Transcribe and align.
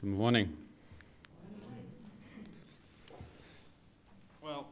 Good 0.00 0.10
morning. 0.10 0.56
Well, 4.40 4.68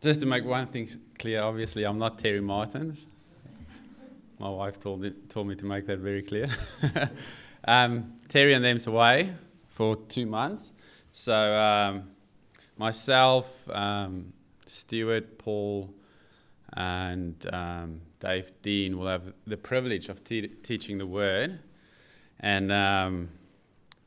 just 0.00 0.20
to 0.20 0.26
make 0.26 0.46
one 0.46 0.68
thing 0.68 0.88
clear, 1.18 1.42
obviously, 1.42 1.84
I'm 1.84 1.98
not 1.98 2.18
Terry 2.18 2.40
Martins. 2.40 3.06
My 4.38 4.48
wife 4.48 4.80
told, 4.80 5.04
it, 5.04 5.28
told 5.28 5.48
me 5.48 5.54
to 5.56 5.66
make 5.66 5.84
that 5.84 5.98
very 5.98 6.22
clear. 6.22 6.48
um, 7.66 8.14
Terry 8.26 8.54
and 8.54 8.64
them's 8.64 8.86
away 8.86 9.34
for 9.68 9.96
two 9.96 10.24
months. 10.24 10.72
So, 11.12 11.54
um, 11.54 12.04
myself, 12.78 13.68
um, 13.68 14.32
Stuart, 14.66 15.36
Paul, 15.36 15.92
and 16.72 17.36
um, 17.52 18.00
Dave 18.18 18.50
Dean 18.62 18.96
will 18.96 19.08
have 19.08 19.34
the 19.46 19.58
privilege 19.58 20.08
of 20.08 20.24
te- 20.24 20.48
teaching 20.48 20.96
the 20.96 21.06
Word. 21.06 21.58
And 22.40 22.72
um, 22.72 23.28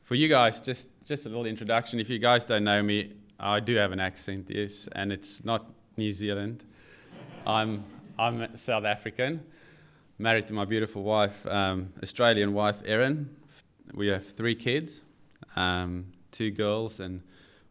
for 0.06 0.14
you 0.14 0.28
guys, 0.28 0.60
just 0.60 0.86
just 1.04 1.26
a 1.26 1.28
little 1.28 1.46
introduction. 1.46 1.98
If 1.98 2.08
you 2.08 2.20
guys 2.20 2.44
don't 2.44 2.62
know 2.62 2.80
me, 2.80 3.14
I 3.40 3.58
do 3.58 3.74
have 3.74 3.90
an 3.90 3.98
accent, 3.98 4.48
yes, 4.48 4.88
and 4.92 5.12
it's 5.12 5.44
not 5.44 5.68
New 5.96 6.12
Zealand. 6.12 6.64
I'm 7.44 7.84
I'm 8.16 8.56
South 8.56 8.84
African, 8.84 9.42
married 10.16 10.46
to 10.46 10.54
my 10.54 10.64
beautiful 10.64 11.02
wife, 11.02 11.44
um, 11.46 11.92
Australian 12.04 12.54
wife 12.54 12.76
Erin. 12.84 13.34
We 13.94 14.06
have 14.06 14.24
three 14.24 14.54
kids, 14.54 15.02
um, 15.56 16.06
two 16.30 16.52
girls 16.52 17.00
and 17.00 17.22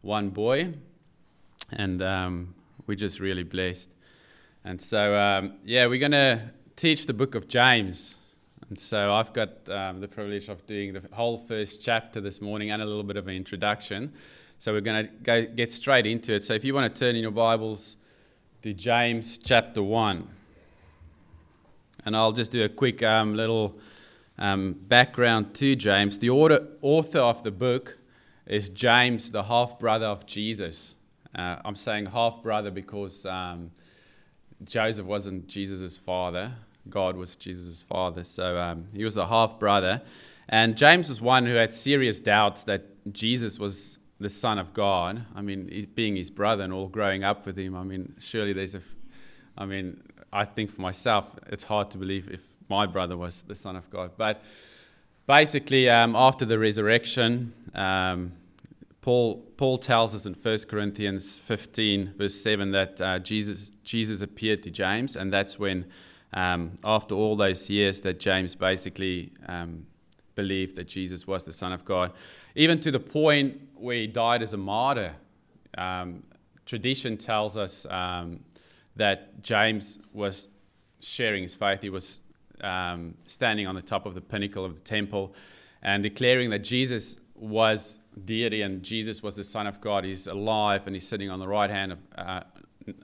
one 0.02 0.28
boy, 0.28 0.74
and 1.72 2.02
um, 2.02 2.54
we're 2.86 2.96
just 2.96 3.18
really 3.18 3.44
blessed. 3.44 3.88
And 4.62 4.82
so, 4.82 5.16
um, 5.18 5.54
yeah, 5.64 5.86
we're 5.86 6.00
gonna 6.00 6.52
teach 6.76 7.06
the 7.06 7.14
book 7.14 7.34
of 7.34 7.48
James. 7.48 8.18
And 8.68 8.78
so 8.78 9.12
I've 9.12 9.32
got 9.32 9.68
um, 9.68 10.00
the 10.00 10.08
privilege 10.08 10.48
of 10.48 10.66
doing 10.66 10.92
the 10.92 11.02
whole 11.12 11.38
first 11.38 11.84
chapter 11.84 12.20
this 12.20 12.40
morning 12.40 12.70
and 12.70 12.82
a 12.82 12.84
little 12.84 13.04
bit 13.04 13.16
of 13.16 13.28
an 13.28 13.34
introduction. 13.34 14.12
So 14.58 14.72
we're 14.72 14.80
going 14.80 15.06
to 15.06 15.12
go 15.22 15.44
get 15.44 15.72
straight 15.72 16.06
into 16.06 16.34
it. 16.34 16.42
So 16.42 16.54
if 16.54 16.64
you 16.64 16.74
want 16.74 16.92
to 16.92 16.98
turn 16.98 17.14
in 17.14 17.22
your 17.22 17.30
Bibles 17.30 17.96
to 18.62 18.72
James 18.74 19.38
chapter 19.38 19.82
1. 19.82 20.28
And 22.04 22.16
I'll 22.16 22.32
just 22.32 22.50
do 22.50 22.64
a 22.64 22.68
quick 22.68 23.02
um, 23.02 23.36
little 23.36 23.78
um, 24.38 24.72
background 24.72 25.54
to 25.54 25.76
James. 25.76 26.18
The 26.18 26.30
order, 26.30 26.66
author 26.82 27.20
of 27.20 27.44
the 27.44 27.52
book 27.52 27.98
is 28.46 28.68
James, 28.68 29.30
the 29.30 29.44
half 29.44 29.78
brother 29.78 30.06
of 30.06 30.26
Jesus. 30.26 30.96
Uh, 31.32 31.56
I'm 31.64 31.76
saying 31.76 32.06
half 32.06 32.42
brother 32.42 32.72
because 32.72 33.24
um, 33.26 33.70
Joseph 34.64 35.06
wasn't 35.06 35.46
Jesus' 35.46 35.96
father, 35.96 36.52
God 36.90 37.16
was 37.16 37.36
Jesus' 37.36 37.82
father. 37.82 38.24
So 38.24 38.58
um, 38.58 38.86
he 38.94 39.04
was 39.04 39.16
a 39.16 39.26
half 39.26 39.58
brother. 39.58 40.02
And 40.48 40.76
James 40.76 41.08
was 41.08 41.20
one 41.20 41.46
who 41.46 41.54
had 41.54 41.72
serious 41.72 42.20
doubts 42.20 42.64
that 42.64 43.12
Jesus 43.12 43.58
was 43.58 43.98
the 44.20 44.28
Son 44.28 44.58
of 44.58 44.72
God. 44.72 45.24
I 45.34 45.42
mean, 45.42 45.88
being 45.94 46.16
his 46.16 46.30
brother 46.30 46.64
and 46.64 46.72
all 46.72 46.88
growing 46.88 47.24
up 47.24 47.46
with 47.46 47.58
him, 47.58 47.76
I 47.76 47.82
mean, 47.82 48.14
surely 48.18 48.52
there's 48.52 48.74
a. 48.74 48.80
I 49.58 49.66
mean, 49.66 50.02
I 50.32 50.44
think 50.44 50.70
for 50.70 50.82
myself, 50.82 51.38
it's 51.46 51.64
hard 51.64 51.90
to 51.92 51.98
believe 51.98 52.28
if 52.30 52.44
my 52.68 52.86
brother 52.86 53.16
was 53.16 53.42
the 53.42 53.54
Son 53.54 53.76
of 53.76 53.88
God. 53.90 54.12
But 54.16 54.42
basically, 55.26 55.88
um, 55.88 56.14
after 56.14 56.44
the 56.44 56.58
resurrection, 56.58 57.52
um, 57.74 58.32
Paul, 59.00 59.36
Paul 59.56 59.78
tells 59.78 60.14
us 60.14 60.26
in 60.26 60.34
1 60.34 60.58
Corinthians 60.68 61.38
15, 61.38 62.14
verse 62.18 62.34
7, 62.42 62.72
that 62.72 63.00
uh, 63.00 63.18
Jesus, 63.20 63.70
Jesus 63.84 64.20
appeared 64.20 64.62
to 64.64 64.70
James, 64.70 65.16
and 65.16 65.32
that's 65.32 65.58
when 65.58 65.86
um, 66.36 66.72
after 66.84 67.14
all 67.14 67.34
those 67.34 67.68
years 67.70 68.00
that 68.02 68.20
James 68.20 68.54
basically 68.54 69.32
um, 69.46 69.86
believed 70.34 70.76
that 70.76 70.86
Jesus 70.86 71.26
was 71.26 71.44
the 71.44 71.52
Son 71.52 71.72
of 71.72 71.84
God, 71.84 72.12
even 72.54 72.78
to 72.80 72.90
the 72.90 73.00
point 73.00 73.60
where 73.74 73.96
he 73.96 74.06
died 74.06 74.42
as 74.42 74.52
a 74.52 74.58
martyr. 74.58 75.16
Um, 75.78 76.22
tradition 76.66 77.16
tells 77.16 77.56
us 77.56 77.86
um, 77.88 78.40
that 78.96 79.42
James 79.42 79.98
was 80.12 80.48
sharing 81.00 81.42
his 81.42 81.54
faith. 81.54 81.80
He 81.80 81.90
was 81.90 82.20
um, 82.60 83.14
standing 83.26 83.66
on 83.66 83.74
the 83.74 83.82
top 83.82 84.04
of 84.04 84.14
the 84.14 84.20
pinnacle 84.20 84.64
of 84.64 84.74
the 84.74 84.80
temple 84.82 85.34
and 85.82 86.02
declaring 86.02 86.50
that 86.50 86.60
Jesus 86.60 87.18
was 87.34 87.98
deity 88.24 88.62
and 88.62 88.82
Jesus 88.82 89.22
was 89.22 89.34
the 89.36 89.44
Son 89.44 89.66
of 89.66 89.80
God. 89.80 90.04
He's 90.04 90.26
alive 90.26 90.86
and 90.86 90.94
he's 90.94 91.08
sitting 91.08 91.30
on 91.30 91.38
the 91.38 91.48
right 91.48 91.70
hand 91.70 91.92
of, 91.92 91.98
uh, 92.16 92.40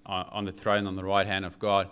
on 0.05 0.45
the 0.45 0.53
throne 0.53 0.87
on 0.87 0.97
the 0.97 1.05
right 1.05 1.27
hand 1.27 1.47
of 1.47 1.59
God. 1.59 1.89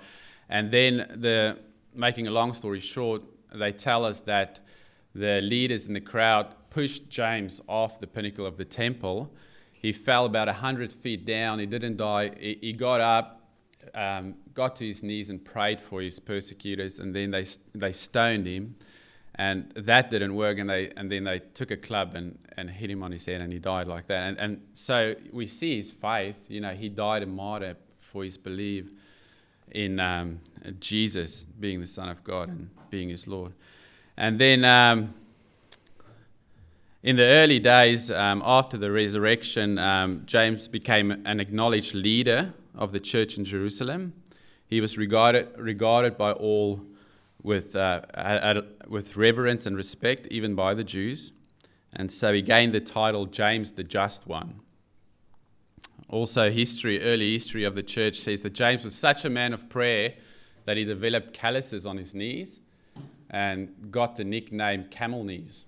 And 0.50 0.72
then, 0.72 1.06
the, 1.14 1.58
making 1.94 2.26
a 2.26 2.30
long 2.30 2.52
story 2.52 2.80
short, 2.80 3.22
they 3.54 3.72
tell 3.72 4.04
us 4.04 4.20
that 4.22 4.60
the 5.14 5.40
leaders 5.40 5.86
in 5.86 5.94
the 5.94 6.00
crowd 6.00 6.54
pushed 6.70 7.08
James 7.08 7.60
off 7.68 8.00
the 8.00 8.06
pinnacle 8.06 8.44
of 8.44 8.56
the 8.56 8.64
temple. 8.64 9.32
He 9.80 9.92
fell 9.92 10.26
about 10.26 10.48
100 10.48 10.92
feet 10.92 11.24
down. 11.24 11.60
He 11.60 11.66
didn't 11.66 11.96
die. 11.96 12.32
He, 12.38 12.58
he 12.60 12.72
got 12.72 13.00
up, 13.00 13.48
um, 13.94 14.34
got 14.52 14.76
to 14.76 14.86
his 14.86 15.04
knees, 15.04 15.30
and 15.30 15.42
prayed 15.44 15.80
for 15.80 16.02
his 16.02 16.18
persecutors, 16.18 16.98
and 16.98 17.14
then 17.14 17.30
they, 17.30 17.46
they 17.74 17.92
stoned 17.92 18.46
him. 18.46 18.74
And 19.36 19.70
that 19.76 20.10
didn't 20.10 20.34
work, 20.34 20.58
and, 20.58 20.68
they, 20.68 20.90
and 20.96 21.10
then 21.10 21.24
they 21.24 21.38
took 21.38 21.70
a 21.70 21.76
club 21.76 22.16
and, 22.16 22.38
and 22.56 22.68
hit 22.68 22.90
him 22.90 23.04
on 23.04 23.12
his 23.12 23.24
head, 23.24 23.40
and 23.40 23.52
he 23.52 23.60
died 23.60 23.86
like 23.86 24.08
that. 24.08 24.24
And, 24.24 24.38
and 24.38 24.62
so 24.74 25.14
we 25.32 25.46
see 25.46 25.76
his 25.76 25.92
faith. 25.92 26.36
You 26.48 26.60
know, 26.60 26.70
he 26.70 26.88
died 26.88 27.22
a 27.22 27.26
martyr 27.26 27.76
for 28.00 28.24
his 28.24 28.36
belief 28.36 28.92
in 29.72 30.00
um, 30.00 30.40
Jesus 30.78 31.44
being 31.44 31.80
the 31.80 31.86
Son 31.86 32.08
of 32.08 32.22
God 32.24 32.48
and 32.48 32.70
being 32.90 33.08
his 33.08 33.26
Lord. 33.26 33.52
And 34.16 34.38
then 34.38 34.64
um, 34.64 35.14
in 37.02 37.16
the 37.16 37.24
early 37.24 37.58
days 37.58 38.10
um, 38.10 38.42
after 38.44 38.76
the 38.76 38.90
resurrection, 38.90 39.78
um, 39.78 40.22
James 40.26 40.68
became 40.68 41.22
an 41.24 41.40
acknowledged 41.40 41.94
leader 41.94 42.52
of 42.74 42.92
the 42.92 43.00
church 43.00 43.38
in 43.38 43.44
Jerusalem. 43.44 44.12
He 44.66 44.80
was 44.80 44.98
regarded, 44.98 45.48
regarded 45.56 46.18
by 46.18 46.32
all 46.32 46.82
with, 47.42 47.74
uh, 47.74 48.62
with 48.86 49.16
reverence 49.16 49.66
and 49.66 49.76
respect, 49.76 50.26
even 50.30 50.54
by 50.54 50.74
the 50.74 50.84
Jews. 50.84 51.32
And 51.92 52.12
so 52.12 52.32
he 52.32 52.42
gained 52.42 52.74
the 52.74 52.80
title 52.80 53.26
James 53.26 53.72
the 53.72 53.82
Just 53.82 54.26
One. 54.26 54.60
Also, 56.10 56.50
history, 56.50 57.00
early 57.00 57.32
history 57.32 57.62
of 57.62 57.76
the 57.76 57.84
church 57.84 58.18
says 58.18 58.40
that 58.40 58.52
James 58.52 58.82
was 58.82 58.96
such 58.96 59.24
a 59.24 59.30
man 59.30 59.52
of 59.52 59.68
prayer 59.68 60.14
that 60.64 60.76
he 60.76 60.84
developed 60.84 61.32
calluses 61.32 61.86
on 61.86 61.96
his 61.96 62.14
knees 62.14 62.58
and 63.30 63.92
got 63.92 64.16
the 64.16 64.24
nickname 64.24 64.84
camel 64.90 65.22
knees. 65.22 65.66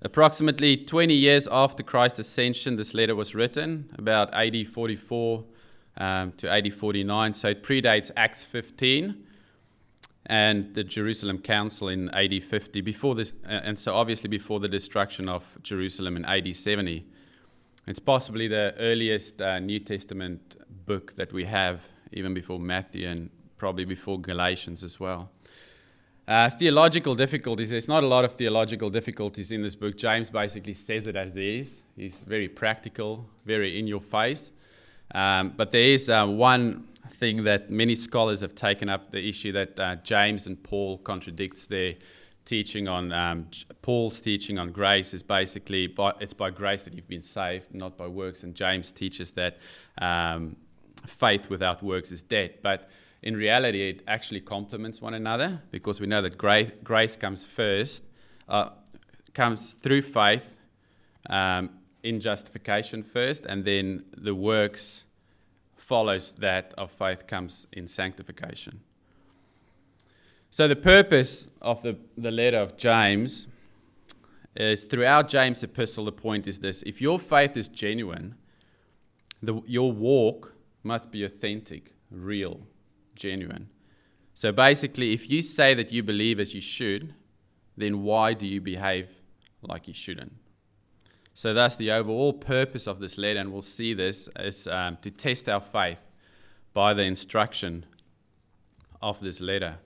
Approximately 0.00 0.76
20 0.76 1.12
years 1.12 1.48
after 1.50 1.82
Christ's 1.82 2.20
ascension, 2.20 2.76
this 2.76 2.94
letter 2.94 3.16
was 3.16 3.34
written, 3.34 3.90
about 3.98 4.32
AD 4.32 4.68
44 4.68 5.44
um, 5.96 6.32
to 6.32 6.48
AD 6.48 6.72
49, 6.72 7.34
so 7.34 7.48
it 7.48 7.64
predates 7.64 8.12
Acts 8.16 8.44
15 8.44 9.24
and 10.26 10.72
the 10.74 10.84
Jerusalem 10.84 11.38
Council 11.38 11.88
in 11.88 12.10
AD 12.10 12.44
50, 12.44 12.80
before 12.80 13.16
this, 13.16 13.32
uh, 13.44 13.60
and 13.64 13.76
so 13.76 13.94
obviously 13.94 14.28
before 14.28 14.60
the 14.60 14.68
destruction 14.68 15.28
of 15.28 15.58
Jerusalem 15.62 16.16
in 16.16 16.24
AD 16.24 16.54
70. 16.54 17.04
It's 17.86 17.98
possibly 17.98 18.48
the 18.48 18.74
earliest 18.78 19.42
uh, 19.42 19.58
New 19.58 19.78
Testament 19.78 20.56
book 20.86 21.14
that 21.16 21.32
we 21.32 21.44
have, 21.44 21.86
even 22.12 22.32
before 22.32 22.58
Matthew 22.58 23.06
and 23.08 23.30
probably 23.58 23.84
before 23.84 24.18
Galatians 24.20 24.82
as 24.82 24.98
well. 24.98 25.30
Uh, 26.26 26.48
theological 26.48 27.14
difficulties. 27.14 27.68
There's 27.68 27.88
not 27.88 28.02
a 28.02 28.06
lot 28.06 28.24
of 28.24 28.36
theological 28.36 28.88
difficulties 28.88 29.52
in 29.52 29.60
this 29.60 29.74
book. 29.74 29.98
James 29.98 30.30
basically 30.30 30.72
says 30.72 31.06
it 31.06 31.16
as 31.16 31.36
it 31.36 31.44
is. 31.44 31.82
He's 31.94 32.24
very 32.24 32.48
practical, 32.48 33.28
very 33.44 33.78
in 33.78 33.86
your 33.86 34.00
face. 34.00 34.50
Um, 35.14 35.52
but 35.54 35.70
there 35.70 35.82
is 35.82 36.08
uh, 36.08 36.26
one 36.26 36.88
thing 37.10 37.44
that 37.44 37.70
many 37.70 37.94
scholars 37.94 38.40
have 38.40 38.54
taken 38.54 38.88
up 38.88 39.10
the 39.10 39.28
issue 39.28 39.52
that 39.52 39.78
uh, 39.78 39.96
James 39.96 40.46
and 40.46 40.62
Paul 40.62 40.96
contradicts 40.98 41.66
their 41.66 41.96
teaching 42.44 42.88
on 42.88 43.12
um, 43.12 43.48
Paul's 43.82 44.20
teaching 44.20 44.58
on 44.58 44.70
grace 44.72 45.14
is 45.14 45.22
basically 45.22 45.86
by, 45.86 46.12
it's 46.20 46.34
by 46.34 46.50
grace 46.50 46.82
that 46.82 46.94
you've 46.94 47.08
been 47.08 47.22
saved, 47.22 47.74
not 47.74 47.96
by 47.96 48.06
works. 48.06 48.42
And 48.42 48.54
James 48.54 48.92
teaches 48.92 49.32
that 49.32 49.58
um, 49.98 50.56
faith 51.06 51.48
without 51.48 51.82
works 51.82 52.12
is 52.12 52.22
dead. 52.22 52.58
But 52.62 52.90
in 53.22 53.36
reality, 53.36 53.88
it 53.88 54.02
actually 54.06 54.40
complements 54.40 55.00
one 55.00 55.14
another 55.14 55.62
because 55.70 56.00
we 56.00 56.06
know 56.06 56.20
that 56.22 56.36
grace, 56.36 56.72
grace 56.82 57.16
comes 57.16 57.44
first, 57.44 58.04
uh, 58.48 58.70
comes 59.32 59.72
through 59.72 60.02
faith 60.02 60.58
um, 61.30 61.70
in 62.02 62.20
justification 62.20 63.02
first, 63.02 63.46
and 63.46 63.64
then 63.64 64.04
the 64.16 64.34
works 64.34 65.04
follows 65.76 66.32
that 66.32 66.74
of 66.76 66.90
faith 66.90 67.26
comes 67.26 67.66
in 67.72 67.86
sanctification. 67.86 68.80
So, 70.56 70.68
the 70.68 70.76
purpose 70.76 71.48
of 71.60 71.82
the, 71.82 71.98
the 72.16 72.30
letter 72.30 72.58
of 72.58 72.76
James 72.76 73.48
is 74.54 74.84
throughout 74.84 75.28
James' 75.28 75.64
epistle, 75.64 76.04
the 76.04 76.12
point 76.12 76.46
is 76.46 76.60
this 76.60 76.82
if 76.82 77.00
your 77.00 77.18
faith 77.18 77.56
is 77.56 77.66
genuine, 77.66 78.36
the, 79.42 79.60
your 79.66 79.90
walk 79.90 80.54
must 80.84 81.10
be 81.10 81.24
authentic, 81.24 81.90
real, 82.08 82.68
genuine. 83.16 83.68
So, 84.32 84.52
basically, 84.52 85.12
if 85.12 85.28
you 85.28 85.42
say 85.42 85.74
that 85.74 85.90
you 85.90 86.04
believe 86.04 86.38
as 86.38 86.54
you 86.54 86.60
should, 86.60 87.14
then 87.76 88.04
why 88.04 88.32
do 88.32 88.46
you 88.46 88.60
behave 88.60 89.08
like 89.60 89.88
you 89.88 89.94
shouldn't. 89.94 90.34
So 91.32 91.52
that's 91.52 91.74
the 91.74 91.90
overall 91.90 92.32
purpose 92.32 92.86
of 92.86 93.00
this 93.00 93.18
letter, 93.18 93.40
and 93.40 93.52
we'll 93.52 93.60
see 93.60 93.92
this 93.92 94.28
is 94.38 94.68
um, 94.68 94.98
to 95.02 95.10
test 95.10 95.48
our 95.48 95.60
faith 95.60 96.12
by 96.72 96.94
the 96.94 97.02
instruction 97.02 97.86
of 99.02 99.18
this 99.18 99.40
letter. 99.40 99.78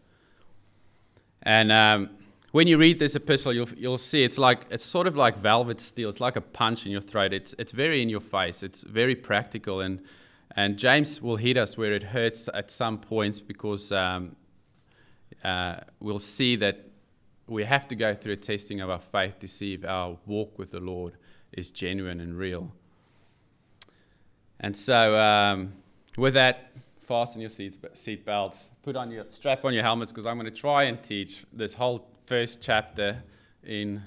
And 1.43 1.71
um, 1.73 2.11
when 2.53 2.67
you 2.67 2.79
read 2.79 2.99
this 2.99 3.15
epistle, 3.15 3.53
you'll, 3.53 3.69
you'll 3.77 3.99
see 3.99 4.25
it's 4.25 4.39
like 4.39 4.67
it's 4.71 4.85
sort 4.85 5.07
of 5.07 5.17
like 5.17 5.37
velvet 5.37 5.81
steel. 5.81 6.09
It's 6.09 6.21
like 6.21 6.37
a 6.37 6.41
punch 6.41 6.87
in 6.87 6.93
your 6.93 7.01
throat. 7.01 7.33
It's 7.33 7.55
it's 7.59 7.73
very 7.73 8.03
in 8.03 8.09
your 8.09 8.21
face. 8.21 8.63
It's 8.63 8.83
very 8.83 9.15
practical, 9.15 9.81
and 9.81 10.01
and 10.57 10.79
James 10.79 11.21
will 11.21 11.37
hit 11.37 11.57
us 11.57 11.77
where 11.77 11.93
it 11.93 12.03
hurts 12.03 12.49
at 12.53 12.71
some 12.71 12.99
points 12.99 13.41
because 13.41 13.93
um, 13.93 14.37
uh, 15.45 15.77
we'll 16.01 16.19
see 16.19 16.57
that 16.57 16.89
we 17.49 17.65
have 17.65 17.89
to 17.89 17.95
go 17.95 18.15
through 18.15 18.35
a 18.35 18.37
testing 18.37 18.81
of 18.81 18.91
our 18.91 19.01
faith 19.01 19.39
to 19.41 19.49
see 19.49 19.75
if 19.75 19.85
our 19.85 20.19
walk 20.27 20.59
with 20.59 20.71
the 20.71 20.81
Lord 20.81 21.17
is 21.53 21.71
genuine 21.71 22.21
and 22.21 22.37
real. 22.37 22.73
And 24.61 24.77
so, 24.77 25.17
um, 25.17 25.75
with 26.17 26.35
that, 26.35 26.73
fasten 27.09 27.41
your 27.41 27.49
seats, 27.49 27.79
seat 27.95 28.27
belts, 28.27 28.71
put 28.83 28.95
on 28.95 29.11
your 29.11 29.25
strap 29.31 29.65
on 29.65 29.73
your 29.73 29.83
helmets 29.83 30.13
because 30.13 30.27
I'm 30.27 30.39
going 30.39 30.53
to 30.53 30.61
try 30.61 30.85
and 30.85 31.03
teach 31.03 31.47
this 31.55 31.73
whole 31.73 32.07
first 32.27 32.61
chapter 32.61 33.23
in 33.63 34.03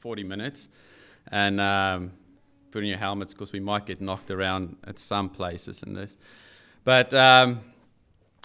40 0.00 0.24
minutes, 0.24 0.68
and 1.30 1.60
um, 1.60 2.10
put 2.72 2.80
on 2.80 2.88
your 2.88 2.98
helmets 2.98 3.32
because 3.32 3.52
we 3.52 3.60
might 3.60 3.86
get 3.86 4.00
knocked 4.00 4.32
around 4.32 4.76
at 4.84 4.98
some 4.98 5.28
places 5.28 5.84
in 5.84 5.94
this. 5.94 6.16
But 6.82 7.14
um, 7.14 7.60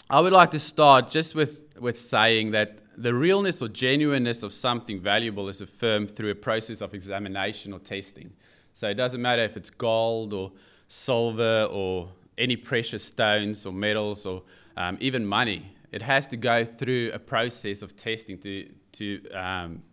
I 0.07 0.21
would 0.21 0.33
like 0.33 0.51
to 0.51 0.59
start 0.59 1.09
just 1.09 1.33
with 1.33 1.61
with 1.79 1.99
saying 1.99 2.51
that 2.51 2.77
the 2.95 3.13
realness 3.15 3.63
or 3.63 3.67
genuineness 3.67 4.43
of 4.43 4.53
something 4.53 4.99
valuable 4.99 5.49
is 5.49 5.61
affirmed 5.61 6.11
through 6.11 6.29
a 6.29 6.35
process 6.35 6.81
of 6.81 6.93
examination 6.93 7.73
or 7.73 7.79
testing. 7.79 8.33
So 8.73 8.87
it 8.89 8.93
doesn't 8.93 9.21
matter 9.21 9.41
if 9.41 9.57
it's 9.57 9.71
gold 9.71 10.31
or 10.31 10.51
silver 10.87 11.67
or 11.71 12.09
any 12.37 12.55
precious 12.55 13.03
stones 13.03 13.65
or 13.65 13.73
metals 13.73 14.25
or 14.25 14.43
um, 14.77 14.97
even 14.99 15.25
money. 15.25 15.75
It 15.91 16.01
has 16.01 16.27
to 16.27 16.37
go 16.37 16.65
through 16.65 17.11
a 17.13 17.19
process 17.19 17.81
of 17.81 17.95
testing 17.95 18.39
to, 18.39 18.69
to 18.93 19.29
um, 19.29 19.83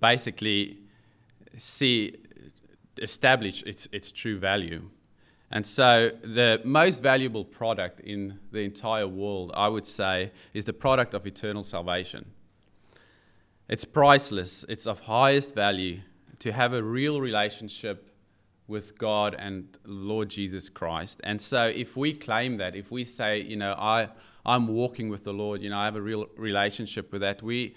basically 0.00 0.78
see, 1.56 2.16
establish 2.98 3.62
its, 3.64 3.86
its 3.92 4.10
true 4.12 4.38
value. 4.38 4.88
And 5.50 5.66
so, 5.66 6.10
the 6.22 6.62
most 6.64 7.02
valuable 7.02 7.44
product 7.44 8.00
in 8.00 8.38
the 8.52 8.60
entire 8.60 9.06
world, 9.06 9.52
I 9.54 9.68
would 9.68 9.86
say, 9.86 10.32
is 10.54 10.64
the 10.64 10.72
product 10.72 11.12
of 11.12 11.26
eternal 11.26 11.62
salvation. 11.62 12.24
It's 13.68 13.84
priceless, 13.84 14.64
it's 14.68 14.86
of 14.86 15.00
highest 15.00 15.54
value 15.54 16.00
to 16.38 16.52
have 16.52 16.72
a 16.72 16.82
real 16.82 17.20
relationship 17.20 18.11
with 18.68 18.96
God 18.96 19.34
and 19.38 19.76
Lord 19.84 20.30
Jesus 20.30 20.68
Christ. 20.68 21.20
And 21.24 21.40
so 21.40 21.66
if 21.66 21.96
we 21.96 22.12
claim 22.12 22.56
that, 22.58 22.76
if 22.76 22.90
we 22.90 23.04
say, 23.04 23.40
you 23.40 23.56
know, 23.56 23.72
I, 23.72 24.08
I'm 24.46 24.68
walking 24.68 25.08
with 25.08 25.24
the 25.24 25.32
Lord, 25.32 25.62
you 25.62 25.70
know, 25.70 25.78
I 25.78 25.84
have 25.84 25.96
a 25.96 26.00
real 26.00 26.26
relationship 26.36 27.12
with 27.12 27.20
that, 27.20 27.42
we, 27.42 27.74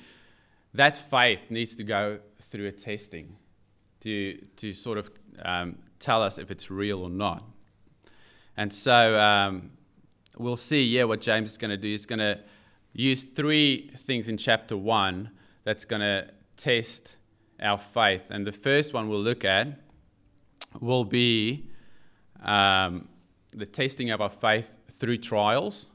that 0.74 0.98
faith 0.98 1.40
needs 1.50 1.76
to 1.76 1.84
go 1.84 2.20
through 2.40 2.68
a 2.68 2.72
testing 2.72 3.36
to, 4.02 4.38
to 4.58 4.74
sort 4.74 4.98
of 4.98 5.10
um, 5.44 5.78
tell 6.00 6.22
us 6.22 6.38
if 6.38 6.52
it's 6.52 6.70
real 6.70 7.02
or 7.02 7.10
not. 7.10 7.44
And 8.56 8.74
so 8.74 9.20
um, 9.20 9.72
we'll 10.38 10.56
see, 10.56 10.84
yeah, 10.84 11.04
what 11.04 11.22
James 11.22 11.52
is 11.52 11.58
going 11.58 11.72
to 11.72 11.78
do. 11.78 11.90
He's 11.90 12.06
going 12.06 12.20
to 12.20 12.40
use 12.94 13.24
three 13.24 13.92
things 13.98 14.30
in 14.30 14.38
chapter 14.38 14.78
one 14.78 15.32
that's 15.64 15.84
going 15.84 16.02
to 16.02 16.30
test 16.56 17.18
our 17.60 17.78
faith. 17.78 18.28
And 18.30 18.46
the 18.46 18.52
first 18.52 18.94
one 18.94 19.10
we'll 19.10 19.20
look 19.20 19.44
at 19.44 19.80
will 20.82 21.06
be 21.06 21.68
um, 22.44 23.08
the 23.54 23.66
testing 23.66 24.12
of 24.12 24.22
our 24.22 24.30
faith 24.30 24.78
through 24.92 25.18
trials. 25.18 25.88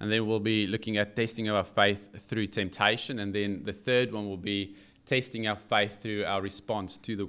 And 0.00 0.10
then 0.10 0.26
we'll 0.26 0.40
be 0.40 0.66
looking 0.66 0.96
at 0.96 1.14
testing 1.14 1.48
of 1.48 1.54
our 1.54 1.64
faith 1.64 2.20
through 2.28 2.48
temptation. 2.48 3.20
And 3.20 3.34
then 3.34 3.62
the 3.64 3.72
third 3.72 4.12
one 4.12 4.28
will 4.28 4.36
be 4.36 4.74
testing 5.06 5.46
our 5.46 5.56
faith 5.56 6.02
through 6.02 6.24
our 6.24 6.42
response 6.42 6.98
to 6.98 7.16
the, 7.16 7.28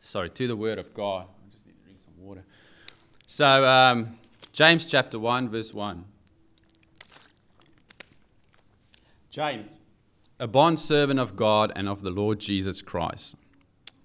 sorry, 0.00 0.30
to 0.30 0.48
the 0.48 0.56
Word 0.56 0.78
of 0.78 0.92
God. 0.94 1.26
I 1.28 1.50
just 1.52 1.64
need 1.66 1.74
to 1.78 1.84
drink 1.84 1.98
some 2.00 2.14
water. 2.18 2.44
So, 3.26 3.66
um, 3.66 4.18
James 4.52 4.84
chapter 4.86 5.18
1, 5.18 5.48
verse 5.48 5.72
1. 5.72 6.04
James, 9.30 9.78
a 10.38 10.46
bond 10.46 10.78
servant 10.78 11.18
of 11.18 11.36
God 11.36 11.72
and 11.74 11.88
of 11.88 12.02
the 12.02 12.10
Lord 12.10 12.38
Jesus 12.38 12.82
Christ. 12.82 13.34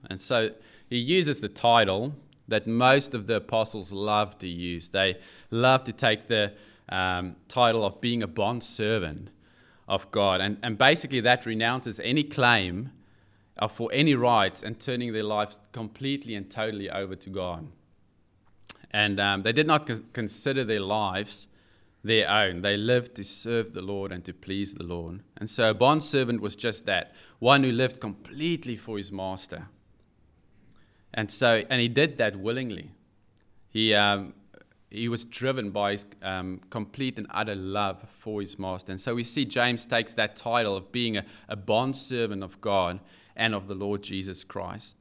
And 0.10 0.21
so 0.21 0.51
he 0.89 0.98
uses 0.98 1.42
the 1.42 1.50
title 1.50 2.16
that 2.48 2.66
most 2.66 3.13
of 3.13 3.28
the 3.28 3.36
apostles 3.36 3.92
love 3.92 4.38
to 4.39 4.48
use. 4.48 4.89
They 4.89 5.18
love 5.51 5.84
to 5.84 5.94
take 5.94 6.28
the 6.28 6.54
um, 6.89 7.36
title 7.48 7.86
of 7.86 8.00
being 8.00 8.24
a 8.24 8.28
bond 8.28 8.63
servant 8.63 9.30
of 9.88 10.10
God. 10.12 10.42
And, 10.42 10.57
and 10.63 10.78
basically, 10.78 11.19
that 11.22 11.45
renounces 11.45 12.00
any 12.00 12.24
claim 12.24 12.92
for 13.69 13.89
any 13.92 14.13
rights 14.16 14.62
and 14.62 14.80
turning 14.80 15.13
their 15.13 15.24
lives 15.24 15.60
completely 15.72 16.36
and 16.36 16.50
totally 16.50 16.89
over 16.89 17.16
to 17.16 17.30
God. 17.30 17.68
And 18.92 19.19
um, 19.19 19.42
they 19.44 19.51
did 19.51 19.68
not 19.68 19.89
consider 20.13 20.63
their 20.63 20.80
lives 20.80 21.48
their 22.04 22.30
own. 22.30 22.62
They 22.62 22.78
lived 22.78 23.16
to 23.16 23.24
serve 23.24 23.74
the 23.74 23.81
Lord 23.81 24.12
and 24.12 24.24
to 24.25 24.34
please 24.34 24.74
the 24.74 24.84
Lord. 24.84 25.22
And 25.36 25.50
so 25.50 25.72
a 25.72 25.74
bond 25.74 26.04
servant 26.04 26.42
was 26.42 26.56
just 26.56 26.86
that 26.86 27.13
one 27.39 27.63
who 27.63 27.72
lived 27.72 28.00
completely 28.00 28.78
for 28.78 28.98
his 28.98 29.12
master. 29.12 29.68
And 31.17 31.31
so, 31.31 31.63
and 31.69 31.81
he 31.81 31.87
did 31.87 32.17
that 32.19 32.35
willingly. 32.35 32.91
He, 33.69 33.95
um, 33.95 34.35
he 34.91 35.09
was 35.09 35.25
driven 35.25 35.71
by 35.71 35.93
his 35.93 36.05
um, 36.21 36.61
complete 36.69 37.17
and 37.17 37.25
utter 37.31 37.55
love 37.55 38.05
for 38.07 38.39
his 38.39 38.59
master. 38.59 38.91
And 38.91 39.01
so 39.01 39.15
we 39.15 39.23
see 39.23 39.43
James 39.43 39.87
takes 39.87 40.13
that 40.13 40.35
title 40.35 40.77
of 40.77 40.91
being 40.91 41.17
a, 41.17 41.25
a 41.49 41.55
bondservant 41.55 42.43
of 42.43 42.61
God 42.61 42.99
and 43.35 43.55
of 43.55 43.67
the 43.67 43.73
Lord 43.73 44.03
Jesus 44.03 44.43
Christ. 44.43 44.95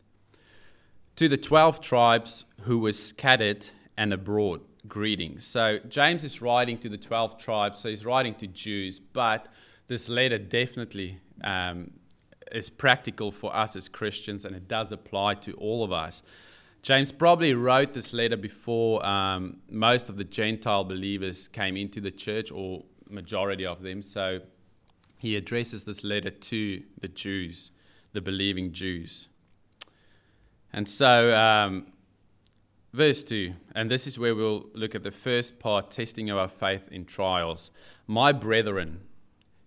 To 1.17 1.29
the 1.29 1.37
12 1.37 1.83
tribes 1.83 2.47
who 2.63 2.79
were 2.79 2.93
scattered 2.93 3.69
and 3.99 4.13
abroad, 4.13 4.63
greetings. 4.89 5.47
So 5.47 5.81
James 5.87 6.25
is 6.25 6.41
writing 6.41 6.79
to 6.79 6.89
the 6.89 6.99
12 6.99 7.37
tribes, 7.37 7.79
so 7.79 7.91
he's 7.91 8.07
writing 8.07 8.35
to 8.37 8.47
Jews, 8.47 9.01
but 9.01 9.49
this 9.87 10.09
letter 10.09 10.39
definitely 10.39 11.21
um, 11.45 11.93
is 12.53 12.71
practical 12.71 13.33
for 13.33 13.55
us 13.55 13.77
as 13.77 13.89
Christians, 13.89 14.45
and 14.45 14.55
it 14.55 14.69
does 14.69 14.93
apply 14.93 15.35
to 15.35 15.53
all 15.55 15.85
of 15.85 15.93
us. 15.93 16.23
James 16.83 17.11
probably 17.11 17.53
wrote 17.55 17.93
this 17.93 18.13
letter 18.13 18.37
before 18.37 19.05
um, 19.05 19.57
most 19.69 20.09
of 20.09 20.17
the 20.17 20.25
Gentile 20.25 20.85
believers 20.85 21.49
came 21.49 21.77
into 21.77 22.01
the 22.01 22.11
church, 22.11 22.53
or 22.53 22.85
majority 23.09 23.67
of 23.67 23.83
them. 23.83 24.03
So 24.03 24.41
he 25.19 25.37
addresses 25.37 25.85
this 25.85 26.05
letter 26.05 26.31
to 26.31 26.83
the 27.01 27.09
Jews, 27.09 27.71
the 28.13 28.21
believing 28.21 28.73
Jews. 28.73 29.29
And 30.73 30.89
so, 30.89 31.35
um, 31.35 31.87
verse 32.93 33.23
2, 33.23 33.55
and 33.75 33.91
this 33.91 34.07
is 34.07 34.19
where 34.19 34.35
we'll 34.35 34.67
look 34.75 34.95
at 34.95 35.03
the 35.03 35.11
first 35.11 35.59
part 35.59 35.91
testing 35.91 36.31
of 36.31 36.37
our 36.37 36.49
faith 36.49 36.89
in 36.91 37.05
trials. 37.05 37.71
My 38.07 38.33
brethren, 38.33 39.01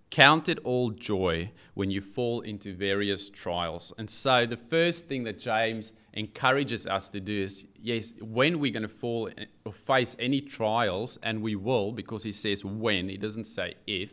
Count 0.09 0.49
it 0.49 0.57
all 0.63 0.89
joy 0.89 1.51
when 1.75 1.91
you 1.91 2.01
fall 2.01 2.41
into 2.41 2.73
various 2.73 3.29
trials. 3.29 3.93
And 3.97 4.09
so, 4.09 4.45
the 4.45 4.57
first 4.57 5.05
thing 5.05 5.23
that 5.25 5.37
James 5.37 5.93
encourages 6.13 6.87
us 6.87 7.09
to 7.09 7.19
do 7.19 7.43
is 7.43 7.65
yes, 7.79 8.13
when 8.19 8.59
we're 8.59 8.71
going 8.71 8.83
to 8.83 8.89
fall 8.89 9.29
eh, 9.37 9.45
or 9.65 9.71
face 9.71 10.15
any 10.19 10.41
trials, 10.41 11.17
and 11.21 11.41
we 11.41 11.55
will, 11.55 11.91
because 11.91 12.23
he 12.23 12.31
says 12.31 12.65
when, 12.65 13.09
he 13.09 13.17
doesn't 13.17 13.45
say 13.45 13.75
if, 13.85 14.11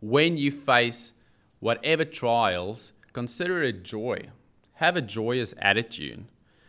when 0.00 0.36
you 0.36 0.52
face 0.52 1.12
whatever 1.58 2.04
trials, 2.04 2.92
consider 3.12 3.62
it 3.62 3.82
joy. 3.82 4.28
Have 4.74 4.96
a 4.96 5.02
joyous 5.02 5.54
attitude. 5.58 6.24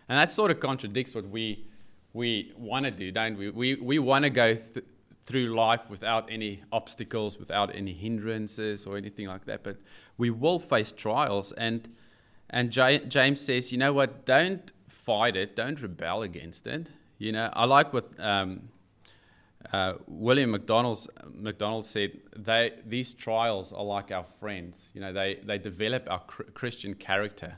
And 0.08 0.18
that 0.18 0.32
sort 0.32 0.52
of 0.52 0.60
contradicts 0.60 1.14
what 1.14 1.28
we, 1.28 1.66
we 2.14 2.54
want 2.58 2.86
to 2.86 2.92
do, 2.92 3.12
don't 3.12 3.38
we? 3.38 3.50
We, 3.50 3.76
we 3.76 4.00
want 4.00 4.24
to 4.24 4.30
go 4.30 4.56
th- 4.56 4.86
through 5.26 5.56
life 5.56 5.90
without 5.90 6.30
any 6.30 6.62
obstacles, 6.72 7.40
without 7.40 7.76
any 7.76 7.94
hindrances 7.94 8.86
or 8.86 8.98
anything 8.98 9.28
like 9.28 9.46
that. 9.46 9.64
But 9.64 9.78
we 10.18 10.30
will 10.30 10.60
face 10.60 10.92
trials. 10.92 11.52
And, 11.54 11.88
and 12.50 12.72
James 12.72 13.42
says, 13.42 13.72
you 13.72 13.78
know 13.78 13.94
what? 13.94 14.26
Don't 14.26 14.72
fight 14.88 15.36
it, 15.36 15.56
don't 15.56 15.82
rebel 15.82 16.22
against 16.22 16.68
it. 16.68 16.88
You 17.18 17.32
know, 17.32 17.50
I 17.54 17.66
like 17.66 17.94
what 17.94 18.08
um, 18.20 18.70
uh, 19.72 19.94
William 20.08 20.52
MacDonald, 20.52 21.08
MacDonald 21.34 21.86
said 21.86 22.20
they, 22.36 22.74
these 22.86 23.14
trials 23.14 23.72
are 23.74 23.84
like 23.84 24.12
our 24.12 24.24
friends. 24.24 24.90
You 24.94 25.02
know, 25.02 25.14
they, 25.14 25.40
they 25.44 25.58
develop 25.58 26.08
our 26.10 26.20
cr- 26.20 26.44
Christian 26.54 26.94
character. 26.94 27.58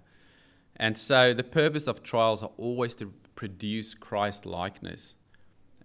And 0.75 0.97
so 0.97 1.33
the 1.33 1.43
purpose 1.43 1.87
of 1.87 2.03
trials 2.03 2.43
are 2.43 2.51
always 2.57 2.95
to 2.95 3.11
produce 3.35 3.93
Christ 3.93 4.45
likeness 4.45 5.15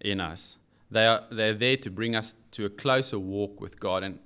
in 0.00 0.20
us. 0.20 0.58
They 0.92 1.06
are, 1.06 1.24
they're 1.30 1.54
there 1.54 1.78
to 1.78 1.90
bring 1.90 2.14
us 2.14 2.34
to 2.52 2.66
a 2.66 2.70
closer 2.70 3.18
walk 3.18 3.60
with 3.60 3.80
God. 3.80 4.02
And 4.02 4.18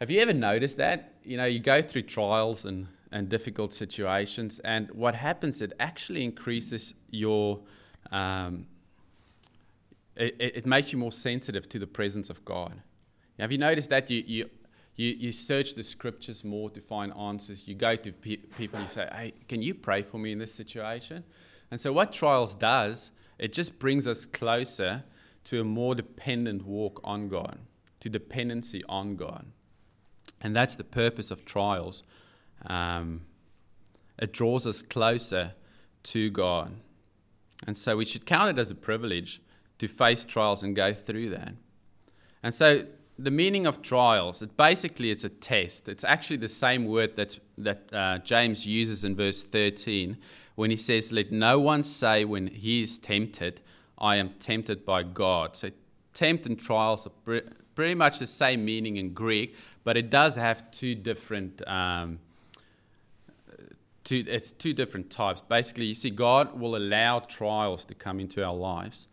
have 0.00 0.10
you 0.10 0.18
ever 0.20 0.32
noticed 0.32 0.78
that? 0.78 1.14
You 1.24 1.36
know, 1.36 1.44
you 1.44 1.60
go 1.60 1.82
through 1.82 2.02
trials 2.02 2.64
and, 2.64 2.88
and 3.10 3.28
difficult 3.28 3.74
situations. 3.74 4.60
And 4.60 4.90
what 4.92 5.14
happens, 5.14 5.60
it 5.60 5.74
actually 5.78 6.24
increases 6.24 6.94
your, 7.10 7.60
um, 8.10 8.66
it, 10.16 10.36
it 10.38 10.66
makes 10.66 10.90
you 10.90 10.98
more 10.98 11.12
sensitive 11.12 11.68
to 11.68 11.78
the 11.78 11.86
presence 11.86 12.30
of 12.30 12.42
God. 12.46 12.80
Have 13.38 13.52
you 13.52 13.58
noticed 13.58 13.90
that 13.90 14.08
you, 14.08 14.24
you, 14.26 14.50
you, 14.96 15.10
you 15.10 15.32
search 15.32 15.74
the 15.74 15.82
scriptures 15.82 16.44
more 16.44 16.70
to 16.70 16.80
find 16.80 17.12
answers? 17.12 17.68
You 17.68 17.74
go 17.74 17.94
to 17.94 18.10
pe- 18.10 18.36
people, 18.36 18.80
you 18.80 18.86
say, 18.86 19.06
hey, 19.12 19.34
can 19.48 19.60
you 19.60 19.74
pray 19.74 20.02
for 20.02 20.16
me 20.16 20.32
in 20.32 20.38
this 20.38 20.54
situation? 20.54 21.24
And 21.70 21.78
so, 21.80 21.92
what 21.92 22.12
trials 22.12 22.54
does, 22.54 23.10
it 23.38 23.52
just 23.52 23.78
brings 23.78 24.06
us 24.06 24.24
closer 24.24 25.04
to 25.44 25.60
a 25.60 25.64
more 25.64 25.94
dependent 25.94 26.64
walk 26.64 27.00
on 27.04 27.28
God, 27.28 27.58
to 28.00 28.08
dependency 28.08 28.82
on 28.88 29.16
God. 29.16 29.46
And 30.40 30.54
that's 30.54 30.74
the 30.74 30.84
purpose 30.84 31.30
of 31.30 31.44
trials. 31.44 32.02
Um, 32.66 33.22
it 34.18 34.32
draws 34.32 34.66
us 34.66 34.82
closer 34.82 35.54
to 36.04 36.30
God. 36.30 36.72
And 37.66 37.78
so 37.78 37.96
we 37.96 38.04
should 38.04 38.26
count 38.26 38.56
it 38.56 38.60
as 38.60 38.70
a 38.70 38.74
privilege 38.74 39.40
to 39.78 39.88
face 39.88 40.24
trials 40.24 40.62
and 40.62 40.74
go 40.74 40.92
through 40.92 41.30
that. 41.30 41.54
And 42.42 42.54
so 42.54 42.86
the 43.18 43.30
meaning 43.30 43.66
of 43.66 43.82
trials, 43.82 44.42
it 44.42 44.56
basically 44.56 45.10
it's 45.10 45.24
a 45.24 45.28
test. 45.28 45.88
It's 45.88 46.04
actually 46.04 46.38
the 46.38 46.48
same 46.48 46.86
word 46.86 47.16
that, 47.16 47.38
that 47.58 47.92
uh, 47.92 48.18
James 48.18 48.66
uses 48.66 49.04
in 49.04 49.14
verse 49.14 49.42
13 49.44 50.16
when 50.54 50.70
he 50.70 50.76
says, 50.76 51.12
Let 51.12 51.30
no 51.30 51.58
one 51.60 51.84
say 51.84 52.24
when 52.24 52.48
he 52.48 52.82
is 52.82 52.98
tempted, 52.98 53.60
I 54.02 54.16
am 54.16 54.30
tempted 54.40 54.84
by 54.84 55.04
God. 55.04 55.56
So 55.56 55.70
tempt 56.12 56.46
and 56.46 56.58
trials 56.58 57.06
are 57.06 57.40
pretty 57.74 57.94
much 57.94 58.18
the 58.18 58.26
same 58.26 58.64
meaning 58.64 58.96
in 58.96 59.14
Greek, 59.14 59.54
but 59.84 59.96
it 59.96 60.10
does 60.10 60.34
have 60.34 60.70
two 60.72 60.96
different. 60.96 61.66
Um, 61.68 62.18
two, 64.04 64.24
it's 64.26 64.50
two 64.50 64.74
different 64.74 65.10
types. 65.10 65.40
Basically, 65.40 65.86
you 65.86 65.94
see, 65.94 66.10
God 66.10 66.58
will 66.58 66.76
allow 66.76 67.20
trials 67.20 67.84
to 67.86 67.94
come 67.94 68.18
into 68.18 68.44
our 68.44 68.54
lives, 68.54 69.06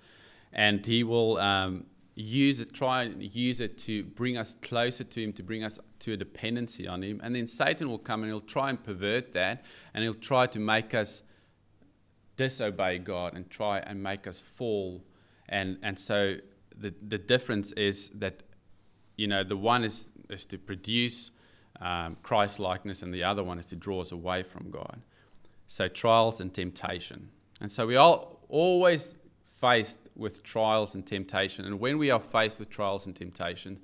and 0.51 0.83
He 0.83 1.03
will 1.03 1.37
um, 1.37 1.85
use 2.15 2.59
it, 2.59 2.73
try 2.73 3.03
and 3.03 3.23
use 3.35 3.61
it 3.61 3.77
to 3.79 4.03
bring 4.03 4.37
us 4.37 4.55
closer 4.61 5.03
to 5.03 5.23
Him, 5.23 5.33
to 5.33 5.43
bring 5.43 5.63
us 5.63 5.79
to 5.99 6.13
a 6.13 6.17
dependency 6.17 6.87
on 6.87 7.03
Him. 7.03 7.21
And 7.23 7.35
then 7.35 7.45
Satan 7.45 7.89
will 7.89 7.99
come 7.99 8.23
and 8.23 8.31
he'll 8.31 8.41
try 8.41 8.69
and 8.71 8.83
pervert 8.83 9.33
that, 9.33 9.63
and 9.93 10.03
he'll 10.03 10.13
try 10.15 10.47
to 10.47 10.59
make 10.59 10.95
us 10.95 11.21
disobey 12.39 12.99
God 12.99 13.33
and 13.35 13.49
try 13.49 13.79
and 13.79 14.01
make 14.01 14.25
us 14.25 14.39
fall. 14.39 15.03
And, 15.49 15.77
and 15.83 15.99
so 15.99 16.37
the, 16.73 16.93
the 17.05 17.17
difference 17.17 17.73
is 17.73 18.11
that, 18.11 18.43
you 19.17 19.27
know, 19.27 19.43
the 19.43 19.57
one 19.57 19.83
is, 19.83 20.09
is 20.29 20.45
to 20.45 20.57
produce 20.57 21.31
um, 21.81 22.15
Christ 22.23 22.57
likeness, 22.57 23.01
and 23.01 23.13
the 23.13 23.25
other 23.25 23.43
one 23.43 23.59
is 23.59 23.65
to 23.67 23.75
draw 23.75 23.99
us 23.99 24.13
away 24.13 24.43
from 24.43 24.71
God. 24.71 25.01
So 25.67 25.89
trials 25.89 26.39
and 26.39 26.53
temptation. 26.53 27.27
And 27.59 27.69
so 27.69 27.85
we 27.85 27.97
are 27.97 28.25
always 28.47 29.15
faced 29.45 29.97
with 30.15 30.41
trials 30.41 30.95
and 30.95 31.05
temptation. 31.05 31.65
And 31.65 31.77
when 31.77 31.97
we 31.97 32.09
are 32.09 32.21
faced 32.21 32.57
with 32.57 32.69
trials 32.69 33.05
and 33.05 33.13
temptations, 33.13 33.81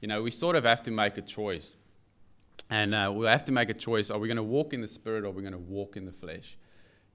you 0.00 0.06
know, 0.06 0.22
we 0.22 0.30
sort 0.30 0.54
of 0.54 0.62
have 0.62 0.84
to 0.84 0.92
make 0.92 1.18
a 1.18 1.22
choice. 1.22 1.76
And 2.70 2.94
uh, 2.94 3.12
we 3.12 3.26
have 3.26 3.44
to 3.46 3.52
make 3.52 3.68
a 3.68 3.74
choice 3.74 4.12
are 4.12 4.18
we 4.20 4.28
going 4.28 4.36
to 4.36 4.44
walk 4.44 4.72
in 4.72 4.80
the 4.80 4.86
spirit 4.86 5.24
or 5.24 5.28
are 5.28 5.30
we 5.30 5.42
going 5.42 5.52
to 5.52 5.58
walk 5.58 5.96
in 5.96 6.04
the 6.04 6.12
flesh? 6.12 6.56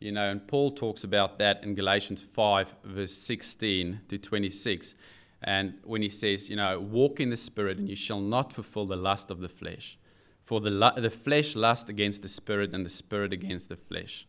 You 0.01 0.12
know, 0.12 0.31
and 0.31 0.46
Paul 0.48 0.72
talks 0.72 1.03
about 1.03 1.38
that 1.38 1.63
in 1.63 1.75
Galatians 1.75 2.24
5, 2.24 2.74
verse 2.84 3.13
16 3.13 4.01
to 4.10 4.17
26. 4.17 4.96
And 5.43 5.75
when 5.84 6.01
he 6.01 6.10
says, 6.10 6.50
you 6.50 6.55
know, 6.55 6.79
walk 6.79 7.20
in 7.20 7.29
the 7.29 7.38
spirit 7.38 7.77
and 7.77 7.88
you 7.88 7.96
shall 7.96 8.20
not 8.20 8.51
fulfill 8.51 8.88
the 8.88 8.96
lust 8.96 9.29
of 9.29 9.41
the 9.41 9.48
flesh. 9.48 10.00
For 10.41 10.60
the, 10.60 10.93
the 10.98 11.12
flesh 11.12 11.55
lusts 11.55 11.88
against 11.88 12.24
the 12.24 12.27
spirit 12.27 12.74
and 12.74 12.84
the 12.84 12.89
spirit 12.89 13.31
against 13.31 13.70
the 13.70 13.75
flesh. 13.75 14.27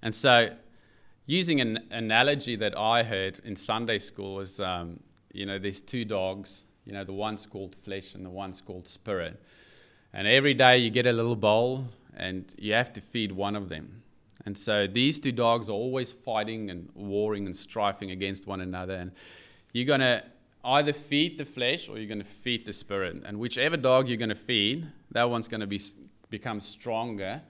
And 0.00 0.14
so, 0.14 0.54
using 1.26 1.60
an 1.60 1.86
analogy 1.90 2.56
that 2.56 2.76
I 2.76 3.02
heard 3.02 3.40
in 3.44 3.56
Sunday 3.56 3.98
school 3.98 4.36
was, 4.36 4.58
um, 4.58 5.00
you 5.34 5.44
know, 5.44 5.58
there's 5.58 5.82
two 5.82 6.06
dogs, 6.06 6.64
you 6.86 6.92
know, 6.92 7.04
the 7.04 7.12
one's 7.12 7.44
called 7.44 7.76
flesh 7.76 8.14
and 8.14 8.24
the 8.24 8.30
one's 8.30 8.62
called 8.62 8.88
spirit. 8.88 9.42
And 10.14 10.26
every 10.26 10.54
day 10.54 10.78
you 10.78 10.88
get 10.88 11.06
a 11.06 11.12
little 11.12 11.36
bowl 11.36 11.88
and 12.16 12.54
you 12.56 12.72
have 12.72 12.92
to 12.94 13.02
feed 13.02 13.32
one 13.32 13.54
of 13.54 13.68
them. 13.68 14.03
And 14.46 14.56
so 14.56 14.86
these 14.86 15.20
two 15.20 15.32
dogs 15.32 15.68
are 15.68 15.72
always 15.72 16.12
fighting 16.12 16.70
and 16.70 16.88
warring 16.94 17.46
and 17.46 17.56
striving 17.56 18.10
against 18.10 18.46
one 18.46 18.60
another. 18.60 18.94
And 18.94 19.12
you're 19.72 19.86
going 19.86 20.00
to 20.00 20.22
either 20.64 20.92
feed 20.92 21.38
the 21.38 21.44
flesh 21.44 21.88
or 21.88 21.98
you're 21.98 22.08
going 22.08 22.18
to 22.18 22.24
feed 22.24 22.66
the 22.66 22.72
spirit. 22.72 23.22
And 23.24 23.38
whichever 23.38 23.76
dog 23.76 24.08
you're 24.08 24.18
going 24.18 24.28
to 24.28 24.34
feed, 24.34 24.86
that 25.12 25.30
one's 25.30 25.48
going 25.48 25.60
to 25.60 25.66
be, 25.66 25.80
become 26.30 26.60
stronger 26.60 27.42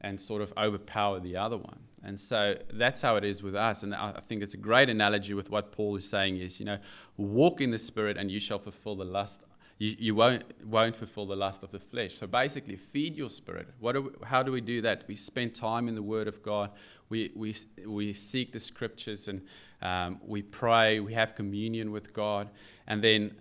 and 0.00 0.20
sort 0.20 0.42
of 0.42 0.52
overpower 0.58 1.20
the 1.20 1.36
other 1.36 1.56
one. 1.56 1.78
And 2.04 2.18
so 2.18 2.56
that's 2.72 3.00
how 3.00 3.16
it 3.16 3.24
is 3.24 3.42
with 3.42 3.54
us. 3.54 3.82
And 3.84 3.94
I 3.94 4.20
think 4.26 4.42
it's 4.42 4.54
a 4.54 4.58
great 4.58 4.90
analogy 4.90 5.34
with 5.34 5.50
what 5.50 5.70
Paul 5.70 5.94
is 5.96 6.08
saying 6.08 6.38
is, 6.38 6.58
you 6.58 6.66
know, 6.66 6.78
walk 7.16 7.60
in 7.60 7.70
the 7.70 7.78
spirit 7.78 8.16
and 8.16 8.30
you 8.30 8.40
shall 8.40 8.58
fulfill 8.58 8.96
the 8.96 9.04
lust 9.04 9.44
you, 9.82 9.96
you 9.98 10.14
won't, 10.14 10.44
won't 10.64 10.94
fulfill 10.94 11.26
the 11.26 11.34
lust 11.34 11.64
of 11.64 11.72
the 11.72 11.80
flesh. 11.80 12.14
So 12.14 12.28
basically, 12.28 12.76
feed 12.76 13.16
your 13.16 13.28
spirit. 13.28 13.66
What 13.80 13.94
do 13.94 14.02
we, 14.02 14.10
how 14.24 14.44
do 14.44 14.52
we 14.52 14.60
do 14.60 14.80
that? 14.82 15.02
We 15.08 15.16
spend 15.16 15.56
time 15.56 15.88
in 15.88 15.96
the 15.96 16.02
Word 16.04 16.28
of 16.28 16.40
God. 16.40 16.70
We, 17.08 17.32
we, 17.34 17.56
we 17.84 18.12
seek 18.12 18.52
the 18.52 18.60
scriptures 18.60 19.26
and 19.26 19.42
um, 19.82 20.20
we 20.24 20.40
pray. 20.40 21.00
We 21.00 21.14
have 21.14 21.34
communion 21.34 21.90
with 21.90 22.12
God. 22.12 22.48
And 22.86 23.02
then 23.02 23.34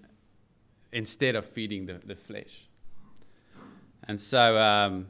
instead 0.91 1.35
of 1.35 1.45
feeding 1.45 1.85
the, 1.85 2.01
the 2.03 2.15
flesh. 2.15 2.67
And 4.07 4.19
so, 4.19 4.57
um, 4.57 5.09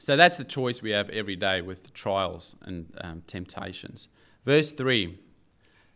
so 0.00 0.16
that's 0.16 0.36
the 0.36 0.42
choice 0.42 0.82
we 0.82 0.90
have 0.90 1.10
every 1.10 1.36
day 1.36 1.62
with 1.62 1.92
trials 1.92 2.56
and 2.62 2.92
um, 3.02 3.22
temptations. 3.28 4.08
Verse 4.44 4.72
3 4.72 5.16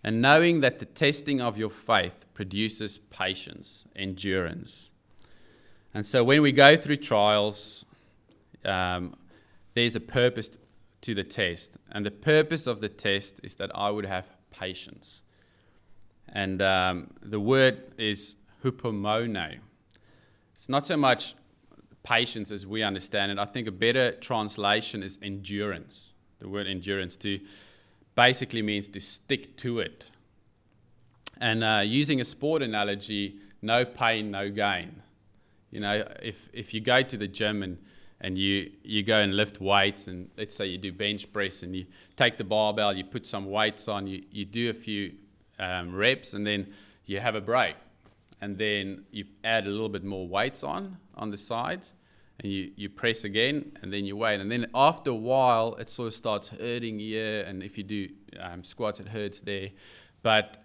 and 0.07 0.23
knowing 0.23 0.61
that 0.61 0.79
the 0.79 0.85
testing 0.85 1.41
of 1.41 1.59
your 1.59 1.69
faith 1.69 2.27
produces 2.33 2.97
patience, 2.97 3.85
endurance. 3.97 4.89
And 5.93 6.07
so 6.07 6.23
when 6.23 6.43
we 6.43 6.53
go 6.53 6.77
through 6.77 6.99
trials, 6.99 7.85
um, 8.65 9.17
there's 9.75 9.97
a 9.97 10.01
purpose 10.01 10.51
to 11.01 11.13
the 11.13 11.25
test. 11.25 11.77
And 11.91 12.07
the 12.07 12.13
purpose 12.13 12.69
of 12.69 12.81
the 12.81 12.89
test 12.89 13.41
is 13.43 13.57
that 13.57 13.73
I 13.75 13.91
would 13.91 14.07
have 14.07 14.29
patience. 14.53 15.23
And 16.29 16.63
um, 16.63 17.11
the 17.21 17.41
word 17.41 17.93
is 17.99 18.37
hupomone. 18.63 19.59
It's 20.55 20.69
not 20.69 20.87
so 20.87 20.97
much 20.97 21.35
patience 22.05 22.53
as 22.53 22.65
we 22.65 22.85
understand 22.85 23.33
it. 23.33 23.41
I 23.41 23.45
think 23.45 23.67
a 23.67 23.73
better 23.73 24.13
translation 24.13 25.03
is 25.03 25.19
endurance. 25.21 26.13
The 26.39 26.49
word 26.49 26.69
endurance 26.69 27.17
to 27.17 27.41
basically 28.17 28.63
means 28.63 28.89
to 28.89 29.01
stick 29.01 29.57
to 29.59 29.79
it. 29.79 30.07
And 31.39 31.63
uh, 31.63 31.83
using 31.85 32.21
a 32.21 32.25
sport 32.25 32.63
analogy, 32.63 33.37
no 33.63 33.85
pain, 33.85 34.31
no 34.31 34.51
gain. 34.51 35.03
You 35.71 35.81
know, 35.81 36.05
if, 36.23 36.49
if 36.53 36.75
you 36.75 36.81
go 36.81 37.03
to 37.03 37.17
the 37.17 37.29
gym 37.29 37.63
and, 37.63 37.79
and 38.21 38.39
you, 38.39 38.73
you 38.83 39.03
go 39.03 39.19
and 39.19 39.37
lift 39.37 39.61
weights, 39.61 40.09
and 40.09 40.31
let's 40.39 40.57
say 40.57 40.67
you 40.67 40.79
do 40.79 40.93
bench 40.93 41.31
press 41.33 41.63
and 41.63 41.77
you 41.77 41.87
take 42.17 42.39
the 42.39 42.45
barbell, 42.45 42.95
you 42.95 43.05
put 43.05 43.27
some 43.27 43.51
weights 43.51 43.87
on, 43.87 44.07
you, 44.07 44.25
you 44.31 44.47
do 44.47 44.71
a 44.71 44.75
few 44.75 45.13
um, 45.59 45.95
reps, 45.95 46.33
and 46.33 46.47
then 46.47 46.73
you 47.05 47.21
have 47.21 47.35
a 47.35 47.41
break. 47.41 47.77
And 48.41 48.59
then 48.59 49.05
you 49.11 49.25
add 49.45 49.67
a 49.67 49.71
little 49.71 49.89
bit 49.89 50.05
more 50.05 50.27
weights 50.27 50.63
on 50.63 50.99
on 51.15 51.31
the 51.31 51.37
sides, 51.37 51.95
and 52.41 52.53
you, 52.53 52.73
you 52.77 52.89
press 52.89 53.25
again 53.25 53.73
and 53.83 53.93
then 53.93 54.05
you 54.05 54.17
wait. 54.17 54.41
And 54.41 54.51
then 54.51 54.67
after 54.75 55.11
a 55.11 55.15
while 55.15 55.75
it 55.77 55.91
sort 55.91 56.09
of 56.09 56.15
starts 56.15 56.49
hurting 56.49 56.99
here 56.99 57.43
and 57.43 57.63
if 57.63 57.79
you 57.79 57.85
do 57.85 58.09
um, 58.41 58.65
squats 58.65 59.01
it 59.01 59.09
hurts 59.09 59.41
there. 59.41 59.71
But 60.23 60.63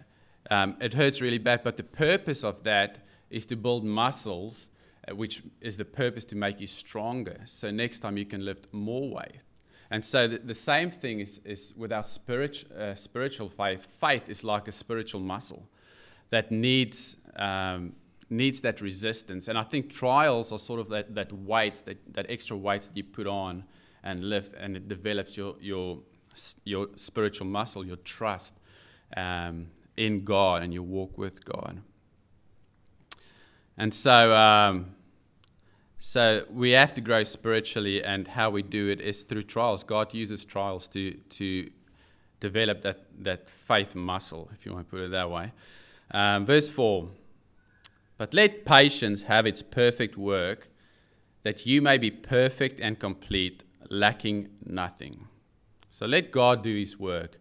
um, 0.50 0.76
it 0.80 0.94
hurts 0.94 1.20
really 1.20 1.38
bad. 1.38 1.62
But 1.64 1.76
the 1.76 1.84
purpose 1.84 2.44
of 2.44 2.62
that 2.64 3.06
is 3.30 3.46
to 3.46 3.56
build 3.56 3.84
muscles 3.84 4.68
uh, 5.08 5.16
which 5.16 5.42
is 5.60 5.76
the 5.76 5.84
purpose 5.84 6.24
to 6.26 6.36
make 6.36 6.60
you 6.60 6.66
stronger. 6.66 7.40
So 7.44 7.70
next 7.70 8.00
time 8.00 8.16
you 8.16 8.24
can 8.24 8.44
lift 8.44 8.68
more 8.72 9.10
weight. 9.10 9.40
And 9.90 10.04
so 10.04 10.28
the, 10.28 10.38
the 10.38 10.54
same 10.54 10.90
thing 10.90 11.20
is, 11.20 11.40
is 11.44 11.74
with 11.76 11.92
our 11.92 12.04
spirit, 12.04 12.64
uh, 12.72 12.94
spiritual 12.94 13.48
faith. 13.48 13.84
Faith 13.84 14.28
is 14.28 14.44
like 14.44 14.68
a 14.68 14.72
spiritual 14.72 15.20
muscle 15.20 15.68
that 16.30 16.50
needs 16.50 17.16
um, 17.36 17.94
needs 18.32 18.60
that 18.62 18.80
resistance. 18.80 19.46
And 19.46 19.58
I 19.58 19.62
think 19.62 19.92
trials 19.92 20.50
are 20.52 20.58
sort 20.58 20.80
of 20.80 20.88
that, 20.88 21.14
that 21.14 21.32
weight, 21.32 21.82
that, 21.84 22.14
that 22.14 22.26
extra 22.28 22.56
weight 22.56 22.82
that 22.82 22.96
you 22.96 23.04
put 23.04 23.26
on 23.26 23.64
and 24.02 24.20
lift, 24.20 24.54
and 24.58 24.76
it 24.76 24.88
develops 24.88 25.36
your, 25.36 25.54
your, 25.60 26.00
your 26.64 26.88
spiritual 26.96 27.46
muscle, 27.46 27.86
your 27.86 27.96
trust 27.96 28.58
um, 29.16 29.68
in 29.96 30.24
God, 30.24 30.62
and 30.62 30.72
your 30.72 30.82
walk 30.82 31.16
with 31.16 31.44
God. 31.44 31.80
And 33.76 33.94
so, 33.94 34.34
um, 34.34 34.94
so 35.98 36.44
we 36.50 36.70
have 36.70 36.94
to 36.94 37.00
grow 37.00 37.22
spiritually, 37.22 38.02
and 38.02 38.26
how 38.26 38.50
we 38.50 38.62
do 38.62 38.88
it 38.88 39.00
is 39.00 39.22
through 39.22 39.44
trials. 39.44 39.84
God 39.84 40.12
uses 40.12 40.44
trials 40.44 40.88
to, 40.88 41.12
to 41.12 41.70
develop 42.40 42.80
that, 42.82 43.06
that 43.20 43.48
faith 43.48 43.94
muscle, 43.94 44.50
if 44.52 44.66
you 44.66 44.72
want 44.72 44.88
to 44.88 44.90
put 44.90 45.00
it 45.00 45.10
that 45.12 45.30
way. 45.30 45.52
Um, 46.10 46.44
verse 46.44 46.68
4 46.68 47.08
but 48.22 48.34
let 48.34 48.64
patience 48.64 49.24
have 49.24 49.46
its 49.46 49.62
perfect 49.62 50.16
work, 50.16 50.68
that 51.42 51.66
you 51.66 51.82
may 51.82 51.98
be 51.98 52.08
perfect 52.08 52.78
and 52.78 52.96
complete, 53.00 53.64
lacking 53.90 54.48
nothing. 54.64 55.26
So 55.90 56.06
let 56.06 56.30
God 56.30 56.62
do 56.62 56.72
his 56.72 56.96
work. 56.96 57.40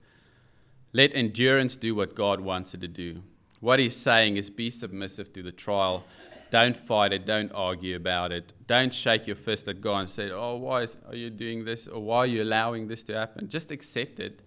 Let 0.92 1.14
endurance 1.14 1.76
do 1.76 1.94
what 1.94 2.16
God 2.16 2.42
wants 2.42 2.74
it 2.74 2.82
to 2.82 2.88
do. 2.88 3.22
What 3.60 3.78
he's 3.78 3.96
saying 3.96 4.38
is 4.38 4.50
be 4.50 4.72
submissive 4.72 5.32
to 5.34 5.44
the 5.44 5.52
trial. 5.52 6.04
Don't 6.50 6.76
fight 6.76 7.14
it. 7.14 7.28
Don't 7.28 7.52
argue 7.52 7.96
about 7.96 8.32
it. 8.32 8.52
Don't 8.66 8.92
shake 8.92 9.28
your 9.28 9.36
fist 9.36 9.68
at 9.68 9.82
God 9.82 10.00
and 10.00 10.10
say, 10.10 10.32
Oh, 10.32 10.56
why 10.56 10.82
is, 10.82 10.98
are 11.08 11.16
you 11.16 11.30
doing 11.30 11.64
this? 11.64 11.86
Or 11.86 12.02
why 12.02 12.18
are 12.18 12.26
you 12.26 12.42
allowing 12.42 12.88
this 12.88 13.04
to 13.04 13.14
happen? 13.14 13.50
Just 13.50 13.70
accept 13.70 14.20
it 14.20 14.42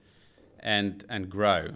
and, 0.58 1.04
and 1.08 1.30
grow. 1.30 1.68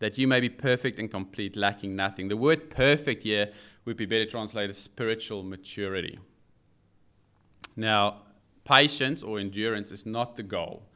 That 0.00 0.18
you 0.18 0.26
may 0.26 0.40
be 0.40 0.48
perfect 0.48 0.98
and 0.98 1.08
complete, 1.08 1.54
lacking 1.54 1.94
nothing. 1.94 2.26
The 2.26 2.36
word 2.36 2.68
perfect 2.68 3.22
here 3.22 3.52
would 3.86 3.96
be 3.96 4.04
better 4.04 4.26
translated 4.26 4.76
spiritual 4.76 5.42
maturity. 5.42 6.18
Now, 7.74 8.22
patience 8.64 9.22
or 9.22 9.38
endurance 9.38 9.90
is 9.90 10.04
not 10.04 10.36
the 10.36 10.42
goal. 10.42 10.90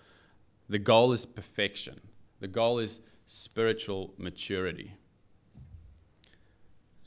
The 0.68 0.78
goal 0.78 1.12
is 1.12 1.24
perfection. 1.24 2.00
The 2.40 2.48
goal 2.48 2.78
is 2.78 3.00
spiritual 3.26 4.12
maturity. 4.18 4.94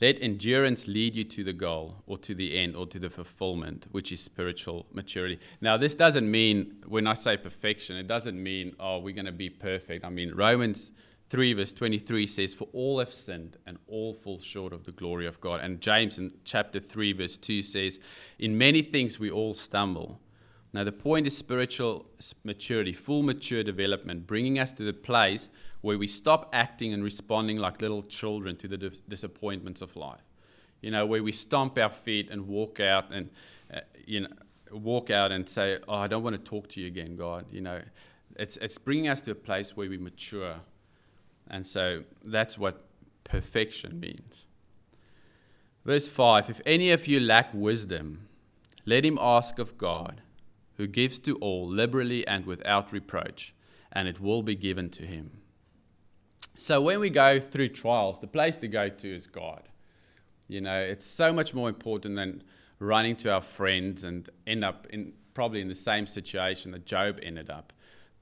Let 0.00 0.20
endurance 0.20 0.88
lead 0.88 1.14
you 1.14 1.24
to 1.24 1.44
the 1.44 1.52
goal 1.52 2.02
or 2.06 2.18
to 2.18 2.34
the 2.34 2.58
end 2.58 2.76
or 2.76 2.86
to 2.86 2.98
the 2.98 3.08
fulfillment, 3.08 3.86
which 3.90 4.10
is 4.10 4.20
spiritual 4.20 4.86
maturity. 4.92 5.38
Now, 5.60 5.76
this 5.76 5.94
doesn't 5.94 6.28
mean, 6.30 6.82
when 6.86 7.06
I 7.06 7.14
say 7.14 7.36
perfection, 7.36 7.96
it 7.96 8.06
doesn't 8.06 8.42
mean, 8.42 8.74
oh, 8.80 8.98
we're 8.98 9.14
going 9.14 9.26
to 9.26 9.32
be 9.32 9.50
perfect. 9.50 10.04
I 10.04 10.10
mean, 10.10 10.34
Romans 10.34 10.92
3, 11.34 11.52
verse 11.54 11.72
23 11.72 12.28
says, 12.28 12.54
For 12.54 12.68
all 12.72 13.00
have 13.00 13.12
sinned 13.12 13.56
and 13.66 13.76
all 13.88 14.14
fall 14.14 14.38
short 14.38 14.72
of 14.72 14.84
the 14.84 14.92
glory 14.92 15.26
of 15.26 15.40
God. 15.40 15.58
And 15.62 15.80
James 15.80 16.16
in 16.16 16.30
chapter 16.44 16.78
3, 16.78 17.12
verse 17.12 17.36
2 17.36 17.60
says, 17.60 17.98
In 18.38 18.56
many 18.56 18.82
things 18.82 19.18
we 19.18 19.32
all 19.32 19.52
stumble. 19.52 20.20
Now, 20.72 20.84
the 20.84 20.92
point 20.92 21.26
is 21.26 21.36
spiritual 21.36 22.06
maturity, 22.44 22.92
full 22.92 23.24
mature 23.24 23.64
development, 23.64 24.28
bringing 24.28 24.60
us 24.60 24.70
to 24.74 24.84
the 24.84 24.92
place 24.92 25.48
where 25.80 25.98
we 25.98 26.06
stop 26.06 26.50
acting 26.52 26.92
and 26.92 27.02
responding 27.02 27.56
like 27.58 27.82
little 27.82 28.02
children 28.02 28.54
to 28.58 28.68
the 28.68 28.76
dis- 28.76 29.00
disappointments 29.00 29.82
of 29.82 29.96
life. 29.96 30.22
You 30.82 30.92
know, 30.92 31.04
where 31.04 31.24
we 31.24 31.32
stomp 31.32 31.76
our 31.80 31.90
feet 31.90 32.30
and 32.30 32.46
walk 32.46 32.78
out 32.78 33.12
and, 33.12 33.28
uh, 33.74 33.80
you 34.06 34.20
know, 34.20 34.28
walk 34.70 35.10
out 35.10 35.32
and 35.32 35.48
say, 35.48 35.78
Oh, 35.88 35.96
I 35.96 36.06
don't 36.06 36.22
want 36.22 36.36
to 36.36 36.48
talk 36.48 36.68
to 36.68 36.80
you 36.80 36.86
again, 36.86 37.16
God. 37.16 37.46
You 37.50 37.62
know, 37.62 37.80
it's, 38.36 38.56
it's 38.58 38.78
bringing 38.78 39.08
us 39.08 39.20
to 39.22 39.32
a 39.32 39.34
place 39.34 39.76
where 39.76 39.90
we 39.90 39.98
mature. 39.98 40.60
And 41.50 41.66
so 41.66 42.04
that's 42.24 42.58
what 42.58 42.84
perfection 43.24 44.00
means. 44.00 44.46
Verse 45.84 46.08
5 46.08 46.50
If 46.50 46.60
any 46.64 46.90
of 46.90 47.06
you 47.06 47.20
lack 47.20 47.50
wisdom, 47.52 48.28
let 48.86 49.04
him 49.04 49.18
ask 49.20 49.58
of 49.58 49.78
God 49.78 50.22
who 50.76 50.86
gives 50.86 51.18
to 51.20 51.36
all 51.36 51.68
liberally 51.68 52.26
and 52.26 52.46
without 52.46 52.92
reproach, 52.92 53.54
and 53.92 54.08
it 54.08 54.20
will 54.20 54.42
be 54.42 54.56
given 54.56 54.90
to 54.90 55.06
him. 55.06 55.38
So 56.56 56.80
when 56.80 57.00
we 57.00 57.10
go 57.10 57.40
through 57.40 57.68
trials, 57.70 58.18
the 58.18 58.26
place 58.26 58.56
to 58.58 58.68
go 58.68 58.88
to 58.88 59.14
is 59.14 59.26
God. 59.26 59.68
You 60.48 60.60
know, 60.60 60.78
it's 60.78 61.06
so 61.06 61.32
much 61.32 61.54
more 61.54 61.68
important 61.68 62.16
than 62.16 62.42
running 62.78 63.16
to 63.16 63.32
our 63.32 63.40
friends 63.40 64.04
and 64.04 64.28
end 64.46 64.64
up 64.64 64.86
in 64.90 65.14
probably 65.32 65.60
in 65.60 65.68
the 65.68 65.74
same 65.74 66.06
situation 66.06 66.70
that 66.70 66.86
Job 66.86 67.18
ended 67.22 67.50
up. 67.50 67.72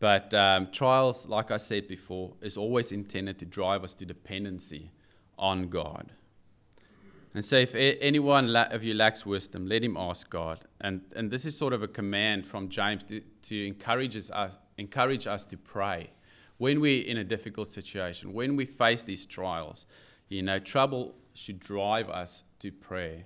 But 0.03 0.35
um, 0.35 0.67
trials, 0.73 1.29
like 1.29 1.53
I 1.53 1.59
said 1.59 1.87
before, 1.87 2.33
is 2.41 2.57
always 2.57 2.91
intended 2.91 3.39
to 3.39 3.45
drive 3.45 3.85
us 3.85 3.95
to 3.95 4.05
dependency 4.05 4.91
on 5.39 5.69
God. 5.69 6.11
And 7.35 7.45
so, 7.45 7.55
if 7.59 7.73
anyone 7.77 8.57
of 8.57 8.83
you 8.83 8.95
lacks 8.95 9.25
wisdom, 9.25 9.69
let 9.69 9.85
him 9.85 9.97
ask 9.97 10.29
God. 10.29 10.65
And, 10.81 11.03
and 11.15 11.31
this 11.31 11.47
is 11.47 11.57
sort 11.57 11.73
of 11.73 11.85
a 11.85 11.87
command 11.87 12.45
from 12.45 12.69
James 12.69 13.05
to, 13.05 13.21
to 13.43 13.65
encourage, 13.65 14.17
us, 14.17 14.59
encourage 14.77 15.29
us 15.29 15.47
to 15.47 15.57
pray. 15.57 16.11
When 16.59 16.81
we're 16.81 17.07
in 17.07 17.19
a 17.19 17.25
difficult 17.25 17.69
situation, 17.69 18.33
when 18.33 18.57
we 18.57 18.67
face 18.67 19.05
these 19.05 19.25
trials, 19.25 19.87
you 20.29 20.43
know, 20.43 20.59
trouble 20.59 21.15
should 21.33 21.61
drive 21.61 22.11
us 22.11 22.43
to 22.59 22.73
prayer. 22.73 23.23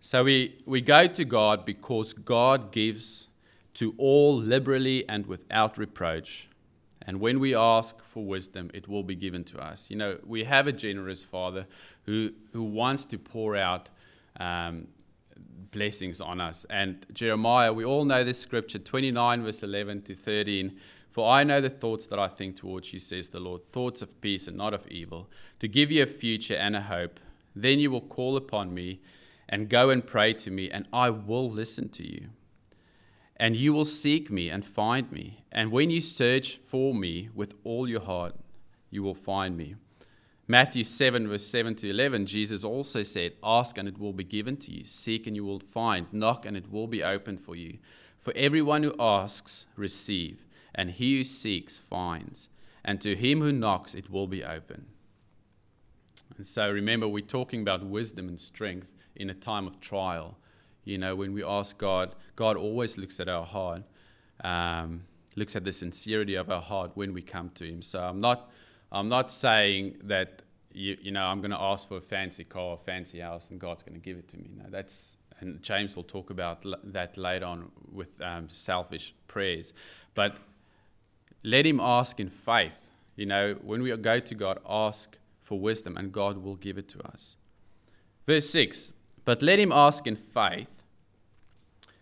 So 0.00 0.24
we, 0.24 0.58
we 0.66 0.80
go 0.80 1.06
to 1.06 1.24
God 1.24 1.64
because 1.64 2.14
God 2.14 2.72
gives 2.72 3.28
to 3.74 3.94
all 3.98 4.36
liberally 4.36 5.08
and 5.08 5.26
without 5.26 5.78
reproach. 5.78 6.48
And 7.06 7.20
when 7.20 7.38
we 7.38 7.54
ask 7.54 8.02
for 8.02 8.24
wisdom, 8.24 8.70
it 8.72 8.88
will 8.88 9.02
be 9.02 9.14
given 9.14 9.44
to 9.44 9.58
us. 9.58 9.90
You 9.90 9.96
know, 9.96 10.18
we 10.24 10.44
have 10.44 10.66
a 10.66 10.72
generous 10.72 11.24
Father 11.24 11.66
who, 12.06 12.30
who 12.52 12.62
wants 12.62 13.04
to 13.06 13.18
pour 13.18 13.56
out 13.56 13.90
um, 14.40 14.88
blessings 15.70 16.20
on 16.20 16.40
us. 16.40 16.64
And 16.70 17.04
Jeremiah, 17.12 17.72
we 17.72 17.84
all 17.84 18.04
know 18.04 18.24
this 18.24 18.38
scripture, 18.38 18.78
29, 18.78 19.42
verse 19.42 19.62
11 19.62 20.02
to 20.02 20.14
13. 20.14 20.78
For 21.10 21.30
I 21.30 21.44
know 21.44 21.60
the 21.60 21.70
thoughts 21.70 22.06
that 22.06 22.18
I 22.18 22.28
think 22.28 22.56
towards 22.56 22.92
you, 22.92 22.98
says 22.98 23.28
the 23.28 23.40
Lord, 23.40 23.68
thoughts 23.68 24.02
of 24.02 24.20
peace 24.20 24.48
and 24.48 24.56
not 24.56 24.74
of 24.74 24.86
evil, 24.88 25.30
to 25.60 25.68
give 25.68 25.92
you 25.92 26.02
a 26.02 26.06
future 26.06 26.56
and 26.56 26.74
a 26.74 26.80
hope. 26.80 27.20
Then 27.54 27.78
you 27.78 27.90
will 27.90 28.00
call 28.00 28.36
upon 28.36 28.74
me 28.74 29.00
and 29.48 29.68
go 29.68 29.90
and 29.90 30.04
pray 30.04 30.32
to 30.32 30.50
me, 30.50 30.70
and 30.70 30.88
I 30.92 31.10
will 31.10 31.48
listen 31.48 31.88
to 31.90 32.04
you. 32.04 32.30
And 33.44 33.56
you 33.56 33.74
will 33.74 33.84
seek 33.84 34.30
me 34.30 34.48
and 34.48 34.64
find 34.64 35.12
me. 35.12 35.44
And 35.52 35.70
when 35.70 35.90
you 35.90 36.00
search 36.00 36.56
for 36.56 36.94
me 36.94 37.28
with 37.34 37.52
all 37.62 37.86
your 37.86 38.00
heart, 38.00 38.34
you 38.88 39.02
will 39.02 39.12
find 39.12 39.54
me. 39.54 39.74
Matthew 40.48 40.82
7, 40.82 41.28
verse 41.28 41.46
7 41.46 41.74
to 41.74 41.90
11, 41.90 42.24
Jesus 42.24 42.64
also 42.64 43.02
said, 43.02 43.32
Ask 43.42 43.76
and 43.76 43.86
it 43.86 43.98
will 43.98 44.14
be 44.14 44.24
given 44.24 44.56
to 44.56 44.72
you, 44.72 44.82
seek 44.86 45.26
and 45.26 45.36
you 45.36 45.44
will 45.44 45.60
find, 45.60 46.06
knock 46.10 46.46
and 46.46 46.56
it 46.56 46.72
will 46.72 46.86
be 46.86 47.04
opened 47.04 47.42
for 47.42 47.54
you. 47.54 47.80
For 48.16 48.32
everyone 48.34 48.82
who 48.82 48.94
asks, 48.98 49.66
receive, 49.76 50.46
and 50.74 50.92
he 50.92 51.18
who 51.18 51.24
seeks, 51.24 51.78
finds, 51.78 52.48
and 52.82 52.98
to 53.02 53.14
him 53.14 53.42
who 53.42 53.52
knocks, 53.52 53.94
it 53.94 54.08
will 54.08 54.26
be 54.26 54.42
open. 54.42 54.86
And 56.38 56.46
so 56.46 56.70
remember, 56.70 57.06
we're 57.06 57.20
talking 57.20 57.60
about 57.60 57.84
wisdom 57.84 58.26
and 58.26 58.40
strength 58.40 58.94
in 59.14 59.28
a 59.28 59.34
time 59.34 59.66
of 59.66 59.80
trial. 59.80 60.38
You 60.84 60.98
know, 60.98 61.16
when 61.16 61.32
we 61.32 61.42
ask 61.42 61.78
God, 61.78 62.14
God 62.36 62.56
always 62.56 62.98
looks 62.98 63.20
at 63.20 63.28
our 63.28 63.44
heart, 63.44 63.82
um, 64.42 65.04
looks 65.36 65.56
at 65.56 65.64
the 65.64 65.72
sincerity 65.72 66.34
of 66.34 66.50
our 66.50 66.60
heart 66.60 66.92
when 66.94 67.12
we 67.12 67.22
come 67.22 67.50
to 67.50 67.64
Him. 67.64 67.82
So 67.82 68.00
I'm 68.00 68.20
not 68.20 68.50
I'm 68.92 69.08
not 69.08 69.32
saying 69.32 69.96
that 70.04 70.42
you, 70.72 70.96
you 71.00 71.10
know 71.10 71.24
I'm 71.24 71.40
going 71.40 71.50
to 71.50 71.60
ask 71.60 71.88
for 71.88 71.96
a 71.96 72.00
fancy 72.00 72.44
car, 72.44 72.78
fancy 72.84 73.20
house, 73.20 73.50
and 73.50 73.60
God's 73.60 73.82
going 73.82 74.00
to 74.00 74.04
give 74.04 74.18
it 74.18 74.28
to 74.28 74.36
me. 74.36 74.50
No, 74.56 74.64
that's 74.68 75.16
and 75.40 75.62
James 75.62 75.96
will 75.96 76.04
talk 76.04 76.30
about 76.30 76.64
l- 76.64 76.76
that 76.84 77.16
later 77.16 77.46
on 77.46 77.70
with 77.90 78.20
um, 78.20 78.48
selfish 78.48 79.14
prayers. 79.26 79.72
But 80.14 80.36
let 81.42 81.66
him 81.66 81.80
ask 81.80 82.20
in 82.20 82.30
faith. 82.30 82.90
You 83.16 83.26
know, 83.26 83.54
when 83.62 83.82
we 83.82 83.96
go 83.96 84.18
to 84.18 84.34
God, 84.34 84.58
ask 84.68 85.18
for 85.40 85.58
wisdom, 85.58 85.96
and 85.96 86.12
God 86.12 86.38
will 86.38 86.56
give 86.56 86.78
it 86.78 86.88
to 86.90 87.06
us. 87.06 87.36
Verse 88.26 88.48
6 88.50 88.92
But 89.24 89.42
let 89.42 89.58
him 89.58 89.72
ask 89.72 90.06
in 90.06 90.16
faith, 90.16 90.82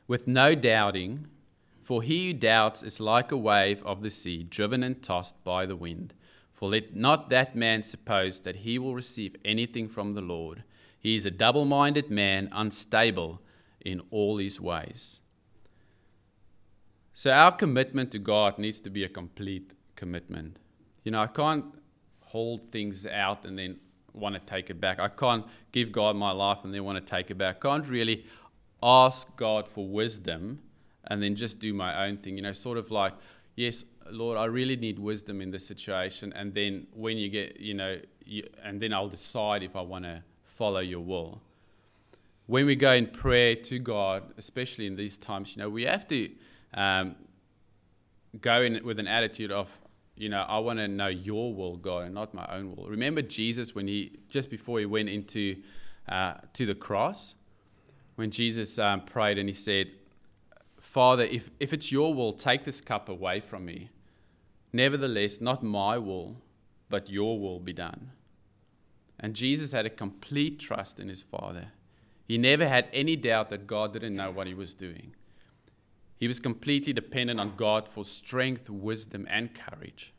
with 0.07 0.27
no 0.27 0.55
doubting, 0.55 1.29
for 1.81 2.03
he 2.03 2.29
who 2.29 2.35
doubts 2.35 2.83
is 2.83 3.01
like 3.01 3.33
a 3.33 3.37
wave 3.37 3.83
of 3.85 4.03
the 4.03 4.11
sea, 4.11 4.45
driven 4.45 4.83
and 4.83 5.03
tossed 5.03 5.43
by 5.45 5.67
the 5.67 5.77
wind. 5.77 6.15
For 6.53 6.69
let 6.69 6.95
not 6.95 7.31
that 7.31 7.57
man 7.57 7.83
suppose 7.83 8.41
that 8.41 8.57
he 8.57 8.79
will 8.79 8.95
receive 8.95 9.37
anything 9.45 9.89
from 9.89 10.15
the 10.15 10.21
Lord. 10.21 10.65
He 10.99 11.17
is 11.17 11.27
a 11.27 11.31
double 11.31 11.65
minded 11.65 12.11
man, 12.11 12.49
unstable 12.53 13.41
in 13.85 14.01
all 14.11 14.39
his 14.39 14.61
ways. 14.61 15.21
So, 17.15 17.31
our 17.33 17.53
commitment 17.53 18.11
to 18.13 18.19
God 18.19 18.59
needs 18.59 18.81
to 18.81 18.91
be 18.91 19.05
a 19.05 19.09
complete 19.09 19.75
commitment. 19.97 20.59
You 21.05 21.13
know, 21.13 21.21
I 21.21 21.27
can't 21.27 21.67
hold 22.21 22.71
things 22.71 23.07
out 23.07 23.45
and 23.45 23.59
then 23.59 23.81
want 24.15 24.35
to 24.35 24.41
take 24.41 24.71
it 24.71 24.81
back. 24.81 25.01
I 25.01 25.09
can't 25.09 25.47
give 25.73 25.93
God 25.93 26.17
my 26.17 26.33
life 26.33 26.59
and 26.65 26.73
then 26.73 26.85
want 26.85 27.05
to 27.05 27.11
take 27.11 27.31
it 27.31 27.39
back. 27.39 27.65
I 27.65 27.69
can't 27.69 27.89
really 27.89 28.27
ask 28.83 29.35
God 29.37 29.69
for 29.69 29.87
wisdom 29.87 30.61
and 31.05 31.23
then 31.23 31.35
just 31.35 31.59
do 31.59 31.73
my 31.73 32.07
own 32.07 32.17
thing. 32.17 32.37
You 32.37 32.43
know, 32.43 32.53
sort 32.53 32.79
of 32.79 32.91
like, 32.91 33.15
yes, 33.57 33.85
Lord, 34.11 34.39
I 34.39 34.45
really 34.45 34.77
need 34.77 34.99
wisdom 34.99 35.41
in 35.41 35.51
this 35.51 35.67
situation. 35.67 36.33
And 36.35 36.55
then 36.55 36.87
when 36.93 37.17
you 37.17 37.29
get, 37.29 37.61
you 37.61 37.75
know, 37.75 37.99
you, 38.25 38.49
and 38.63 38.81
then 38.81 38.93
I'll 38.93 39.09
decide 39.09 39.63
if 39.63 39.77
I 39.77 39.81
want 39.81 40.05
to 40.05 40.23
follow 40.45 40.81
your 40.81 41.01
will. 41.01 41.41
When 42.47 42.67
we 42.67 42.77
go 42.77 42.93
in 42.93 43.07
prayer 43.07 43.55
to 43.57 43.79
God, 43.79 44.35
especially 44.37 44.87
in 44.87 44.97
these 44.97 45.17
times, 45.17 45.57
you 45.57 45.63
know, 45.63 45.71
we 45.71 45.85
have 45.85 46.07
to 46.09 46.31
um, 46.75 47.17
go 48.41 48.63
in 48.63 48.85
with 48.85 48.99
an 48.99 49.07
attitude 49.07 49.51
of, 49.51 49.81
you 50.23 50.29
know, 50.29 50.43
I 50.43 50.61
want 50.61 50.79
to 50.79 50.87
know 50.87 51.09
your 51.09 51.53
will, 51.53 51.77
God, 51.77 52.05
and 52.05 52.15
not 52.15 52.33
my 52.33 52.47
own 52.49 52.77
will. 52.77 52.87
Remember 52.87 53.23
Jesus 53.23 53.75
when 53.75 53.89
he, 53.89 54.21
just 54.29 54.51
before 54.51 54.79
he 54.79 54.87
went 54.87 55.09
into 55.09 55.57
uh, 56.09 56.35
to 56.53 56.65
the 56.65 56.77
cross, 56.77 57.35
when 58.15 58.31
Jesus 58.31 58.79
um, 58.79 59.01
prayed 59.01 59.37
and 59.37 59.49
he 59.49 59.55
said, 59.55 59.91
Father, 60.79 61.25
if, 61.25 61.51
if 61.59 61.73
it's 61.73 61.91
your 61.91 62.15
will, 62.15 62.33
take 62.33 62.63
this 62.63 62.81
cup 62.81 63.09
away 63.09 63.41
from 63.41 63.65
me. 63.65 63.91
Nevertheless, 64.73 65.41
not 65.41 65.65
my 65.65 65.99
will, 65.99 66.37
but 66.89 67.11
your 67.11 67.41
will 67.41 67.59
be 67.59 67.73
done. 67.73 68.13
And 69.19 69.35
Jesus 69.35 69.73
had 69.73 69.87
a 69.87 69.91
complete 69.91 70.61
trust 70.61 71.01
in 71.01 71.09
his 71.09 71.23
Father. 71.23 71.73
He 72.29 72.39
never 72.39 72.69
had 72.69 72.87
any 72.93 73.17
doubt 73.17 73.51
that 73.51 73.67
God 73.67 73.93
didn't 73.93 74.15
know 74.15 74.31
what 74.31 74.47
he 74.47 74.55
was 74.55 74.73
doing. 74.73 75.15
He 76.23 76.29
was 76.29 76.39
completely 76.39 76.93
dependent 76.93 77.41
on 77.41 77.55
God 77.57 77.89
for 77.89 78.05
strength, 78.05 78.71
wisdom, 78.71 79.27
and 79.29 79.53
courage. 79.53 80.15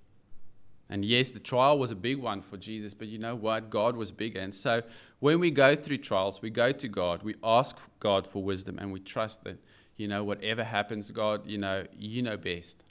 And 0.89 1.05
yes, 1.05 1.29
the 1.29 1.39
trial 1.39 1.79
was 1.79 1.91
a 1.91 1.95
big 1.95 2.17
one 2.17 2.41
for 2.41 2.57
Jesus, 2.57 2.93
but 2.93 3.07
you 3.07 3.17
know 3.17 3.35
what? 3.35 3.69
God 3.69 3.95
was 3.95 4.11
bigger. 4.11 4.41
And 4.41 4.53
so 4.53 4.81
when 5.21 5.39
we 5.39 5.49
go 5.49 5.77
through 5.77 5.99
trials, 5.99 6.41
we 6.41 6.49
go 6.49 6.73
to 6.73 6.87
God, 6.89 7.23
we 7.23 7.35
ask 7.41 7.79
God 8.01 8.27
for 8.27 8.43
wisdom, 8.43 8.79
and 8.79 8.91
we 8.91 8.99
trust 8.99 9.45
that, 9.45 9.63
you 9.95 10.09
know, 10.09 10.25
whatever 10.25 10.65
happens, 10.65 11.09
God, 11.09 11.47
you 11.47 11.57
know, 11.57 11.85
you 11.97 12.21
know 12.21 12.35
best. 12.35 12.83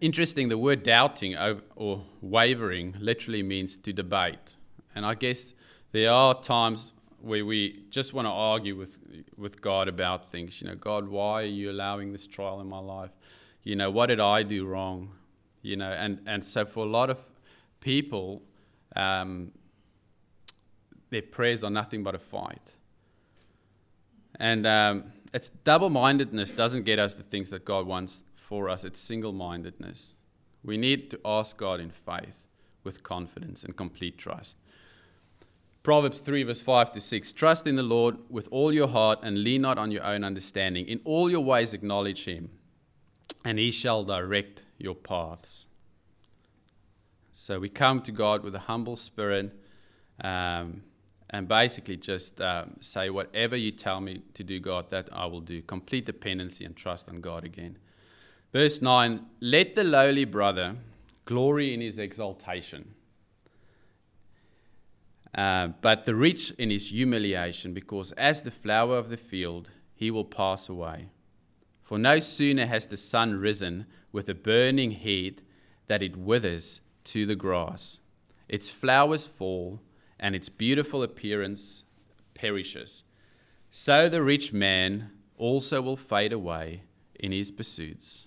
Interesting, 0.00 0.48
the 0.48 0.58
word 0.58 0.82
doubting 0.82 1.36
or 1.76 2.02
wavering 2.20 2.96
literally 2.98 3.44
means 3.44 3.76
to 3.76 3.92
debate. 3.92 4.56
And 4.92 5.06
I 5.06 5.14
guess 5.14 5.54
there 5.92 6.10
are 6.10 6.34
times 6.42 6.92
where 7.22 7.46
we 7.46 7.84
just 7.90 8.12
want 8.12 8.26
to 8.26 8.30
argue 8.30 8.76
with, 8.76 8.98
with 9.36 9.60
God 9.60 9.88
about 9.88 10.30
things. 10.30 10.60
You 10.60 10.68
know, 10.68 10.74
God, 10.74 11.08
why 11.08 11.42
are 11.42 11.46
you 11.46 11.70
allowing 11.70 12.12
this 12.12 12.26
trial 12.26 12.60
in 12.60 12.68
my 12.68 12.80
life? 12.80 13.10
You 13.62 13.76
know, 13.76 13.90
what 13.90 14.06
did 14.06 14.20
I 14.20 14.42
do 14.42 14.66
wrong? 14.66 15.10
You 15.62 15.76
know, 15.76 15.90
and, 15.90 16.20
and 16.26 16.44
so 16.44 16.66
for 16.66 16.84
a 16.84 16.88
lot 16.88 17.10
of 17.10 17.20
people, 17.80 18.42
um, 18.96 19.52
their 21.10 21.22
prayers 21.22 21.62
are 21.62 21.70
nothing 21.70 22.02
but 22.02 22.14
a 22.14 22.18
fight. 22.18 22.72
And 24.40 24.66
um, 24.66 25.12
it's 25.32 25.48
double 25.48 25.90
mindedness 25.90 26.50
doesn't 26.50 26.82
get 26.82 26.98
us 26.98 27.14
the 27.14 27.22
things 27.22 27.50
that 27.50 27.64
God 27.64 27.86
wants 27.86 28.24
for 28.34 28.68
us, 28.68 28.84
it's 28.84 29.00
single 29.00 29.32
mindedness. 29.32 30.14
We 30.64 30.76
need 30.76 31.10
to 31.10 31.20
ask 31.24 31.56
God 31.56 31.80
in 31.80 31.90
faith 31.90 32.44
with 32.84 33.02
confidence 33.02 33.64
and 33.64 33.76
complete 33.76 34.18
trust. 34.18 34.56
Proverbs 35.82 36.20
3, 36.20 36.44
verse 36.44 36.60
5 36.60 36.92
to 36.92 37.00
6 37.00 37.32
Trust 37.32 37.66
in 37.66 37.74
the 37.74 37.82
Lord 37.82 38.16
with 38.28 38.48
all 38.52 38.72
your 38.72 38.88
heart 38.88 39.18
and 39.22 39.42
lean 39.42 39.62
not 39.62 39.78
on 39.78 39.90
your 39.90 40.04
own 40.04 40.22
understanding. 40.22 40.86
In 40.86 41.00
all 41.04 41.28
your 41.28 41.40
ways, 41.44 41.74
acknowledge 41.74 42.24
him, 42.24 42.50
and 43.44 43.58
he 43.58 43.72
shall 43.72 44.04
direct 44.04 44.62
your 44.78 44.94
paths. 44.94 45.66
So 47.32 47.58
we 47.58 47.68
come 47.68 48.00
to 48.02 48.12
God 48.12 48.44
with 48.44 48.54
a 48.54 48.60
humble 48.60 48.94
spirit 48.94 49.52
um, 50.22 50.82
and 51.30 51.48
basically 51.48 51.96
just 51.96 52.40
um, 52.40 52.76
say, 52.80 53.10
Whatever 53.10 53.56
you 53.56 53.72
tell 53.72 54.00
me 54.00 54.22
to 54.34 54.44
do, 54.44 54.60
God, 54.60 54.90
that 54.90 55.08
I 55.10 55.26
will 55.26 55.40
do. 55.40 55.62
Complete 55.62 56.06
dependency 56.06 56.64
and 56.64 56.76
trust 56.76 57.08
on 57.08 57.20
God 57.20 57.44
again. 57.44 57.78
Verse 58.52 58.80
9 58.80 59.26
Let 59.40 59.74
the 59.74 59.82
lowly 59.82 60.26
brother 60.26 60.76
glory 61.24 61.74
in 61.74 61.80
his 61.80 61.98
exaltation 61.98 62.94
uh, 65.34 65.68
but 65.80 66.04
the 66.04 66.14
rich 66.14 66.50
in 66.52 66.70
his 66.70 66.90
humiliation, 66.90 67.72
because 67.72 68.12
as 68.12 68.42
the 68.42 68.50
flower 68.50 68.96
of 68.98 69.08
the 69.08 69.16
field, 69.16 69.70
he 69.94 70.10
will 70.10 70.24
pass 70.24 70.68
away. 70.68 71.08
For 71.82 71.98
no 71.98 72.18
sooner 72.18 72.66
has 72.66 72.86
the 72.86 72.96
sun 72.96 73.34
risen 73.34 73.86
with 74.12 74.28
a 74.28 74.34
burning 74.34 74.92
heat 74.92 75.42
that 75.88 76.02
it 76.02 76.16
withers 76.16 76.80
to 77.04 77.26
the 77.26 77.36
grass. 77.36 77.98
Its 78.48 78.70
flowers 78.70 79.26
fall, 79.26 79.80
and 80.20 80.36
its 80.36 80.48
beautiful 80.48 81.02
appearance 81.02 81.84
perishes. 82.34 83.02
So 83.70 84.08
the 84.08 84.22
rich 84.22 84.52
man 84.52 85.10
also 85.36 85.82
will 85.82 85.96
fade 85.96 86.32
away 86.32 86.84
in 87.18 87.32
his 87.32 87.50
pursuits. 87.50 88.26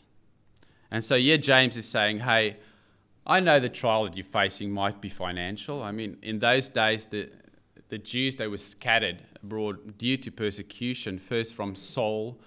And 0.91 1.03
so 1.03 1.17
here 1.17 1.37
James 1.37 1.77
is 1.77 1.87
saying, 1.87 2.19
hey, 2.19 2.57
I 3.25 3.39
know 3.39 3.59
the 3.59 3.69
trial 3.69 4.03
that 4.03 4.15
you're 4.15 4.23
facing 4.23 4.71
might 4.71 5.01
be 5.01 5.09
financial. 5.09 5.81
I 5.81 5.91
mean, 5.91 6.17
in 6.21 6.39
those 6.39 6.69
days, 6.69 7.05
the, 7.05 7.31
the 7.89 7.97
Jews, 7.97 8.35
they 8.35 8.47
were 8.47 8.57
scattered 8.57 9.23
abroad 9.43 9.97
due 9.97 10.17
to 10.17 10.31
persecution, 10.31 11.17
first 11.17 11.55
from 11.55 11.75
Saul 11.75 12.39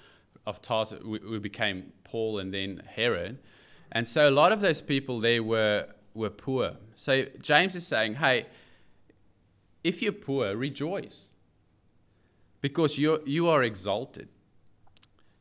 of 0.46 0.62
Tarsus, 0.62 1.00
who 1.02 1.40
became 1.40 1.92
Paul 2.04 2.38
and 2.38 2.54
then 2.54 2.82
Herod. 2.86 3.38
And 3.90 4.06
so 4.06 4.28
a 4.28 4.30
lot 4.30 4.52
of 4.52 4.60
those 4.60 4.80
people 4.80 5.18
there 5.20 5.42
were, 5.42 5.88
were 6.14 6.30
poor. 6.30 6.76
So 6.94 7.26
James 7.40 7.74
is 7.74 7.86
saying, 7.86 8.14
hey, 8.14 8.46
if 9.82 10.00
you're 10.00 10.12
poor, 10.12 10.56
rejoice 10.56 11.28
because 12.60 12.98
you're, 12.98 13.20
you 13.24 13.48
are 13.48 13.62
exalted. 13.62 14.28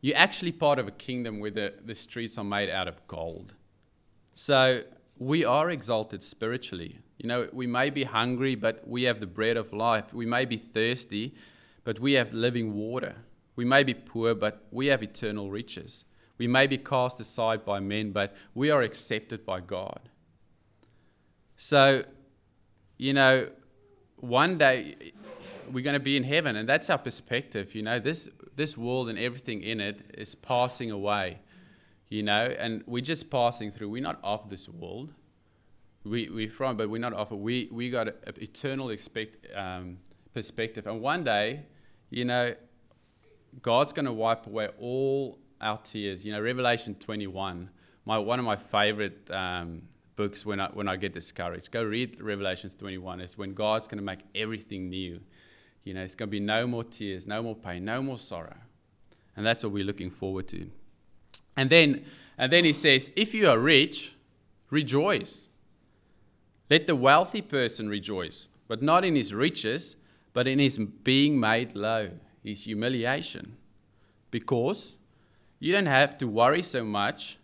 You're 0.02 0.17
actually 0.17 0.52
part 0.52 0.80
of 0.80 0.88
a 0.88 0.91
kingdom 0.91 1.39
where 1.39 1.52
the, 1.52 1.73
the 1.84 1.95
streets 1.95 2.38
are 2.38 2.43
made 2.43 2.69
out 2.69 2.88
of 2.88 3.06
gold. 3.08 3.54
So 4.34 4.84
we 5.20 5.46
are 5.46 5.70
exalted 5.70 6.24
spiritually. 6.24 7.00
You 7.18 7.28
know, 7.28 7.50
we 7.52 7.68
may 7.68 7.90
be 7.90 8.04
hungry, 8.04 8.56
but 8.56 8.88
we 8.88 9.04
have 9.04 9.20
the 9.20 9.28
bread 9.28 9.58
of 9.58 9.74
life. 9.74 10.14
We 10.14 10.26
may 10.26 10.46
be 10.46 10.58
thirsty, 10.58 11.34
but 11.84 12.00
we 12.00 12.14
have 12.14 12.34
living 12.34 12.74
water. 12.74 13.16
We 13.56 13.66
may 13.66 13.84
be 13.84 13.94
poor, 13.94 14.36
but 14.36 14.66
we 14.72 14.88
have 14.88 15.02
eternal 15.02 15.50
riches. 15.50 16.06
We 16.38 16.48
may 16.48 16.68
be 16.68 16.78
cast 16.78 17.20
aside 17.20 17.66
by 17.66 17.80
men, 17.80 18.12
but 18.12 18.36
we 18.54 18.70
are 18.70 18.84
accepted 18.84 19.46
by 19.46 19.62
God. 19.62 20.10
So, 21.56 22.04
you 22.98 23.14
know, 23.14 23.50
one 24.18 24.60
day 24.60 25.14
we're 25.72 25.84
going 25.84 25.96
to 25.96 26.00
be 26.00 26.16
in 26.16 26.24
heaven, 26.24 26.56
and 26.56 26.70
that's 26.70 26.90
our 26.92 27.00
perspective. 27.00 27.74
You 27.74 27.82
know, 27.82 27.98
this, 27.98 28.30
this 28.56 28.78
world 28.78 29.10
and 29.10 29.18
everything 29.18 29.64
in 29.64 29.82
it 29.82 30.12
is 30.16 30.36
passing 30.36 30.92
away 30.92 31.40
you 32.10 32.24
know, 32.24 32.56
and 32.58 32.84
we're 32.86 33.02
just 33.02 33.30
passing 33.30 33.72
through. 33.72 33.89
We're 33.89 34.02
not 34.02 34.20
of 34.24 34.50
this 34.50 34.70
world. 34.70 35.13
We, 36.04 36.30
we're 36.30 36.50
from, 36.50 36.78
but 36.78 36.89
we're 36.89 37.02
not 37.02 37.13
of. 37.13 37.32
We, 37.32 37.67
we 37.72 37.89
got 37.89 38.08
an 38.08 38.13
eternal 38.38 38.89
expect, 38.89 39.46
um, 39.56 39.98
perspective. 40.34 40.88
And 40.88 41.02
one 41.02 41.24
day, 41.24 41.65
you 42.10 42.24
know, 42.24 42.56
God's 43.62 43.91
going 43.91 44.06
to 44.06 44.13
wipe 44.13 44.48
away 44.48 44.70
all 44.80 45.39
our 45.60 45.78
tears. 45.78 46.26
You 46.26 46.32
know, 46.32 46.41
Revelation 46.41 46.96
21, 46.96 47.70
my, 48.06 48.17
one 48.17 48.39
of 48.39 48.46
my 48.46 48.56
favorite 48.56 49.30
um, 49.32 49.82
books 50.15 50.46
when 50.46 50.60
I, 50.60 50.67
when 50.67 50.88
I 50.88 50.96
get 50.96 51.13
discouraged. 51.13 51.72
Go 51.72 51.84
read 51.84 52.22
Revelations 52.22 52.76
21. 52.76 53.22
It's 53.22 53.38
when 53.38 53.54
God's 53.54 53.88
going 53.88 54.00
to 54.00 54.04
make 54.04 54.20
everything 54.36 54.89
new. 54.89 55.20
You 55.84 55.93
know, 55.93 56.04
it's 56.04 56.15
going 56.15 56.30
to 56.30 56.32
be 56.32 56.39
no 56.39 56.67
more 56.67 56.84
tears, 56.84 57.28
no 57.28 57.41
more 57.41 57.56
pain, 57.56 57.86
no 57.86 58.02
more 58.02 58.17
sorrow. 58.17 58.58
And 59.36 59.46
that's 59.46 59.63
what 59.63 59.72
we're 59.72 59.86
looking 59.86 60.10
forward 60.10 60.48
to. 60.50 60.70
And 61.58 61.72
then, 61.72 62.06
and 62.38 62.54
then 62.54 62.63
he 62.63 62.72
says, 62.72 63.10
If 63.15 63.34
you 63.34 63.50
are 63.50 63.58
rich, 63.58 64.15
rejoice. 64.70 65.50
Let 66.70 66.86
the 66.86 66.96
wealthy 66.96 67.41
person 67.41 67.89
rejoice, 67.89 68.48
but 68.67 68.82
not 68.84 69.04
in 69.04 69.15
his 69.15 69.34
riches, 69.34 69.96
but 70.34 70.48
in 70.48 70.60
his 70.60 70.78
being 70.78 71.39
made 71.39 71.76
low, 71.76 72.12
his 72.43 72.65
humiliation. 72.65 73.58
Because 74.30 74.98
you 75.60 75.74
don't 75.74 75.88
have 75.88 76.17
to 76.20 76.28
worry 76.28 76.62
so 76.62 76.84
much 76.84 77.39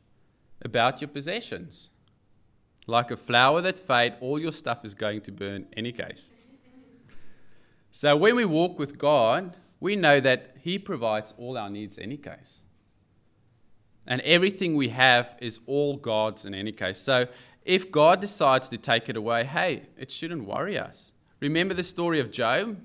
about 0.61 1.01
your 1.01 1.07
possessions. 1.07 1.89
Like 2.85 3.09
a 3.09 3.17
flower 3.17 3.61
that 3.61 3.79
fades, 3.79 4.15
all 4.19 4.39
your 4.39 4.51
stuff 4.51 4.85
is 4.85 4.93
going 4.93 5.21
to 5.21 5.31
burn 5.31 5.65
any 5.75 5.91
case. 5.91 6.31
So 7.91 8.15
when 8.17 8.35
we 8.35 8.45
walk 8.45 8.77
with 8.77 8.97
God, 8.97 9.55
we 9.79 9.95
know 9.95 10.19
that 10.19 10.57
He 10.59 10.77
provides 10.77 11.33
all 11.37 11.57
our 11.57 11.69
needs 11.69 11.97
any 11.97 12.17
case. 12.17 12.63
And 14.05 14.21
everything 14.21 14.75
we 14.75 14.89
have 14.89 15.35
is 15.39 15.59
all 15.65 15.97
God's 15.97 16.45
in 16.45 16.53
any 16.53 16.71
case. 16.71 16.99
So 16.99 17.27
if 17.63 17.91
God 17.91 18.19
decides 18.19 18.67
to 18.69 18.77
take 18.77 19.07
it 19.09 19.15
away, 19.15 19.45
hey, 19.45 19.83
it 19.97 20.11
shouldn't 20.11 20.45
worry 20.45 20.77
us. 20.77 21.11
Remember 21.39 21.73
the 21.73 21.83
story 21.83 22.19
of 22.19 22.31
Job? 22.31 22.79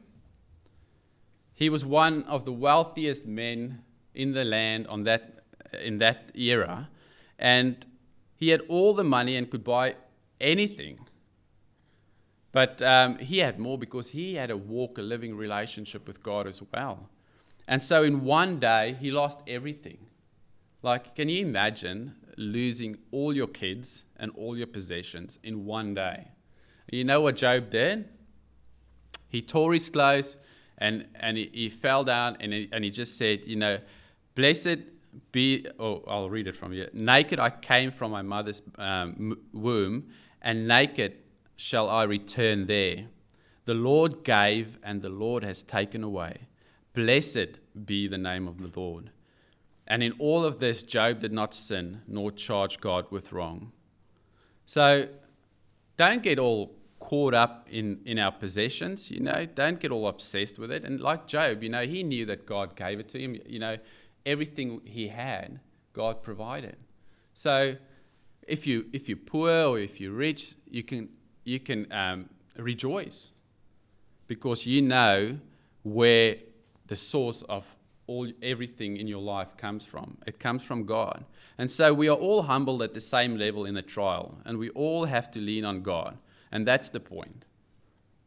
He 1.54 1.68
was 1.68 1.85
one 1.85 2.22
of 2.24 2.44
the 2.44 2.52
wealthiest 2.52 3.26
men 3.26 3.83
in 4.14 4.33
the 4.33 4.44
land 4.44 4.87
on 4.87 5.02
that, 5.04 5.44
in 5.72 5.98
that 5.98 6.31
era. 6.35 6.88
And 7.38 7.85
he 8.37 8.50
had 8.50 8.61
all 8.68 8.94
the 8.94 9.04
money 9.04 9.37
and 9.37 9.50
could 9.50 9.64
buy 9.64 9.96
anything. 10.40 11.00
But 12.52 12.81
um, 12.81 13.18
he 13.18 13.38
had 13.38 13.59
more 13.59 13.76
because 13.76 14.11
he 14.11 14.35
had 14.35 14.50
a 14.50 14.57
walk, 14.57 14.98
a 14.98 15.02
living 15.02 15.37
relationship 15.37 16.07
with 16.07 16.22
God 16.22 16.46
as 16.46 16.62
well. 16.72 17.09
And 17.66 17.83
so 17.83 18.02
in 18.02 18.24
one 18.24 18.59
day, 18.59 18.96
he 19.00 19.11
lost 19.11 19.40
everything. 19.46 19.98
Like, 20.82 21.14
can 21.14 21.28
you 21.28 21.44
imagine 21.44 22.14
losing 22.36 22.98
all 23.10 23.34
your 23.34 23.48
kids 23.48 24.04
and 24.16 24.30
all 24.36 24.56
your 24.56 24.66
possessions 24.66 25.38
in 25.42 25.64
one 25.64 25.94
day? 25.94 26.28
You 26.90 27.04
know 27.04 27.20
what 27.20 27.36
Job 27.36 27.70
did? 27.70 28.08
He 29.28 29.42
tore 29.42 29.74
his 29.74 29.90
clothes 29.90 30.36
and, 30.78 31.06
and 31.16 31.36
he, 31.36 31.50
he 31.52 31.68
fell 31.68 32.04
down 32.04 32.36
and 32.40 32.52
he, 32.52 32.68
and 32.72 32.84
he 32.84 32.90
just 32.90 33.18
said, 33.18 33.44
You 33.44 33.56
know, 33.56 33.78
blessed 34.34 34.78
be, 35.32 35.66
oh, 35.78 36.04
I'll 36.06 36.30
read 36.30 36.46
it 36.46 36.56
from 36.56 36.72
you. 36.72 36.88
Naked 36.92 37.38
I 37.38 37.50
came 37.50 37.90
from 37.90 38.12
my 38.12 38.22
mother's 38.22 38.62
um, 38.76 39.36
womb, 39.52 40.08
and 40.40 40.68
naked 40.68 41.14
shall 41.56 41.90
I 41.90 42.04
return 42.04 42.66
there. 42.66 43.06
The 43.64 43.74
Lord 43.74 44.22
gave, 44.24 44.78
and 44.82 45.02
the 45.02 45.08
Lord 45.08 45.42
has 45.42 45.62
taken 45.62 46.04
away. 46.04 46.48
Blessed 46.94 47.58
be 47.84 48.08
the 48.08 48.18
name 48.18 48.48
of 48.48 48.58
the 48.58 48.80
Lord. 48.80 49.10
And 49.88 50.03
in 50.03 50.12
all 50.18 50.44
of 50.44 50.61
this, 50.61 50.83
Job 50.83 51.20
did 51.20 51.33
not 51.33 51.55
sin 51.55 52.03
nor 52.07 52.31
charge 52.31 52.79
God 52.79 53.07
with 53.11 53.33
wrong. 53.33 53.72
So 54.66 55.09
don't 55.96 56.22
get 56.22 56.38
all 56.38 56.77
caught 56.98 57.33
up 57.33 57.66
in, 57.70 58.01
in 58.05 58.18
our 58.18 58.33
possessions, 58.33 59.11
you 59.11 59.20
know, 59.20 59.46
don't 59.46 59.81
get 59.81 59.90
all 59.90 60.09
obsessed 60.09 60.59
with 60.59 60.70
it. 60.70 60.85
And 60.85 61.01
like 61.01 61.27
Job, 61.27 61.62
you 61.62 61.68
know, 61.68 61.87
he 61.87 62.03
knew 62.03 62.27
that 62.27 62.44
God 62.44 62.77
gave 62.77 63.01
it 63.01 63.09
to 63.11 63.18
him. 63.18 63.37
You 63.46 63.59
know, 63.59 63.77
everything 64.27 64.83
he 64.85 65.09
had, 65.09 65.61
God 65.92 66.22
provided. 66.22 66.77
So 67.33 67.77
if 68.46 68.66
you 68.66 68.87
if 68.92 69.09
you're 69.09 69.16
poor 69.16 69.51
or 69.51 69.79
if 69.79 70.01
you're 70.01 70.12
rich, 70.12 70.55
you 70.68 70.83
can 70.83 71.09
you 71.44 71.61
can 71.61 71.90
um, 71.92 72.29
rejoice 72.57 73.31
because 74.27 74.66
you 74.66 74.83
know 74.83 75.38
where 75.83 76.37
the 76.88 76.96
source 76.96 77.42
of 77.42 77.74
all 78.08 78.28
everything 78.42 78.96
in 78.96 79.06
your 79.06 79.22
life 79.22 79.56
comes 79.56 79.84
from. 79.84 80.18
It 80.26 80.40
comes 80.40 80.64
from 80.64 80.84
God. 80.84 81.24
And 81.56 81.70
so 81.70 81.94
we 81.94 82.08
are 82.08 82.16
all 82.16 82.42
humbled 82.42 82.82
at 82.82 82.94
the 82.94 83.00
same 83.00 83.36
level 83.36 83.64
in 83.64 83.74
the 83.74 83.82
trial, 83.82 84.38
and 84.44 84.58
we 84.58 84.70
all 84.70 85.04
have 85.04 85.30
to 85.30 85.40
lean 85.40 85.64
on 85.64 85.82
God. 85.82 86.18
And 86.50 86.66
that's 86.66 86.90
the 86.90 86.98
point. 86.98 87.44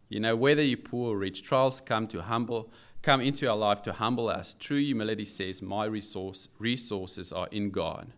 You 0.08 0.22
know, 0.22 0.38
whether 0.38 0.62
you're 0.62 0.78
poor 0.78 1.16
or 1.16 1.18
rich, 1.18 1.44
trials 1.44 1.82
come 1.82 2.08
to 2.08 2.22
humble 2.22 2.72
come 3.02 3.22
into 3.22 3.50
our 3.50 3.58
life 3.58 3.82
to 3.84 3.94
humble 3.94 4.30
us. 4.30 4.56
True 4.60 4.80
humility 4.80 5.26
says, 5.26 5.62
My 5.62 5.86
resource, 5.86 6.50
resources 6.60 7.32
are 7.32 7.48
in 7.52 7.72
God. 7.72 8.14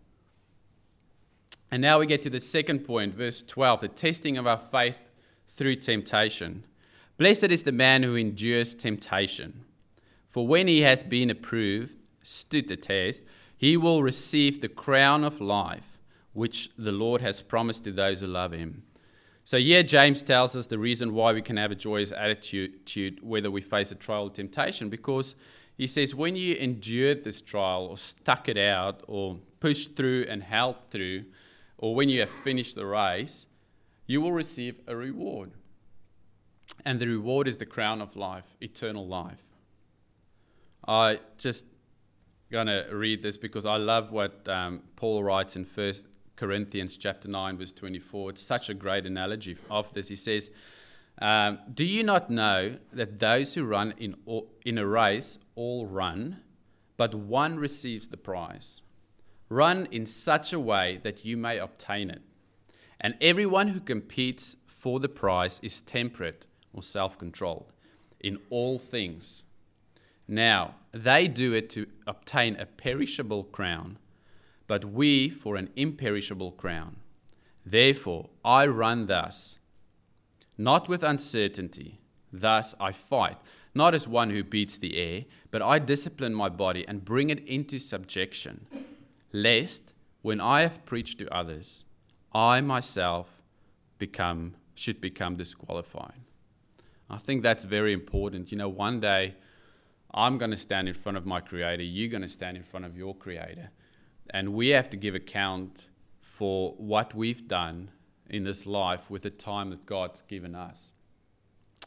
And 1.71 1.82
now 1.82 1.99
we 1.99 2.06
get 2.06 2.21
to 2.23 2.30
the 2.30 2.39
second 2.39 2.80
point, 2.80 3.15
verse 3.15 3.41
12, 3.41 3.82
the 3.82 3.88
testing 3.88 4.38
of 4.38 4.45
our 4.45 4.60
faith 4.60 5.10
through 5.47 5.78
temptation. 5.78 6.65
Blessed 7.17 7.45
is 7.45 7.63
the 7.63 7.71
man 7.71 8.04
who 8.04 8.15
endures 8.15 8.76
temptation. 8.76 9.62
For 10.34 10.48
when 10.48 10.67
he 10.67 10.82
has 10.82 11.04
been 11.04 11.30
approved, 11.30 11.96
stood 12.24 12.67
the 12.67 12.76
test, 12.76 13.22
he 13.56 13.78
will 13.78 14.02
receive 14.02 14.62
the 14.62 14.67
crown 14.67 15.24
of 15.24 15.39
life, 15.39 16.00
which 16.34 16.72
the 16.76 16.91
Lord 16.91 17.22
has 17.22 17.43
promised 17.43 17.84
to 17.84 17.91
those 17.91 18.22
who 18.22 18.26
love 18.26 18.52
him. 18.52 18.82
So, 19.43 19.60
here 19.60 19.84
James 19.84 20.24
tells 20.24 20.56
us 20.56 20.65
the 20.65 20.80
reason 20.80 21.13
why 21.13 21.34
we 21.34 21.43
can 21.43 21.58
have 21.58 21.69
a 21.69 21.76
joyous 21.76 22.12
attitude 22.12 23.19
whether 23.22 23.52
we 23.52 23.62
face 23.62 23.91
a 23.91 23.96
trial 23.96 24.24
or 24.24 24.30
temptation, 24.32 24.89
because 24.89 25.36
he 25.78 25.86
says, 25.86 26.15
when 26.15 26.36
you 26.36 26.56
endured 26.56 27.24
this 27.24 27.39
trial 27.39 27.86
or 27.86 28.00
stuck 28.00 28.50
it 28.50 28.58
out 28.58 29.04
or 29.08 29.38
pushed 29.60 29.96
through 29.96 30.26
and 30.28 30.41
held 30.41 30.78
through, 30.89 31.26
or 31.78 31.93
when 31.93 32.10
you 32.10 32.22
have 32.22 32.32
finished 32.32 32.74
the 32.74 32.88
race, 32.88 33.46
you 34.08 34.19
will 34.19 34.32
receive 34.32 34.80
a 34.88 34.96
reward. 34.96 35.52
And 36.84 37.00
the 37.00 37.06
reward 37.06 37.48
is 37.48 37.58
the 37.58 37.67
crown 37.67 38.02
of 38.02 38.15
life, 38.15 38.56
eternal 38.60 39.08
life. 39.08 39.43
I 40.88 41.19
just 41.38 41.65
to 42.67 42.86
read 42.91 43.22
this 43.22 43.38
because 43.38 43.65
I 43.65 43.78
love 43.78 44.12
what 44.12 44.48
um, 44.48 44.82
Paul 44.96 45.24
writes 45.24 45.56
in 45.56 45.65
First 45.65 46.04
Corinthians 46.36 46.98
chapter 46.98 47.28
9 47.28 47.58
verse 47.58 47.72
24. 47.72 48.32
It's 48.32 48.41
such 48.41 48.69
a 48.69 48.74
great 48.74 49.06
analogy 49.06 49.58
of 49.69 49.93
this. 49.93 50.10
He 50.10 50.15
says, 50.15 50.52
um, 51.19 51.60
"Do 51.74 51.84
you 51.84 52.04
not 52.04 52.30
know 52.30 52.78
that 52.91 53.19
those 53.19 53.54
who 53.54 53.65
run 53.65 53.93
in 53.98 54.15
all, 54.26 54.52
in 54.65 54.78
a 54.78 54.86
race 54.86 55.39
all 55.56 55.88
run, 55.88 56.41
but 56.98 57.15
one 57.15 57.58
receives 57.58 58.08
the 58.08 58.17
prize? 58.17 58.82
Run 59.50 59.88
in 59.91 60.06
such 60.06 60.54
a 60.54 60.60
way 60.60 61.00
that 61.04 61.26
you 61.26 61.38
may 61.38 61.58
obtain 61.60 62.10
it. 62.10 62.22
And 63.00 63.15
everyone 63.22 63.67
who 63.69 63.80
competes 63.80 64.56
for 64.65 65.00
the 65.00 65.10
prize 65.10 65.60
is 65.62 65.82
temperate 65.82 66.46
or 66.74 66.82
self 66.82 67.17
controlled 67.17 67.72
in 68.19 68.39
all 68.50 68.80
things. 68.80 69.43
Now, 70.34 70.78
they 70.91 71.28
do 71.28 71.54
it 71.54 71.69
to 71.72 71.86
obtain 72.08 72.56
a 72.56 72.65
perishable 72.65 73.43
crown, 73.43 74.00
but 74.65 74.84
we 74.84 75.30
for 75.30 75.56
an 75.58 75.69
imperishable 75.76 76.54
crown. 76.54 76.96
Therefore, 77.63 78.32
I 78.43 78.65
run 78.65 79.06
thus, 79.06 79.60
not 80.58 80.89
with 80.89 81.04
uncertainty. 81.04 82.00
Thus 82.32 82.74
I 82.80 82.91
fight, 82.91 83.38
not 83.76 83.93
as 83.93 84.08
one 84.08 84.32
who 84.32 84.43
beats 84.43 84.80
the 84.80 84.98
air, 84.98 85.26
but 85.52 85.62
I 85.62 85.78
discipline 85.78 86.34
my 86.34 86.50
body 86.50 86.84
and 86.88 87.06
bring 87.06 87.30
it 87.30 87.46
into 87.48 87.78
subjection 87.78 88.65
lest 89.32 89.93
when 90.24 90.41
I 90.41 90.62
have 90.62 90.84
preached 90.84 91.19
to 91.19 91.32
others, 91.32 91.86
I 92.34 92.60
myself 92.62 93.43
become 94.00 94.56
should 94.74 95.00
become 95.00 95.36
disqualified. 95.36 96.22
I 97.08 97.17
think 97.17 97.43
that's 97.43 97.65
very 97.65 97.93
important. 97.93 98.52
You 98.52 98.58
know, 98.58 98.69
one 98.69 99.00
day 99.00 99.36
I'm 100.13 100.38
going 100.38 100.52
to 100.52 100.58
stand 100.58 100.88
in 100.88 100.93
front 100.93 101.17
of 101.17 101.26
my 101.26 101.39
creator, 101.39 101.84
you're 101.84 102.10
going 102.10 102.21
to 102.21 102.28
stand 102.28 102.58
in 102.58 102.63
front 102.63 102.86
of 102.86 102.97
your 102.97 103.15
creator, 103.15 103.71
and 104.30 104.54
we 104.54 104.69
have 104.69 104.89
to 104.91 104.97
give 104.97 105.15
account 105.15 105.89
for 106.21 106.73
what 106.78 107.13
we've 107.13 107.47
done 107.47 107.91
in 108.30 108.43
this 108.43 108.65
life 108.65 109.10
with 109.10 109.23
the 109.23 109.30
time 109.30 109.69
that 109.71 109.86
God's 109.86 110.21
given 110.21 110.56
us. 110.56 110.91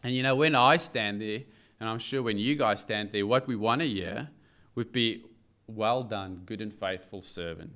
And 0.03 0.15
you 0.15 0.23
know, 0.23 0.37
when 0.37 0.55
I 0.55 0.77
stand 0.77 1.21
there, 1.21 1.41
and 1.81 1.89
I'm 1.89 1.99
sure 1.99 2.23
when 2.23 2.39
you 2.39 2.55
guys 2.55 2.81
stand 2.81 3.13
there, 3.13 3.27
what 3.27 3.47
we 3.47 3.57
want 3.57 3.81
to 3.81 3.89
hear 3.89 4.31
would 4.75 4.93
be 4.93 5.25
well 5.67 6.03
done, 6.03 6.43
good 6.47 6.61
and 6.61 6.73
faithful 6.73 7.23
servant. 7.23 7.73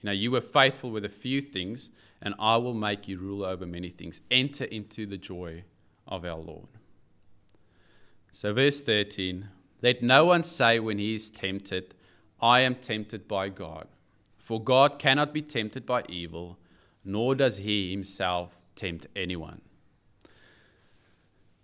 You 0.00 0.06
know, 0.06 0.12
you 0.12 0.30
were 0.30 0.40
faithful 0.40 0.90
with 0.90 1.04
a 1.04 1.08
few 1.08 1.40
things, 1.40 1.90
and 2.20 2.34
I 2.38 2.56
will 2.56 2.74
make 2.74 3.08
you 3.08 3.18
rule 3.18 3.44
over 3.44 3.64
many 3.64 3.88
things. 3.88 4.20
Enter 4.30 4.64
into 4.64 5.06
the 5.06 5.16
joy 5.16 5.64
of 6.06 6.24
our 6.24 6.38
Lord. 6.38 6.68
So, 8.34 8.52
verse 8.52 8.80
13 8.80 9.48
Let 9.80 10.02
no 10.02 10.24
one 10.24 10.42
say 10.42 10.80
when 10.80 10.98
he 10.98 11.14
is 11.14 11.30
tempted, 11.30 11.94
I 12.42 12.60
am 12.60 12.74
tempted 12.74 13.28
by 13.28 13.48
God. 13.48 13.86
For 14.38 14.60
God 14.60 14.98
cannot 14.98 15.32
be 15.32 15.40
tempted 15.40 15.86
by 15.86 16.02
evil, 16.08 16.58
nor 17.04 17.36
does 17.36 17.58
he 17.58 17.92
himself 17.92 18.58
tempt 18.74 19.06
anyone. 19.14 19.60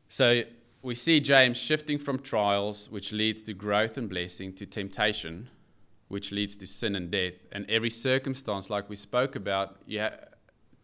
So, 0.08 0.44
we 0.80 0.94
see 0.94 1.18
James 1.18 1.58
shifting 1.58 1.98
from 1.98 2.20
trials, 2.20 2.88
which 2.88 3.10
leads 3.10 3.42
to 3.42 3.52
growth 3.52 3.98
and 3.98 4.08
blessing, 4.08 4.52
to 4.52 4.64
temptation, 4.64 5.50
which 6.06 6.30
leads 6.30 6.54
to 6.54 6.68
sin 6.68 6.94
and 6.94 7.10
death. 7.10 7.46
And 7.50 7.68
every 7.68 7.90
circumstance, 7.90 8.70
like 8.70 8.88
we 8.88 8.94
spoke 8.94 9.34
about, 9.34 9.78
yeah, 9.86 10.14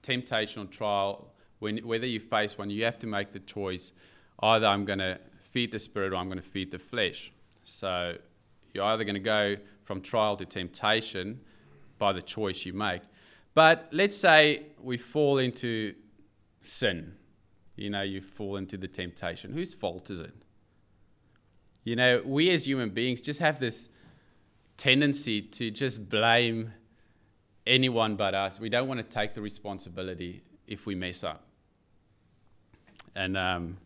temptation 0.03 0.62
or 0.62 0.66
trial, 0.66 1.33
when, 1.61 1.79
whether 1.87 2.07
you 2.07 2.18
face 2.18 2.59
one, 2.59 2.70
you 2.70 2.85
have 2.85 2.99
to 2.99 3.07
make 3.07 3.31
the 3.31 3.38
choice 3.38 3.92
either 4.40 4.66
I'm 4.66 4.85
going 4.85 4.99
to 4.99 5.20
feed 5.57 5.71
the 5.73 5.79
spirit 5.79 6.12
or 6.12 6.16
I'm 6.16 6.29
going 6.29 6.42
to 6.47 6.51
feed 6.57 6.71
the 6.71 6.79
flesh. 6.79 7.33
So 7.64 8.16
you're 8.73 8.85
either 8.85 9.05
going 9.05 9.14
to 9.14 9.21
go 9.21 9.57
from 9.85 10.01
trial 10.01 10.37
to 10.37 10.45
temptation 10.45 11.40
by 11.99 12.12
the 12.12 12.23
choice 12.23 12.66
you 12.66 12.73
make. 12.73 13.03
But 13.55 13.88
let's 13.90 14.19
say 14.19 14.66
we 14.83 14.97
fall 14.97 15.38
into 15.38 15.95
sin 16.61 17.14
you 17.77 17.90
know, 17.90 18.03
you 18.03 18.21
fall 18.21 18.57
into 18.57 18.77
the 18.77 18.88
temptation. 18.88 19.53
Whose 19.53 19.75
fault 19.75 20.11
is 20.11 20.21
it? 20.21 20.35
You 21.85 21.95
know, 21.95 22.23
we 22.25 22.51
as 22.51 22.66
human 22.66 22.90
beings 22.90 23.21
just 23.21 23.40
have 23.40 23.61
this 23.61 23.90
tendency 24.77 25.42
to 25.42 25.71
just 25.71 26.09
blame 26.09 26.73
anyone 27.66 28.16
but 28.16 28.35
us. 28.35 28.59
We 28.59 28.69
don't 28.69 28.88
want 28.88 28.99
to 28.99 29.05
take 29.05 29.35
the 29.35 29.42
responsibility 29.42 30.42
if 30.66 30.87
we 30.87 30.95
mess 30.95 31.23
up. 31.23 31.45
And 33.14 33.37
um, 33.37 33.77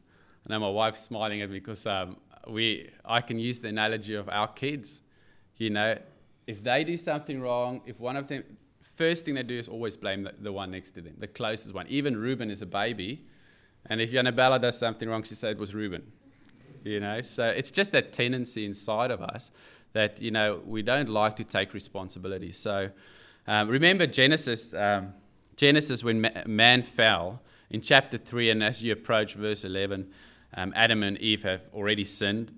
know 0.51 0.61
my 0.61 0.69
wife's 0.69 1.01
smiling 1.01 1.43
at 1.43 1.51
me 1.51 1.59
because 1.59 1.87
um, 1.87 2.17
we, 2.49 2.91
I 3.05 3.21
can 3.21 3.39
use 3.39 3.61
the 3.61 3.69
analogy 3.69 4.15
of 4.15 4.29
our 4.29 4.49
kids. 4.49 5.01
You 5.57 5.71
know, 5.71 5.99
if 6.47 6.63
they 6.63 6.85
do 6.85 6.97
something 6.97 7.41
wrong, 7.41 7.83
if 7.87 7.99
one 8.01 8.17
of 8.17 8.29
them, 8.29 8.45
first 8.83 9.25
thing 9.25 9.35
they 9.35 9.43
do 9.43 9.59
is 9.59 9.69
always 9.69 9.97
blame 9.97 10.23
the, 10.25 10.35
the 10.39 10.53
one 10.53 10.71
next 10.71 10.93
to 10.93 11.01
them, 11.01 11.15
the 11.19 11.27
closest 11.27 11.75
one. 11.75 11.87
Even 11.89 12.17
Ruben 12.17 12.51
is 12.51 12.63
a 12.63 12.67
baby 12.67 13.25
and 13.87 14.01
if 14.01 14.15
Annabella 14.15 14.59
does 14.59 14.79
something 14.79 15.09
wrong, 15.09 15.23
she 15.23 15.35
said 15.35 15.53
it 15.53 15.59
was 15.59 15.75
Reuben. 15.75 16.13
You 16.85 17.01
know, 17.01 17.21
so 17.21 17.47
it's 17.47 17.71
just 17.71 17.93
that 17.93 18.13
tendency 18.13 18.65
inside 18.65 19.11
of 19.11 19.21
us 19.21 19.51
that 19.93 20.21
you 20.21 20.31
know 20.31 20.63
we 20.65 20.83
don't 20.83 21.09
like 21.09 21.37
to 21.37 21.45
take 21.45 21.75
responsibility. 21.75 22.53
So 22.53 22.91
um, 23.47 23.69
remember 23.69 24.07
Genesis, 24.07 24.73
um, 24.73 25.13
Genesis 25.57 26.03
when 26.03 26.23
ma- 26.23 26.31
man 26.47 26.83
fell 26.83 27.43
in 27.69 27.83
chapter 27.83 28.17
three, 28.17 28.49
and 28.49 28.65
as 28.65 28.83
you 28.83 28.93
approach 28.93 29.35
verse 29.35 29.63
eleven, 29.63 30.11
um, 30.55 30.73
Adam 30.77 31.03
and 31.03 31.19
Eve 31.19 31.43
have 31.45 31.63
already 31.75 32.05
sinned, 32.05 32.53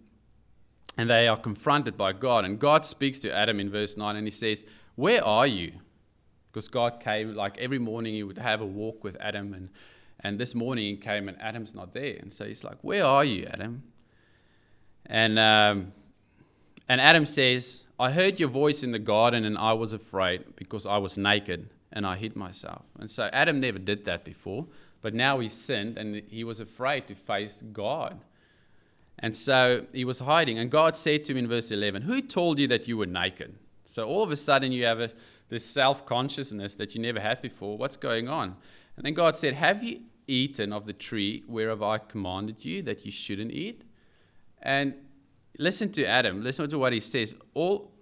and 0.97 1.09
they 1.09 1.29
are 1.29 1.37
confronted 1.37 1.97
by 1.97 2.13
God. 2.13 2.45
And 2.45 2.59
God 2.59 2.85
speaks 2.87 3.19
to 3.21 3.33
Adam 3.33 3.61
in 3.61 3.71
verse 3.71 3.97
nine, 3.97 4.17
and 4.17 4.27
He 4.27 4.31
says, 4.31 4.65
"Where 4.95 5.25
are 5.25 5.47
you?" 5.47 5.73
Because 6.51 6.69
God 6.69 7.01
came 7.01 7.35
like 7.35 7.59
every 7.59 7.79
morning, 7.79 8.15
He 8.15 8.23
would 8.23 8.39
have 8.39 8.61
a 8.61 8.67
walk 8.67 9.03
with 9.03 9.17
Adam 9.21 9.55
and 9.55 9.71
and 10.23 10.39
this 10.39 10.55
morning 10.55 10.85
he 10.85 10.97
came 10.97 11.29
and 11.29 11.41
Adam's 11.41 11.75
not 11.75 11.93
there. 11.93 12.17
And 12.21 12.33
so 12.33 12.45
he's 12.45 12.63
like, 12.63 12.79
Where 12.83 13.05
are 13.05 13.25
you, 13.25 13.47
Adam? 13.51 13.83
And, 15.07 15.39
um, 15.39 15.93
and 16.89 17.01
Adam 17.01 17.27
says, 17.27 17.85
I 17.99 18.13
heard 18.13 18.39
your 18.39 18.49
voice 18.49 18.83
in 18.83 18.93
the 18.93 18.99
garden 18.99 19.45
and 19.45 19.59
I 19.59 19.73
was 19.73 19.93
afraid 19.93 20.57
because 20.57 20.87
I 20.87 20.99
was 20.99 21.19
naked 21.19 21.71
and 21.93 22.07
I 22.07 22.17
hid 22.17 22.37
myself. 22.37 22.85
And 22.99 23.11
so 23.11 23.29
Adam 23.33 23.61
never 23.61 23.79
did 23.79 24.05
that 24.05 24.25
before, 24.25 24.67
but 25.03 25.13
now 25.13 25.41
he 25.41 25.49
sinned 25.49 25.99
and 25.99 26.23
he 26.29 26.45
was 26.45 26.61
afraid 26.61 27.07
to 27.09 27.15
face 27.15 27.63
God. 27.73 28.21
And 29.19 29.37
so 29.37 29.87
he 29.93 30.05
was 30.05 30.21
hiding. 30.21 30.59
And 30.59 30.71
God 30.71 30.97
said 30.97 31.25
to 31.25 31.33
him 31.33 31.39
in 31.39 31.49
verse 31.49 31.71
11, 31.71 32.03
Who 32.03 32.23
told 32.23 32.59
you 32.59 32.67
that 32.69 32.89
you 32.89 32.97
were 32.97 33.07
naked? 33.07 33.57
So 33.85 34.07
all 34.07 34.23
of 34.23 34.31
a 34.31 34.37
sudden 34.37 34.73
you 34.73 34.85
have 34.87 35.01
a, 35.01 35.11
this 35.49 35.65
self 35.65 36.07
consciousness 36.07 36.75
that 36.75 36.95
you 36.95 37.01
never 37.01 37.21
had 37.21 37.43
before. 37.43 37.77
What's 37.77 37.97
going 37.97 38.29
on? 38.29 38.57
And 38.97 39.05
then 39.05 39.15
God 39.15 39.37
said, 39.37 39.55
Have 39.55 39.83
you 39.83 40.01
eaten 40.27 40.73
of 40.73 40.87
the 40.87 40.93
tree 40.93 41.43
whereof 41.47 41.83
I 41.83 41.99
commanded 41.99 42.65
you 42.65 42.83
that 42.83 43.05
you 43.05 43.11
shouldn't 43.11 43.53
eat? 43.53 43.83
And 44.63 44.95
listen 45.59 45.91
to 45.93 46.07
Adam. 46.07 46.43
Listen 46.43 46.69
to 46.71 46.79
what 46.79 46.93
he 46.93 47.01
says. 47.01 47.35
All, 47.55 47.93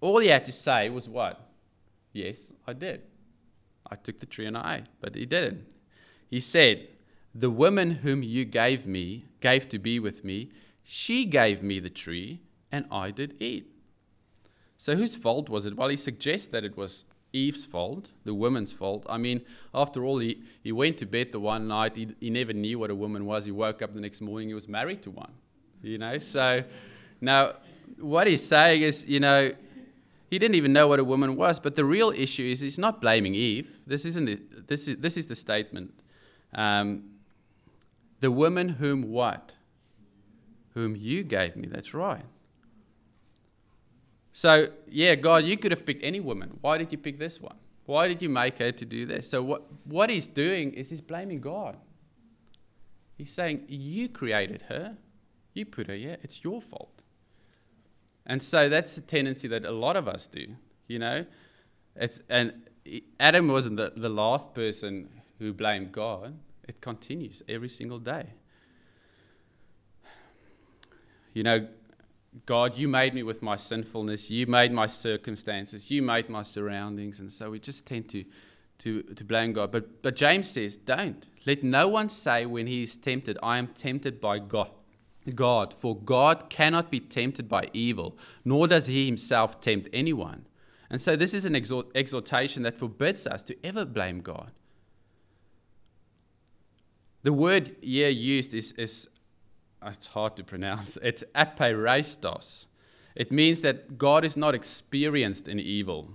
all 0.00 0.18
he 0.18 0.28
had 0.28 0.44
to 0.44 0.52
say 0.52 0.90
was 0.90 1.08
what? 1.08 1.40
Yes, 2.12 2.52
I 2.66 2.72
did. 2.72 3.02
I 3.90 3.96
took 3.96 4.20
the 4.20 4.26
tree 4.26 4.46
and 4.46 4.56
I 4.56 4.76
ate, 4.76 4.84
but 5.00 5.14
he 5.14 5.26
didn't. 5.26 5.66
He 6.28 6.40
said, 6.40 6.88
The 7.34 7.50
woman 7.50 7.90
whom 7.90 8.22
you 8.22 8.44
gave 8.44 8.86
me, 8.86 9.26
gave 9.40 9.68
to 9.70 9.78
be 9.78 9.98
with 9.98 10.24
me, 10.24 10.50
she 10.82 11.24
gave 11.24 11.62
me 11.62 11.80
the 11.80 11.90
tree 11.90 12.40
and 12.70 12.86
I 12.90 13.10
did 13.10 13.40
eat. 13.40 13.66
So 14.76 14.96
whose 14.96 15.16
fault 15.16 15.48
was 15.48 15.66
it? 15.66 15.76
Well, 15.76 15.88
he 15.88 15.96
suggests 15.96 16.46
that 16.48 16.64
it 16.64 16.76
was 16.76 17.04
Eve's 17.32 17.64
fault, 17.64 18.10
the 18.24 18.34
woman's 18.34 18.72
fault. 18.72 19.06
I 19.08 19.18
mean, 19.18 19.42
after 19.74 20.04
all, 20.04 20.18
he, 20.18 20.42
he 20.62 20.72
went 20.72 20.98
to 20.98 21.06
bed 21.06 21.32
the 21.32 21.40
one 21.40 21.68
night, 21.68 21.96
he, 21.96 22.08
he 22.20 22.30
never 22.30 22.52
knew 22.52 22.78
what 22.78 22.90
a 22.90 22.94
woman 22.94 23.26
was. 23.26 23.44
He 23.44 23.50
woke 23.50 23.82
up 23.82 23.92
the 23.92 24.00
next 24.00 24.20
morning, 24.20 24.48
he 24.48 24.54
was 24.54 24.68
married 24.68 25.02
to 25.02 25.10
one. 25.10 25.32
You 25.82 25.98
know, 25.98 26.18
so 26.18 26.64
now 27.20 27.54
what 27.98 28.26
he's 28.26 28.46
saying 28.46 28.82
is, 28.82 29.06
you 29.06 29.20
know, 29.20 29.52
he 30.30 30.38
didn't 30.38 30.54
even 30.54 30.72
know 30.72 30.86
what 30.86 31.00
a 31.00 31.04
woman 31.04 31.36
was. 31.36 31.58
But 31.58 31.74
the 31.74 31.84
real 31.84 32.10
issue 32.10 32.44
is 32.44 32.60
he's 32.60 32.78
not 32.78 33.00
blaming 33.00 33.34
Eve. 33.34 33.80
This 33.86 34.04
isn't. 34.04 34.68
This 34.68 34.86
is 34.86 34.96
this 34.96 35.16
is 35.16 35.26
the 35.26 35.34
statement. 35.34 35.92
Um, 36.54 37.10
the 38.20 38.30
woman 38.30 38.68
whom 38.68 39.10
what? 39.10 39.54
Whom 40.74 40.94
you 40.94 41.24
gave 41.24 41.56
me. 41.56 41.66
That's 41.66 41.92
right. 41.92 42.24
So, 44.32 44.68
yeah, 44.88 45.16
God, 45.16 45.44
you 45.44 45.56
could 45.56 45.72
have 45.72 45.84
picked 45.84 46.04
any 46.04 46.20
woman. 46.20 46.58
Why 46.60 46.78
did 46.78 46.92
you 46.92 46.98
pick 46.98 47.18
this 47.18 47.40
one? 47.40 47.56
Why 47.86 48.06
did 48.06 48.22
you 48.22 48.28
make 48.28 48.58
her 48.58 48.70
to 48.70 48.84
do 48.84 49.04
this? 49.04 49.28
So, 49.28 49.42
what, 49.42 49.64
what 49.84 50.08
he's 50.08 50.28
doing 50.28 50.72
is 50.72 50.90
he's 50.90 51.00
blaming 51.00 51.40
God. 51.40 51.76
He's 53.18 53.32
saying, 53.32 53.64
You 53.68 54.08
created 54.08 54.62
her, 54.68 54.96
you 55.52 55.66
put 55.66 55.88
her 55.88 55.94
here, 55.94 56.16
it's 56.22 56.44
your 56.44 56.62
fault. 56.62 57.02
And 58.30 58.40
so 58.40 58.68
that's 58.68 58.96
a 58.96 59.00
tendency 59.00 59.48
that 59.48 59.64
a 59.64 59.72
lot 59.72 59.96
of 59.96 60.06
us 60.06 60.28
do, 60.28 60.46
you 60.86 61.00
know. 61.00 61.26
It's, 61.96 62.22
and 62.28 62.52
Adam 63.18 63.48
wasn't 63.48 63.76
the, 63.76 63.92
the 63.96 64.08
last 64.08 64.54
person 64.54 65.08
who 65.40 65.52
blamed 65.52 65.90
God, 65.90 66.38
it 66.68 66.80
continues 66.80 67.42
every 67.48 67.68
single 67.68 67.98
day. 67.98 68.26
You 71.34 71.42
know, 71.42 71.66
God, 72.46 72.78
you 72.78 72.86
made 72.86 73.14
me 73.14 73.24
with 73.24 73.42
my 73.42 73.56
sinfulness. 73.56 74.30
You 74.30 74.46
made 74.46 74.70
my 74.70 74.86
circumstances. 74.86 75.90
You 75.90 76.00
made 76.00 76.28
my 76.28 76.44
surroundings. 76.44 77.18
And 77.18 77.32
so 77.32 77.50
we 77.50 77.58
just 77.58 77.84
tend 77.84 78.08
to, 78.10 78.24
to, 78.78 79.02
to 79.02 79.24
blame 79.24 79.52
God. 79.52 79.72
But, 79.72 80.02
but 80.02 80.14
James 80.14 80.48
says, 80.48 80.76
don't. 80.76 81.26
Let 81.46 81.64
no 81.64 81.88
one 81.88 82.08
say 82.08 82.46
when 82.46 82.68
he 82.68 82.84
is 82.84 82.94
tempted, 82.94 83.38
I 83.42 83.58
am 83.58 83.66
tempted 83.66 84.20
by 84.20 84.38
God. 84.38 84.70
God, 85.34 85.74
for 85.74 85.96
God 85.96 86.48
cannot 86.48 86.90
be 86.90 87.00
tempted 87.00 87.48
by 87.48 87.68
evil, 87.72 88.16
nor 88.44 88.66
does 88.66 88.86
he 88.86 89.06
himself 89.06 89.60
tempt 89.60 89.88
anyone. 89.92 90.46
And 90.88 91.00
so 91.00 91.14
this 91.14 91.34
is 91.34 91.44
an 91.44 91.54
exhortation 91.54 92.62
that 92.64 92.78
forbids 92.78 93.26
us 93.26 93.42
to 93.44 93.56
ever 93.64 93.84
blame 93.84 94.20
God. 94.20 94.52
The 97.22 97.32
word 97.32 97.76
here 97.82 98.08
used 98.08 98.54
is, 98.54 98.72
is 98.72 99.08
ah, 99.82 99.90
it's 99.90 100.08
hard 100.08 100.36
to 100.36 100.44
pronounce. 100.44 100.96
It's 101.02 101.22
aperestos. 101.34 102.66
It 103.14 103.30
means 103.30 103.60
that 103.60 103.98
God 103.98 104.24
is 104.24 104.36
not 104.36 104.54
experienced 104.54 105.46
in 105.46 105.60
evil. 105.60 106.10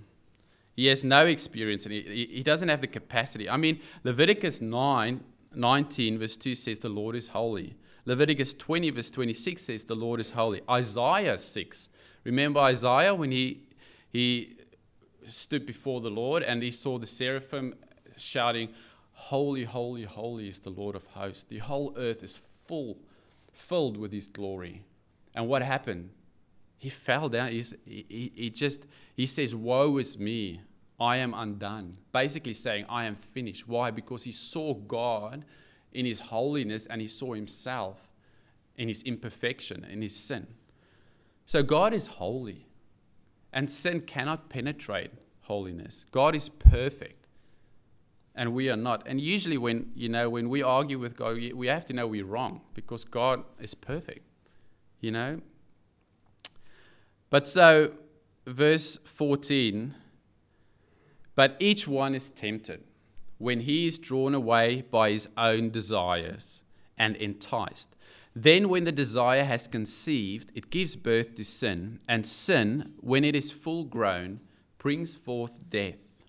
He 0.74 0.86
has 0.86 1.04
no 1.04 1.24
experience 1.24 1.86
in 1.86 1.92
it. 1.92 2.06
He 2.06 2.42
doesn't 2.42 2.68
have 2.68 2.80
the 2.80 2.86
capacity. 2.86 3.48
I 3.48 3.56
mean, 3.56 3.80
Leviticus 4.04 4.60
9, 4.60 5.24
19, 5.54 6.18
verse 6.18 6.36
2 6.36 6.54
says, 6.54 6.80
The 6.80 6.88
Lord 6.88 7.16
is 7.16 7.28
holy. 7.28 7.76
Leviticus 8.06 8.54
20, 8.54 8.90
verse 8.90 9.10
26 9.10 9.62
says, 9.62 9.84
The 9.84 9.96
Lord 9.96 10.20
is 10.20 10.30
holy. 10.30 10.62
Isaiah 10.70 11.36
6. 11.36 11.88
Remember 12.24 12.60
Isaiah 12.60 13.14
when 13.14 13.32
he, 13.32 13.68
he 14.08 14.56
stood 15.26 15.66
before 15.66 16.00
the 16.00 16.10
Lord 16.10 16.42
and 16.42 16.62
he 16.62 16.70
saw 16.70 16.98
the 16.98 17.06
seraphim 17.06 17.74
shouting, 18.16 18.70
Holy, 19.12 19.64
holy, 19.64 20.04
holy 20.04 20.48
is 20.48 20.60
the 20.60 20.70
Lord 20.70 20.94
of 20.94 21.04
hosts. 21.06 21.44
The 21.44 21.58
whole 21.58 21.94
earth 21.96 22.22
is 22.22 22.36
full 22.36 22.98
filled 23.56 23.96
with 23.96 24.12
his 24.12 24.28
glory. 24.28 24.82
And 25.34 25.48
what 25.48 25.62
happened? 25.62 26.10
He 26.78 26.90
fell 26.90 27.28
down. 27.28 27.50
He, 27.50 28.32
he 28.34 28.50
just, 28.50 28.86
he 29.14 29.26
says, 29.26 29.54
Woe 29.54 29.96
is 29.96 30.18
me. 30.18 30.60
I 31.00 31.16
am 31.16 31.34
undone. 31.34 31.98
Basically 32.12 32.54
saying, 32.54 32.86
I 32.88 33.04
am 33.04 33.14
finished. 33.14 33.66
Why? 33.66 33.90
Because 33.90 34.24
he 34.24 34.32
saw 34.32 34.74
God 34.74 35.44
in 35.96 36.06
his 36.06 36.20
holiness 36.20 36.86
and 36.86 37.00
he 37.00 37.08
saw 37.08 37.34
himself 37.34 37.98
in 38.76 38.88
his 38.88 39.02
imperfection, 39.02 39.84
in 39.84 40.02
his 40.02 40.14
sin. 40.14 40.46
So 41.46 41.62
God 41.62 41.94
is 41.94 42.06
holy, 42.06 42.66
and 43.52 43.70
sin 43.70 44.02
cannot 44.02 44.50
penetrate 44.50 45.10
holiness. 45.42 46.04
God 46.10 46.34
is 46.34 46.48
perfect 46.48 47.26
and 48.36 48.52
we 48.52 48.68
are 48.68 48.76
not. 48.76 49.02
And 49.06 49.20
usually, 49.20 49.56
when 49.56 49.90
you 49.94 50.08
know 50.08 50.28
when 50.28 50.48
we 50.50 50.62
argue 50.62 50.98
with 50.98 51.16
God, 51.16 51.38
we 51.54 51.66
have 51.68 51.86
to 51.86 51.94
know 51.94 52.06
we're 52.06 52.26
wrong 52.26 52.60
because 52.74 53.02
God 53.04 53.42
is 53.58 53.74
perfect, 53.74 54.20
you 55.00 55.10
know. 55.10 55.40
But 57.30 57.48
so, 57.48 57.92
verse 58.46 58.98
fourteen. 58.98 59.94
But 61.34 61.56
each 61.60 61.86
one 61.86 62.14
is 62.14 62.30
tempted 62.30 62.84
when 63.38 63.60
he 63.60 63.86
is 63.86 63.98
drawn 63.98 64.34
away 64.34 64.82
by 64.90 65.10
his 65.10 65.28
own 65.36 65.70
desires 65.70 66.60
and 66.96 67.16
enticed. 67.16 67.94
Then, 68.34 68.68
when 68.68 68.84
the 68.84 68.92
desire 68.92 69.44
has 69.44 69.66
conceived, 69.66 70.52
it 70.54 70.70
gives 70.70 70.94
birth 70.94 71.34
to 71.36 71.44
sin, 71.44 72.00
and 72.06 72.26
sin, 72.26 72.92
when 73.00 73.24
it 73.24 73.34
is 73.34 73.50
full 73.50 73.84
grown, 73.84 74.40
brings 74.78 75.14
forth 75.14 75.70
death. 75.70 76.22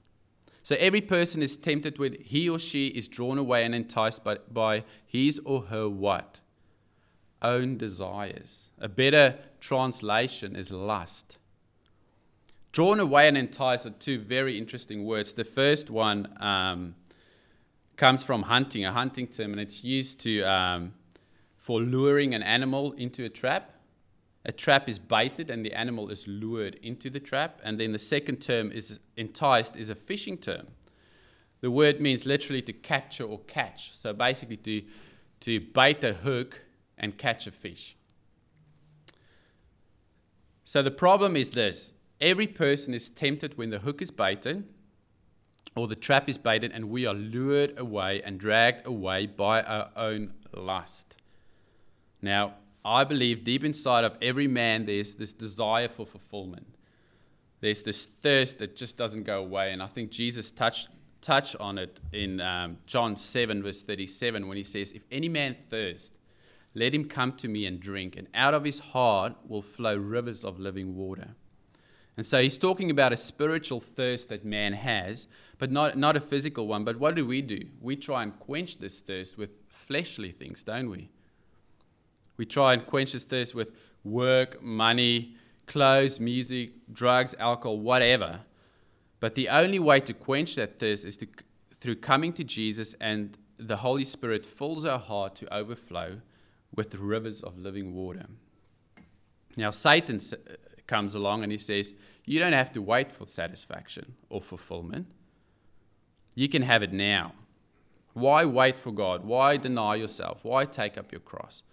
So 0.63 0.75
every 0.79 1.01
person 1.01 1.41
is 1.41 1.55
tempted 1.57 1.97
when 1.97 2.17
he 2.21 2.49
or 2.49 2.59
she 2.59 2.87
is 2.87 3.07
drawn 3.07 3.37
away 3.37 3.63
and 3.63 3.75
enticed 3.75 4.23
by, 4.23 4.37
by 4.51 4.83
his 5.05 5.39
or 5.45 5.63
her 5.63 5.87
what? 5.87 6.39
Own 7.41 7.77
desires. 7.77 8.69
A 8.79 8.89
better 8.89 9.37
translation 9.59 10.55
is 10.55 10.71
lust. 10.71 11.37
Drawn 12.71 12.99
away 12.99 13.27
and 13.27 13.37
enticed 13.37 13.85
are 13.85 13.91
two 13.91 14.19
very 14.19 14.57
interesting 14.57 15.03
words. 15.05 15.33
The 15.33 15.43
first 15.43 15.89
one 15.89 16.35
um, 16.39 16.95
comes 17.95 18.23
from 18.23 18.43
hunting, 18.43 18.85
a 18.85 18.91
hunting 18.91 19.27
term, 19.27 19.51
and 19.51 19.59
it's 19.59 19.83
used 19.83 20.19
to 20.21 20.43
um, 20.43 20.93
for 21.57 21.81
luring 21.81 22.33
an 22.33 22.43
animal 22.43 22.91
into 22.93 23.25
a 23.25 23.29
trap 23.29 23.73
a 24.47 24.51
trap 24.53 24.87
is 24.87 24.97
baited 24.97 25.49
and 25.49 25.63
the 25.63 25.73
animal 25.73 26.09
is 26.09 26.25
lured 26.25 26.75
into 26.75 27.09
the 27.09 27.19
trap. 27.19 27.59
And 27.63 27.77
then 27.77 27.91
the 27.91 27.99
second 27.99 28.37
term 28.37 28.71
is 28.71 28.97
enticed 29.17 29.75
is 29.75 29.89
a 29.89 29.95
fishing 29.95 30.37
term. 30.37 30.67
The 31.59 31.69
word 31.69 31.99
means 31.99 32.25
literally 32.25 32.61
to 32.61 32.73
capture 32.73 33.25
or 33.25 33.39
catch. 33.39 33.93
So 33.93 34.13
basically 34.13 34.57
to, 34.57 34.83
to 35.41 35.59
bait 35.59 36.01
a 36.05 36.13
hook 36.13 36.63
and 36.97 37.17
catch 37.17 37.45
a 37.45 37.51
fish. 37.51 37.97
So 40.63 40.81
the 40.81 40.91
problem 40.91 41.35
is 41.35 41.51
this 41.51 41.91
every 42.19 42.47
person 42.47 42.93
is 42.93 43.09
tempted 43.09 43.57
when 43.57 43.69
the 43.69 43.79
hook 43.79 44.01
is 44.01 44.11
baited 44.11 44.67
or 45.75 45.87
the 45.87 45.95
trap 45.95 46.27
is 46.27 46.37
baited 46.37 46.71
and 46.71 46.89
we 46.89 47.05
are 47.05 47.13
lured 47.13 47.77
away 47.77 48.21
and 48.23 48.39
dragged 48.39 48.85
away 48.85 49.25
by 49.25 49.61
our 49.61 49.89
own 49.95 50.33
lust. 50.53 51.15
Now, 52.21 52.55
I 52.83 53.03
believe 53.03 53.43
deep 53.43 53.63
inside 53.63 54.03
of 54.03 54.17
every 54.21 54.47
man 54.47 54.85
there's 54.85 55.15
this 55.15 55.33
desire 55.33 55.87
for 55.87 56.05
fulfillment. 56.05 56.75
There's 57.59 57.83
this 57.83 58.05
thirst 58.05 58.59
that 58.59 58.75
just 58.75 58.97
doesn't 58.97 59.23
go 59.23 59.39
away. 59.39 59.71
And 59.71 59.83
I 59.83 59.87
think 59.87 60.11
Jesus 60.11 60.51
touched 60.51 60.89
touch 61.21 61.55
on 61.57 61.77
it 61.77 61.99
in 62.13 62.39
um, 62.39 62.77
John 62.85 63.15
7, 63.15 63.63
verse 63.63 63.81
37, 63.81 64.47
when 64.47 64.55
he 64.55 64.63
says, 64.63 64.91
If 64.91 65.03
any 65.11 65.27
man 65.27 65.55
thirst, 65.69 66.13
let 66.73 66.93
him 66.93 67.05
come 67.05 67.33
to 67.33 67.47
me 67.47 67.65
and 67.65 67.79
drink, 67.79 68.15
and 68.15 68.27
out 68.33 68.53
of 68.53 68.63
his 68.63 68.79
heart 68.79 69.35
will 69.47 69.61
flow 69.61 69.97
rivers 69.97 70.45
of 70.45 70.59
living 70.59 70.95
water. 70.95 71.35
And 72.17 72.25
so 72.25 72.41
he's 72.41 72.57
talking 72.57 72.89
about 72.89 73.13
a 73.13 73.17
spiritual 73.17 73.79
thirst 73.79 74.29
that 74.29 74.43
man 74.43 74.73
has, 74.73 75.27
but 75.59 75.71
not, 75.71 75.97
not 75.97 76.15
a 76.15 76.19
physical 76.19 76.67
one. 76.67 76.83
But 76.83 76.97
what 76.97 77.13
do 77.13 77.25
we 77.25 77.43
do? 77.43 77.67
We 77.79 77.95
try 77.95 78.23
and 78.23 78.37
quench 78.39 78.79
this 78.79 78.99
thirst 78.99 79.37
with 79.37 79.51
fleshly 79.67 80.31
things, 80.31 80.63
don't 80.63 80.89
we? 80.89 81.09
We 82.35 82.45
try 82.45 82.73
and 82.73 82.85
quench 82.85 83.13
this 83.13 83.23
thirst 83.23 83.53
with 83.53 83.77
work, 84.03 84.61
money, 84.63 85.35
clothes, 85.67 86.19
music, 86.19 86.71
drugs, 86.91 87.35
alcohol, 87.39 87.79
whatever. 87.79 88.39
But 89.19 89.35
the 89.35 89.49
only 89.49 89.79
way 89.79 89.99
to 89.99 90.13
quench 90.13 90.55
that 90.55 90.79
thirst 90.79 91.05
is 91.05 91.17
to, 91.17 91.27
through 91.79 91.97
coming 91.97 92.33
to 92.33 92.43
Jesus, 92.43 92.95
and 92.99 93.37
the 93.59 93.77
Holy 93.77 94.05
Spirit 94.05 94.45
fills 94.45 94.85
our 94.85 94.99
heart 94.99 95.35
to 95.35 95.53
overflow 95.53 96.21
with 96.75 96.95
rivers 96.95 97.41
of 97.41 97.57
living 97.59 97.93
water. 97.93 98.25
Now, 99.55 99.71
Satan 99.71 100.19
comes 100.87 101.13
along 101.15 101.43
and 101.43 101.51
he 101.51 101.57
says, 101.57 101.93
You 102.25 102.39
don't 102.39 102.53
have 102.53 102.71
to 102.73 102.81
wait 102.81 103.11
for 103.11 103.27
satisfaction 103.27 104.15
or 104.29 104.41
fulfillment. 104.41 105.07
You 106.35 106.49
can 106.49 106.61
have 106.61 106.83
it 106.83 106.93
now. 106.93 107.33
Why 108.13 108.45
wait 108.45 108.79
for 108.79 108.91
God? 108.91 109.23
Why 109.23 109.57
deny 109.57 109.95
yourself? 109.95 110.43
Why 110.43 110.65
take 110.65 110.97
up 110.97 111.11
your 111.11 111.21
cross? 111.21 111.63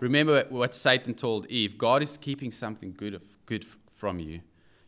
Remember 0.00 0.44
what 0.48 0.74
Satan 0.74 1.14
told 1.14 1.46
Eve 1.46 1.76
God 1.76 2.02
is 2.02 2.16
keeping 2.16 2.50
something 2.50 2.94
good, 2.96 3.20
good 3.46 3.66
from 3.88 4.18
you. 4.18 4.40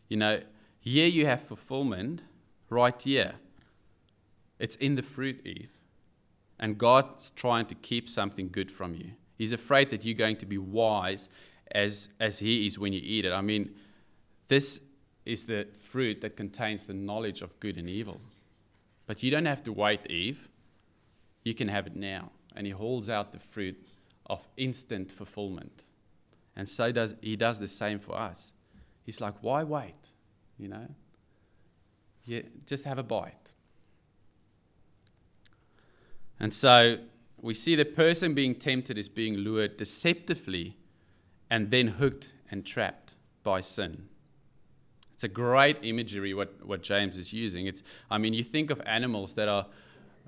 You 0.09 0.17
know, 0.17 0.39
here 0.79 1.07
you 1.07 1.25
have 1.25 1.41
fulfillment, 1.41 2.21
right 2.69 2.99
here. 3.01 3.35
It's 4.59 4.75
in 4.77 4.95
the 4.95 5.03
fruit, 5.03 5.45
Eve. 5.45 5.71
And 6.59 6.77
God's 6.77 7.31
trying 7.31 7.65
to 7.67 7.75
keep 7.75 8.07
something 8.07 8.49
good 8.49 8.71
from 8.71 8.95
you. 8.95 9.11
He's 9.37 9.51
afraid 9.51 9.89
that 9.89 10.05
you're 10.05 10.13
going 10.13 10.37
to 10.37 10.45
be 10.45 10.57
wise 10.57 11.27
as, 11.71 12.09
as 12.19 12.39
He 12.39 12.65
is 12.65 12.77
when 12.77 12.93
you 12.93 13.01
eat 13.03 13.25
it. 13.25 13.31
I 13.31 13.41
mean, 13.41 13.75
this 14.47 14.79
is 15.25 15.45
the 15.45 15.67
fruit 15.73 16.21
that 16.21 16.37
contains 16.37 16.85
the 16.85 16.93
knowledge 16.93 17.41
of 17.41 17.59
good 17.59 17.77
and 17.77 17.89
evil. 17.89 18.21
But 19.07 19.23
you 19.23 19.31
don't 19.31 19.45
have 19.45 19.63
to 19.63 19.73
wait, 19.73 20.09
Eve. 20.09 20.49
You 21.43 21.53
can 21.53 21.67
have 21.67 21.87
it 21.87 21.95
now. 21.95 22.31
And 22.55 22.65
He 22.65 22.71
holds 22.71 23.09
out 23.09 23.31
the 23.31 23.39
fruit 23.39 23.83
of 24.27 24.47
instant 24.57 25.11
fulfillment. 25.11 25.83
And 26.55 26.69
so 26.69 26.91
does 26.91 27.15
He 27.21 27.35
does 27.35 27.59
the 27.59 27.67
same 27.67 27.99
for 27.99 28.17
us. 28.17 28.51
He's 29.03 29.21
like, 29.21 29.35
why 29.41 29.63
wait? 29.63 30.11
You 30.57 30.69
know? 30.69 30.87
Yeah, 32.25 32.41
just 32.65 32.85
have 32.85 32.97
a 32.97 33.03
bite. 33.03 33.51
And 36.39 36.53
so 36.53 36.97
we 37.41 37.53
see 37.53 37.75
the 37.75 37.85
person 37.85 38.33
being 38.33 38.55
tempted 38.55 38.97
is 38.97 39.09
being 39.09 39.35
lured 39.35 39.77
deceptively 39.77 40.77
and 41.49 41.71
then 41.71 41.87
hooked 41.87 42.31
and 42.51 42.65
trapped 42.65 43.13
by 43.43 43.61
sin. 43.61 44.07
It's 45.13 45.23
a 45.23 45.29
great 45.29 45.77
imagery 45.81 46.33
what, 46.33 46.65
what 46.65 46.83
James 46.83 47.17
is 47.17 47.31
using. 47.31 47.67
It's, 47.67 47.81
I 48.11 48.17
mean, 48.17 48.33
you 48.33 48.43
think 48.43 48.69
of 48.69 48.81
animals 48.85 49.33
that 49.35 49.47
are 49.47 49.67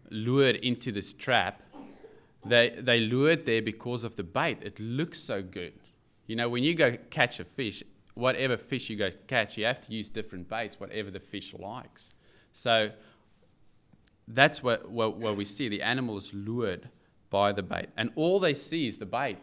lured 0.09 0.55
into 0.55 0.91
this 0.91 1.11
trap. 1.11 1.61
They, 2.45 2.69
they 2.69 3.01
lured 3.01 3.45
there 3.45 3.61
because 3.61 4.05
of 4.05 4.15
the 4.15 4.23
bait. 4.23 4.59
It 4.61 4.79
looks 4.79 5.19
so 5.19 5.41
good. 5.41 5.73
You 6.27 6.37
know, 6.37 6.47
when 6.47 6.63
you 6.63 6.73
go 6.73 6.95
catch 7.09 7.39
a 7.39 7.43
fish, 7.43 7.83
whatever 8.13 8.55
fish 8.55 8.89
you 8.89 8.95
go 8.95 9.11
catch, 9.27 9.57
you 9.57 9.65
have 9.65 9.85
to 9.85 9.93
use 9.93 10.09
different 10.09 10.47
baits, 10.47 10.79
whatever 10.79 11.11
the 11.11 11.19
fish 11.19 11.53
likes. 11.53 12.13
So 12.53 12.91
that's 14.27 14.63
what, 14.63 14.89
what, 14.89 15.17
what 15.17 15.35
we 15.35 15.45
see. 15.45 15.67
The 15.67 15.81
animal 15.81 16.17
is 16.17 16.33
lured 16.33 16.89
by 17.29 17.51
the 17.51 17.63
bait. 17.63 17.89
And 17.97 18.11
all 18.15 18.39
they 18.39 18.53
see 18.53 18.87
is 18.87 18.97
the 18.97 19.05
bait. 19.05 19.39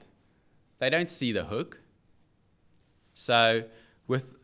They 0.84 0.90
don't 0.90 1.08
see 1.08 1.32
the 1.32 1.44
hook. 1.44 1.80
So 3.14 3.64
with 4.06 4.36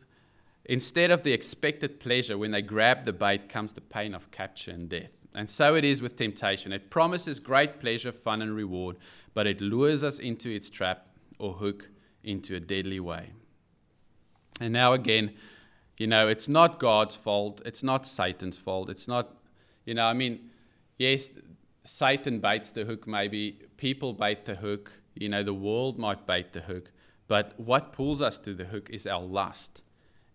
Instead 0.65 1.11
of 1.11 1.23
the 1.23 1.33
expected 1.33 1.99
pleasure, 1.99 2.37
when 2.37 2.51
they 2.51 2.61
grab 2.61 3.03
the 3.03 3.13
bait, 3.13 3.49
comes 3.49 3.73
the 3.73 3.81
pain 3.81 4.15
of 4.15 4.31
capture 4.31 4.71
and 4.71 4.87
death. 4.87 5.11
And 5.35 5.49
so 5.49 5.75
it 5.75 5.83
is 5.83 6.01
with 6.01 6.15
temptation. 6.15 6.71
It 6.71 6.89
promises 6.89 7.39
great 7.39 7.79
pleasure, 7.79 8.11
fun, 8.11 8.41
and 8.41 8.55
reward, 8.55 8.95
but 9.33 9.45
it 9.45 9.59
lures 9.59 10.03
us 10.03 10.17
into 10.17 10.49
its 10.49 10.69
trap 10.69 11.07
or 11.39 11.53
hook 11.53 11.89
into 12.23 12.55
a 12.55 12.59
deadly 12.59 12.99
way. 12.99 13.33
And 14.61 14.71
now 14.71 14.93
again, 14.93 15.33
you 15.97 16.07
know, 16.07 16.27
it's 16.27 16.47
not 16.47 16.79
God's 16.79 17.17
fault. 17.17 17.61
It's 17.65 17.83
not 17.83 18.07
Satan's 18.07 18.57
fault. 18.57 18.89
It's 18.89 19.07
not, 19.09 19.35
you 19.85 19.93
know, 19.93 20.05
I 20.05 20.13
mean, 20.13 20.51
yes, 20.97 21.31
Satan 21.83 22.39
baits 22.39 22.69
the 22.69 22.85
hook, 22.85 23.05
maybe. 23.07 23.59
People 23.75 24.13
bait 24.13 24.45
the 24.45 24.55
hook. 24.55 25.00
You 25.21 25.29
know, 25.29 25.43
the 25.43 25.53
world 25.53 25.99
might 25.99 26.25
bait 26.25 26.51
the 26.51 26.61
hook. 26.61 26.91
But 27.27 27.53
what 27.59 27.93
pulls 27.93 28.23
us 28.23 28.39
to 28.39 28.55
the 28.55 28.65
hook 28.65 28.89
is 28.89 29.05
our 29.05 29.21
lust. 29.21 29.83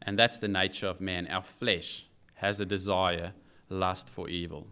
And 0.00 0.16
that's 0.16 0.38
the 0.38 0.46
nature 0.46 0.86
of 0.86 1.00
man. 1.00 1.26
Our 1.26 1.42
flesh 1.42 2.06
has 2.34 2.60
a 2.60 2.64
desire, 2.64 3.32
lust 3.68 4.08
for 4.08 4.28
evil. 4.28 4.68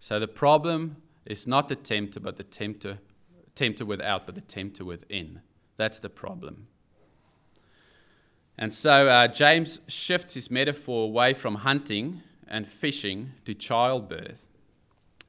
So 0.00 0.18
the 0.18 0.28
problem 0.28 0.96
is 1.26 1.46
not 1.46 1.68
the 1.68 1.76
tempter, 1.76 2.20
but 2.20 2.36
the 2.36 2.42
tempter, 2.42 3.00
tempter 3.54 3.84
without, 3.84 4.24
but 4.24 4.34
the 4.34 4.40
tempter 4.40 4.82
within. 4.82 5.42
That's 5.76 5.98
the 5.98 6.08
problem. 6.08 6.68
And 8.56 8.72
so 8.72 9.08
uh, 9.08 9.28
James 9.28 9.80
shifts 9.88 10.34
his 10.34 10.50
metaphor 10.50 11.04
away 11.04 11.34
from 11.34 11.56
hunting 11.56 12.22
and 12.48 12.66
fishing 12.66 13.32
to 13.44 13.52
childbirth. 13.52 14.47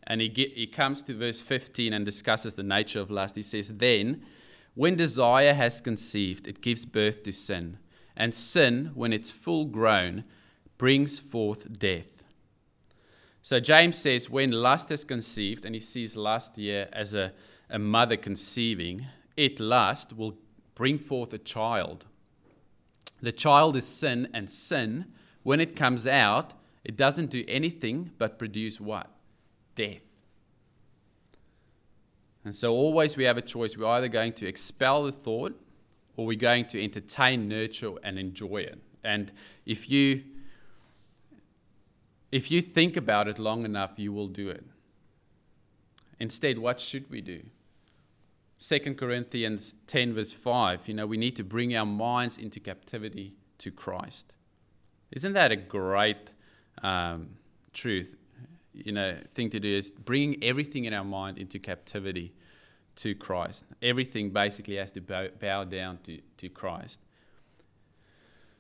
And 0.10 0.20
he, 0.20 0.28
get, 0.28 0.52
he 0.54 0.68
comes 0.68 1.02
to 1.04 1.14
verse 1.14 1.40
15 1.40 1.94
and 1.94 2.04
discusses 2.04 2.56
the 2.56 2.64
nature 2.64 3.00
of 3.00 3.10
lust. 3.10 3.38
He 3.38 3.44
says, 3.44 3.70
Then, 3.70 4.26
when 4.74 4.96
desire 4.96 5.54
has 5.54 5.80
conceived, 5.80 6.48
it 6.48 6.62
gives 6.62 6.86
birth 6.86 7.24
to 7.24 7.32
sin 7.32 7.78
and 8.20 8.36
sin, 8.36 8.92
when 8.94 9.14
it's 9.14 9.32
full 9.32 9.66
grown, 9.66 10.26
brings 10.78 11.18
forth 11.18 11.80
death. 11.80 12.22
So 13.42 13.62
James 13.62 13.98
says, 13.98 14.30
when 14.30 14.52
lust 14.52 14.92
is 14.92 15.06
conceived, 15.06 15.64
and 15.64 15.74
he 15.74 15.80
sees 15.80 16.18
lust 16.18 16.58
here 16.58 16.90
as 16.92 17.16
a, 17.16 17.32
a 17.70 17.80
mother 17.80 18.18
conceiving, 18.18 19.08
it, 19.38 19.60
lust, 19.60 20.16
will 20.16 20.38
bring 20.76 20.98
forth 20.98 21.34
a 21.34 21.38
child. 21.38 22.06
The 23.22 23.32
child 23.32 23.78
is 23.78 23.88
sin, 23.88 24.28
and 24.34 24.52
sin, 24.52 25.06
when 25.44 25.62
it 25.62 25.78
comes 25.78 26.06
out, 26.06 26.54
it 26.84 26.98
doesn't 26.98 27.30
do 27.30 27.46
anything 27.48 28.12
but 28.18 28.38
produce 28.38 28.82
what? 28.82 29.10
Death. 29.80 30.02
And 32.44 32.54
so 32.54 32.74
always 32.74 33.16
we 33.16 33.24
have 33.24 33.38
a 33.38 33.42
choice. 33.42 33.78
We're 33.78 33.86
either 33.86 34.10
going 34.10 34.34
to 34.34 34.46
expel 34.46 35.04
the 35.04 35.14
thought 35.14 35.58
or 36.18 36.26
we're 36.26 36.38
going 36.38 36.66
to 36.66 36.84
entertain, 36.84 37.48
nurture, 37.48 37.94
and 38.04 38.20
enjoy 38.20 38.58
it. 38.58 38.82
And 39.06 39.32
if 39.66 39.90
you 39.90 40.24
if 42.30 42.52
you 42.52 42.62
think 42.62 42.98
about 42.98 43.30
it 43.30 43.40
long 43.40 43.64
enough, 43.64 43.94
you 43.96 44.12
will 44.12 44.28
do 44.28 44.50
it. 44.50 44.66
Instead, 46.20 46.60
what 46.60 46.82
should 46.82 47.10
we 47.10 47.22
do? 47.22 47.44
2 48.60 48.96
Corinthians 48.96 49.76
10, 49.88 50.14
verse 50.14 50.34
5, 50.34 50.90
you 50.90 50.94
know, 50.94 51.08
we 51.08 51.16
need 51.16 51.38
to 51.38 51.44
bring 51.46 51.74
our 51.74 51.86
minds 51.86 52.38
into 52.38 52.60
captivity 52.60 53.36
to 53.60 53.72
Christ. 53.72 54.34
Isn't 55.12 55.32
that 55.34 55.54
a 55.54 55.56
great 55.56 56.34
um, 56.84 57.38
truth? 57.72 58.18
You 58.86 58.92
know, 58.92 59.18
thing 59.34 59.50
to 59.52 59.60
do 59.60 59.78
is 59.78 59.92
bringing 59.92 60.44
everything 60.44 60.86
in 60.86 60.94
our 60.94 61.04
mind 61.04 61.38
into 61.38 61.60
captivity 61.60 62.34
to 62.98 63.16
Christ. 63.16 63.66
Everything 63.82 64.32
basically 64.32 64.76
has 64.76 64.92
to 64.92 65.02
bow, 65.02 65.28
bow 65.40 65.64
down 65.64 66.00
to, 66.04 66.20
to 66.38 66.50
Christ. 66.50 67.00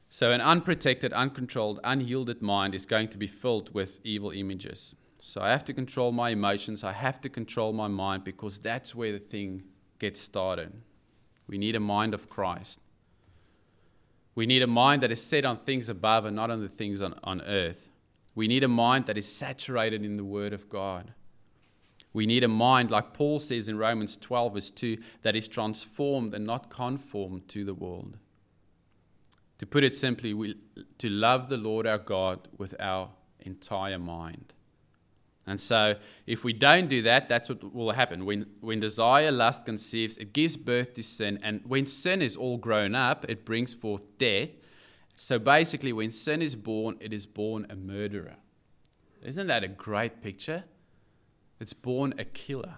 So, 0.09 0.31
an 0.31 0.41
unprotected, 0.41 1.13
uncontrolled, 1.13 1.79
unyielded 1.83 2.41
mind 2.41 2.73
is 2.73 2.85
going 2.85 3.09
to 3.09 3.17
be 3.17 3.27
filled 3.27 3.73
with 3.73 3.99
evil 4.03 4.31
images. 4.31 4.95
So, 5.19 5.41
I 5.41 5.49
have 5.49 5.65
to 5.65 5.73
control 5.73 6.11
my 6.11 6.31
emotions. 6.31 6.83
I 6.83 6.93
have 6.93 7.21
to 7.21 7.29
control 7.29 7.73
my 7.73 7.87
mind 7.87 8.23
because 8.23 8.57
that's 8.57 8.95
where 8.95 9.11
the 9.11 9.19
thing 9.19 9.63
gets 9.99 10.19
started. 10.19 10.73
We 11.47 11.57
need 11.57 11.75
a 11.75 11.79
mind 11.79 12.13
of 12.13 12.29
Christ. 12.29 12.79
We 14.33 14.45
need 14.45 14.61
a 14.61 14.67
mind 14.67 15.03
that 15.03 15.11
is 15.11 15.23
set 15.23 15.45
on 15.45 15.57
things 15.57 15.89
above 15.89 16.25
and 16.25 16.35
not 16.35 16.49
on 16.49 16.61
the 16.61 16.69
things 16.69 17.01
on, 17.01 17.19
on 17.23 17.41
earth. 17.41 17.88
We 18.39 18.47
need 18.47 18.63
a 18.63 18.69
mind 18.69 19.05
that 19.07 19.17
is 19.17 19.27
saturated 19.27 20.05
in 20.05 20.15
the 20.15 20.23
Word 20.23 20.53
of 20.53 20.69
God. 20.69 21.11
We 22.13 22.25
need 22.25 22.41
a 22.41 22.47
mind, 22.47 22.89
like 22.89 23.11
Paul 23.11 23.41
says 23.41 23.67
in 23.67 23.77
Romans 23.77 24.15
12, 24.15 24.53
verse 24.53 24.69
2, 24.69 24.97
that 25.23 25.35
is 25.35 25.49
transformed 25.49 26.33
and 26.33 26.45
not 26.45 26.69
conformed 26.69 27.49
to 27.49 27.65
the 27.65 27.73
world. 27.73 28.15
To 29.57 29.65
put 29.65 29.83
it 29.83 29.93
simply, 29.93 30.33
we, 30.33 30.55
to 30.99 31.09
love 31.09 31.49
the 31.49 31.57
Lord 31.57 31.85
our 31.85 31.97
God 31.97 32.47
with 32.57 32.73
our 32.79 33.09
entire 33.41 33.99
mind. 33.99 34.53
And 35.45 35.59
so, 35.59 35.95
if 36.25 36.45
we 36.45 36.53
don't 36.53 36.87
do 36.87 37.01
that, 37.01 37.27
that's 37.27 37.49
what 37.49 37.73
will 37.73 37.91
happen. 37.91 38.23
When, 38.25 38.45
when 38.61 38.79
desire, 38.79 39.33
lust 39.33 39.65
conceives, 39.65 40.17
it 40.17 40.31
gives 40.31 40.55
birth 40.55 40.93
to 40.93 41.03
sin. 41.03 41.39
And 41.43 41.59
when 41.65 41.87
sin 41.87 42.21
is 42.21 42.37
all 42.37 42.55
grown 42.55 42.95
up, 42.95 43.25
it 43.27 43.43
brings 43.43 43.73
forth 43.73 44.17
death. 44.17 44.51
So, 45.21 45.37
basically, 45.37 45.91
when 45.91 46.11
sin 46.11 46.41
is 46.41 46.55
born, 46.55 46.95
it 47.01 47.11
is 47.11 47.25
born 47.25 47.67
a 47.69 47.75
murderer. 47.75 48.37
Isn't 49.21 49.47
that 49.47 49.65
a 49.65 49.67
great 49.67 50.23
picture? 50.23 50.63
It's 51.59 51.73
born 51.73 52.13
a 52.17 52.23
killer. 52.23 52.77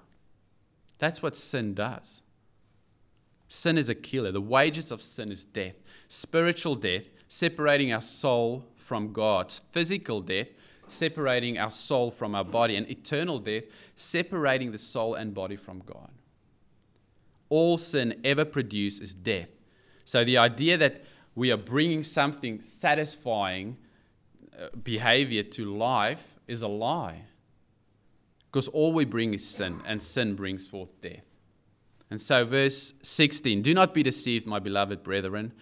That's 0.98 1.22
what 1.22 1.38
sin 1.38 1.76
does. 1.76 2.24
Sin 3.48 3.78
is 3.78 3.90
a 3.90 3.96
killer. 3.96 4.32
The 4.32 4.42
wages 4.42 4.90
of 4.90 5.04
sin 5.04 5.32
is 5.32 5.44
death, 5.44 5.76
spiritual 6.08 6.74
death, 6.74 7.12
separating 7.28 7.94
our 7.94 8.02
soul 8.02 8.66
from 8.76 9.14
God, 9.14 9.52
physical 9.52 10.20
death, 10.20 10.52
separating 10.88 11.60
our 11.60 11.70
soul 11.70 12.10
from 12.10 12.34
our 12.34 12.44
body, 12.44 12.76
and 12.76 12.90
eternal 12.90 13.38
death, 13.38 13.66
separating 13.96 14.72
the 14.72 14.80
soul 14.80 15.14
and 15.14 15.36
body 15.36 15.58
from 15.58 15.84
God. 15.86 16.10
All 17.50 17.78
sin 17.78 18.20
ever 18.24 18.46
produces 18.46 19.00
is 19.00 19.14
death. 19.14 19.62
So 20.06 20.24
the 20.24 20.40
idea 20.40 20.76
that 20.80 21.06
we 21.36 21.52
are 21.52 21.58
bringing 21.58 22.04
something 22.04 22.60
satisfying 22.60 23.78
uh, 24.60 24.68
behavior 24.84 25.44
to 25.44 25.66
life 25.66 26.36
is 26.48 26.62
a 26.62 26.68
lie. 26.68 27.24
Because 28.52 28.68
all 28.68 28.92
we 28.92 29.06
bring 29.06 29.34
is 29.34 29.48
sin, 29.48 29.80
and 29.86 30.04
sin 30.04 30.36
brings 30.36 30.68
forth 30.68 30.90
death. 31.00 31.26
And 32.10 32.22
so, 32.22 32.44
verse 32.44 32.94
16 33.02 33.62
Do 33.62 33.74
not 33.74 33.94
be 33.94 34.04
deceived, 34.04 34.46
my 34.46 34.60
beloved 34.60 35.04
brethren. 35.04 35.54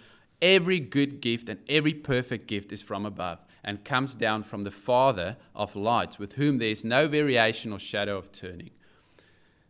Every 0.41 0.79
good 0.79 1.21
gift 1.21 1.49
and 1.49 1.59
every 1.67 1.93
perfect 1.93 2.47
gift 2.47 2.71
is 2.71 2.81
from 2.81 3.05
above 3.05 3.39
and 3.63 3.83
comes 3.83 4.15
down 4.15 4.43
from 4.43 4.63
the 4.63 4.71
Father 4.71 5.37
of 5.53 5.75
lights, 5.75 6.17
with 6.17 6.35
whom 6.35 6.57
there 6.57 6.69
is 6.69 6.83
no 6.83 7.07
variation 7.07 7.73
or 7.73 7.77
shadow 7.77 8.17
of 8.17 8.31
turning. 8.31 8.71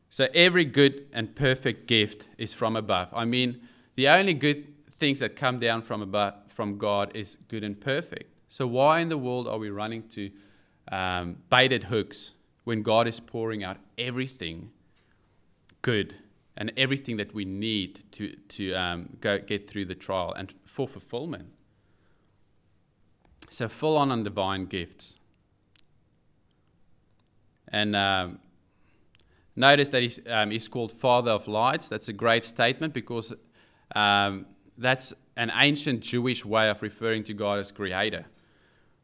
So 0.09 0.27
every 0.33 0.65
good 0.65 1.07
and 1.11 1.35
perfect 1.35 1.87
gift 1.87 2.27
is 2.37 2.53
from 2.53 2.75
above. 2.75 3.09
I 3.13 3.25
mean, 3.25 3.67
the 3.95 4.07
only 4.07 4.33
good 4.33 4.78
things 4.99 5.19
that 5.19 5.35
come 5.35 5.59
down 5.59 5.81
from 5.81 6.01
above 6.01 6.33
from 6.47 6.77
God 6.77 7.11
is 7.15 7.37
good 7.47 7.63
and 7.63 7.79
perfect. 7.79 8.33
So 8.49 8.67
why 8.67 8.99
in 8.99 9.09
the 9.09 9.17
world 9.17 9.47
are 9.47 9.57
we 9.57 9.69
running 9.69 10.07
to 10.09 10.31
um, 10.91 11.37
baited 11.49 11.85
hooks 11.85 12.33
when 12.63 12.81
God 12.81 13.07
is 13.07 13.19
pouring 13.19 13.63
out 13.63 13.77
everything 13.97 14.71
good 15.81 16.15
and 16.57 16.73
everything 16.75 17.17
that 17.17 17.33
we 17.33 17.45
need 17.45 18.03
to, 18.11 18.35
to 18.49 18.73
um, 18.73 19.17
go 19.21 19.39
get 19.39 19.69
through 19.69 19.85
the 19.85 19.95
trial 19.95 20.33
and 20.33 20.53
for 20.65 20.87
fulfillment. 20.87 21.47
So, 23.49 23.67
full 23.67 23.97
on 23.97 24.11
on 24.11 24.23
divine 24.23 24.65
gifts. 24.65 25.15
And 27.69 27.95
um, 27.95 28.39
notice 29.55 29.89
that 29.89 30.01
he's, 30.01 30.19
um, 30.27 30.51
he's 30.51 30.67
called 30.67 30.91
Father 30.91 31.31
of 31.31 31.47
Lights. 31.47 31.87
That's 31.87 32.09
a 32.09 32.13
great 32.13 32.43
statement 32.43 32.93
because 32.93 33.33
um, 33.95 34.45
that's 34.79 35.13
an 35.35 35.51
ancient 35.55 36.01
Jewish 36.01 36.43
way 36.43 36.69
of 36.69 36.81
referring 36.81 37.23
to 37.25 37.33
God 37.33 37.59
as 37.59 37.71
creator. 37.71 38.25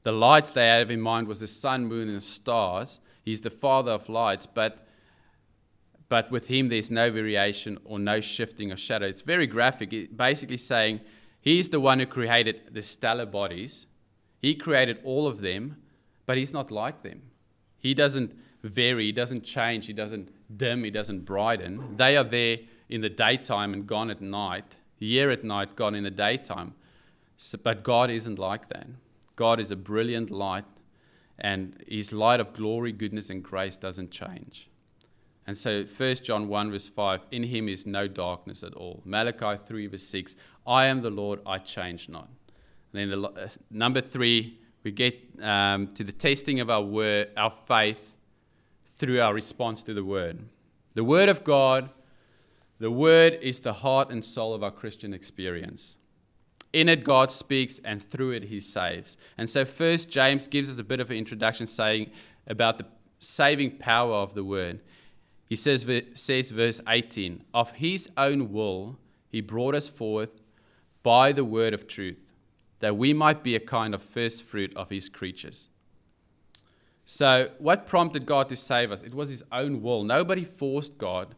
The 0.03 0.11
lights 0.11 0.51
they 0.51 0.67
had 0.67 0.91
in 0.91 1.01
mind 1.01 1.27
was 1.27 1.39
the 1.39 1.47
sun, 1.47 1.85
moon, 1.85 2.09
and 2.09 2.21
stars. 2.23 2.99
He's 3.23 3.41
the 3.41 3.49
Father 3.49 3.91
of 3.91 4.09
lights, 4.09 4.45
but 4.45 4.85
but 6.07 6.29
with 6.29 6.47
him 6.47 6.67
there's 6.67 6.91
no 6.91 7.09
variation 7.11 7.79
or 7.83 7.97
no 7.97 8.21
shifting 8.21 8.71
of 8.71 8.79
shadow. 8.79 9.07
It's 9.07 9.23
very 9.23 9.47
graphic, 9.47 9.91
it 9.91 10.15
basically 10.15 10.57
saying 10.57 11.01
he's 11.41 11.69
the 11.69 11.79
one 11.79 11.99
who 11.99 12.05
created 12.05 12.61
the 12.71 12.83
stellar 12.83 13.25
bodies. 13.25 13.87
He 14.39 14.53
created 14.53 14.99
all 15.03 15.25
of 15.25 15.41
them, 15.41 15.77
but 16.27 16.37
he's 16.37 16.53
not 16.53 16.69
like 16.69 17.01
them. 17.01 17.23
He 17.79 17.95
doesn't 17.95 18.37
vary, 18.63 19.05
he 19.05 19.11
doesn't 19.11 19.43
change, 19.43 19.87
he 19.87 19.93
doesn't 19.93 20.29
dim, 20.55 20.83
he 20.83 20.91
doesn't 20.91 21.25
brighten. 21.25 21.95
They 21.95 22.15
are 22.17 22.23
there 22.23 22.59
in 22.87 23.01
the 23.01 23.09
daytime 23.09 23.73
and 23.73 23.87
gone 23.87 24.11
at 24.11 24.21
night, 24.21 24.75
here 25.11 25.31
at 25.31 25.43
night, 25.43 25.75
God 25.75 25.95
in 25.95 26.03
the 26.03 26.11
daytime. 26.11 26.73
So, 27.37 27.57
but 27.61 27.83
God 27.83 28.09
isn't 28.09 28.39
like 28.39 28.69
that. 28.69 28.87
God 29.35 29.59
is 29.59 29.71
a 29.71 29.75
brilliant 29.75 30.29
light, 30.29 30.65
and 31.37 31.83
his 31.87 32.13
light 32.13 32.39
of 32.39 32.53
glory, 32.53 32.91
goodness, 32.91 33.29
and 33.29 33.43
grace 33.43 33.75
doesn't 33.75 34.11
change. 34.11 34.69
And 35.47 35.57
so 35.57 35.83
1 35.83 36.15
John 36.15 36.47
1, 36.47 36.71
verse 36.71 36.87
5, 36.87 37.25
in 37.31 37.43
him 37.43 37.69
is 37.69 37.85
no 37.85 38.07
darkness 38.07 38.63
at 38.63 38.73
all. 38.73 39.01
Malachi 39.05 39.59
3, 39.63 39.87
verse 39.87 40.03
6, 40.03 40.35
I 40.65 40.85
am 40.85 41.01
the 41.01 41.09
Lord, 41.09 41.39
I 41.45 41.59
change 41.59 42.09
not. 42.09 42.29
And 42.93 43.11
then 43.11 43.21
the, 43.21 43.27
uh, 43.27 43.47
number 43.69 44.01
three, 44.01 44.57
we 44.83 44.91
get 44.91 45.19
um, 45.41 45.87
to 45.87 46.03
the 46.03 46.11
testing 46.11 46.59
of 46.61 46.69
our 46.69 46.81
word, 46.81 47.29
our 47.37 47.51
faith 47.51 48.15
through 48.97 49.21
our 49.21 49.33
response 49.33 49.83
to 49.83 49.93
the 49.93 50.03
word. 50.03 50.39
The 50.93 51.03
word 51.03 51.29
of 51.29 51.43
God, 51.43 51.89
the 52.79 52.91
word 52.91 53.37
is 53.41 53.61
the 53.61 53.73
heart 53.73 54.09
and 54.09 54.23
soul 54.23 54.53
of 54.53 54.63
our 54.63 54.71
Christian 54.71 55.13
experience. 55.13 55.95
In 56.73 56.89
it, 56.89 57.05
God 57.05 57.31
speaks, 57.31 57.79
and 57.85 58.01
through 58.01 58.31
it, 58.31 58.45
He 58.45 58.59
saves. 58.59 59.15
And 59.37 59.49
so, 59.49 59.63
first, 59.63 60.09
James 60.09 60.47
gives 60.47 60.69
us 60.69 60.77
a 60.77 60.83
bit 60.83 60.99
of 60.99 61.09
an 61.09 61.17
introduction 61.17 61.67
saying 61.67 62.11
about 62.47 62.77
the 62.77 62.85
saving 63.19 63.77
power 63.77 64.13
of 64.13 64.33
the 64.33 64.43
word. 64.43 64.81
He 65.47 65.55
says, 65.55 65.89
says, 66.15 66.51
verse 66.51 66.81
18, 66.87 67.43
Of 67.53 67.73
his 67.73 68.09
own 68.17 68.51
will 68.51 68.97
he 69.29 69.41
brought 69.41 69.75
us 69.75 69.87
forth 69.87 70.41
by 71.03 71.31
the 71.31 71.45
word 71.45 71.73
of 71.73 71.87
truth, 71.87 72.33
that 72.79 72.97
we 72.97 73.13
might 73.13 73.43
be 73.43 73.55
a 73.55 73.59
kind 73.59 73.93
of 73.93 74.01
first 74.01 74.43
fruit 74.43 74.75
of 74.75 74.89
his 74.89 75.07
creatures. 75.07 75.69
So, 77.05 77.51
what 77.59 77.85
prompted 77.85 78.25
God 78.25 78.49
to 78.49 78.55
save 78.55 78.91
us? 78.91 79.03
It 79.03 79.13
was 79.13 79.29
his 79.29 79.43
own 79.51 79.81
will. 79.83 80.03
Nobody 80.03 80.43
forced 80.43 80.97
God 80.97 81.35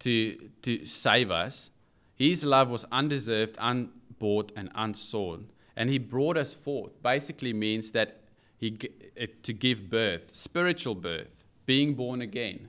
to, 0.00 0.50
to 0.62 0.84
save 0.84 1.30
us. 1.30 1.70
His 2.14 2.44
love 2.44 2.70
was 2.70 2.84
undeserved, 2.90 3.56
unbought, 3.60 4.52
and 4.56 4.70
unsought. 4.74 5.50
And 5.76 5.90
he 5.90 5.98
brought 5.98 6.36
us 6.36 6.54
forth. 6.54 7.02
Basically 7.02 7.52
means 7.52 7.90
that 7.90 8.20
he, 8.56 8.78
to 9.42 9.52
give 9.52 9.90
birth, 9.90 10.34
spiritual 10.34 10.94
birth, 10.94 11.44
being 11.66 11.94
born 11.94 12.22
again. 12.22 12.68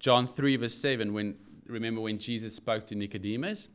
John 0.00 0.26
3, 0.26 0.56
verse 0.56 0.74
7, 0.74 1.12
when 1.12 1.36
remember 1.66 2.00
when 2.00 2.18
Jesus 2.18 2.54
spoke 2.54 2.86
to 2.88 2.94
Nicodemus? 2.94 3.68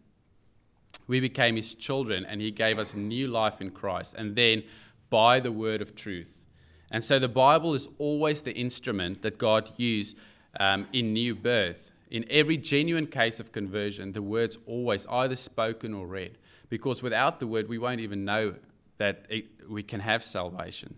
We 1.07 1.19
became 1.19 1.55
his 1.55 1.73
children 1.75 2.25
and 2.25 2.41
he 2.41 2.51
gave 2.51 2.79
us 2.79 2.93
new 2.93 3.27
life 3.27 3.61
in 3.61 3.69
Christ. 3.71 4.13
And 4.17 4.35
then 4.35 4.63
by 5.09 5.39
the 5.39 5.51
word 5.51 5.81
of 5.81 5.95
truth. 5.95 6.45
And 6.91 7.03
so 7.03 7.19
the 7.19 7.29
Bible 7.29 7.73
is 7.73 7.87
always 7.97 8.41
the 8.41 8.53
instrument 8.53 9.21
that 9.21 9.37
God 9.37 9.71
used 9.77 10.17
um, 10.59 10.87
in 10.93 11.13
new 11.13 11.35
birth. 11.35 11.91
In 12.09 12.25
every 12.29 12.57
genuine 12.57 13.07
case 13.07 13.39
of 13.39 13.51
conversion, 13.51 14.13
the 14.13 14.21
word's 14.21 14.57
always 14.65 15.05
either 15.07 15.35
spoken 15.35 15.93
or 15.93 16.07
read. 16.07 16.37
Because 16.69 17.01
without 17.01 17.39
the 17.39 17.47
word, 17.47 17.69
we 17.69 17.77
won't 17.77 17.99
even 17.99 18.25
know 18.25 18.55
that 18.97 19.25
it, 19.29 19.69
we 19.69 19.83
can 19.83 19.99
have 19.99 20.23
salvation. 20.23 20.95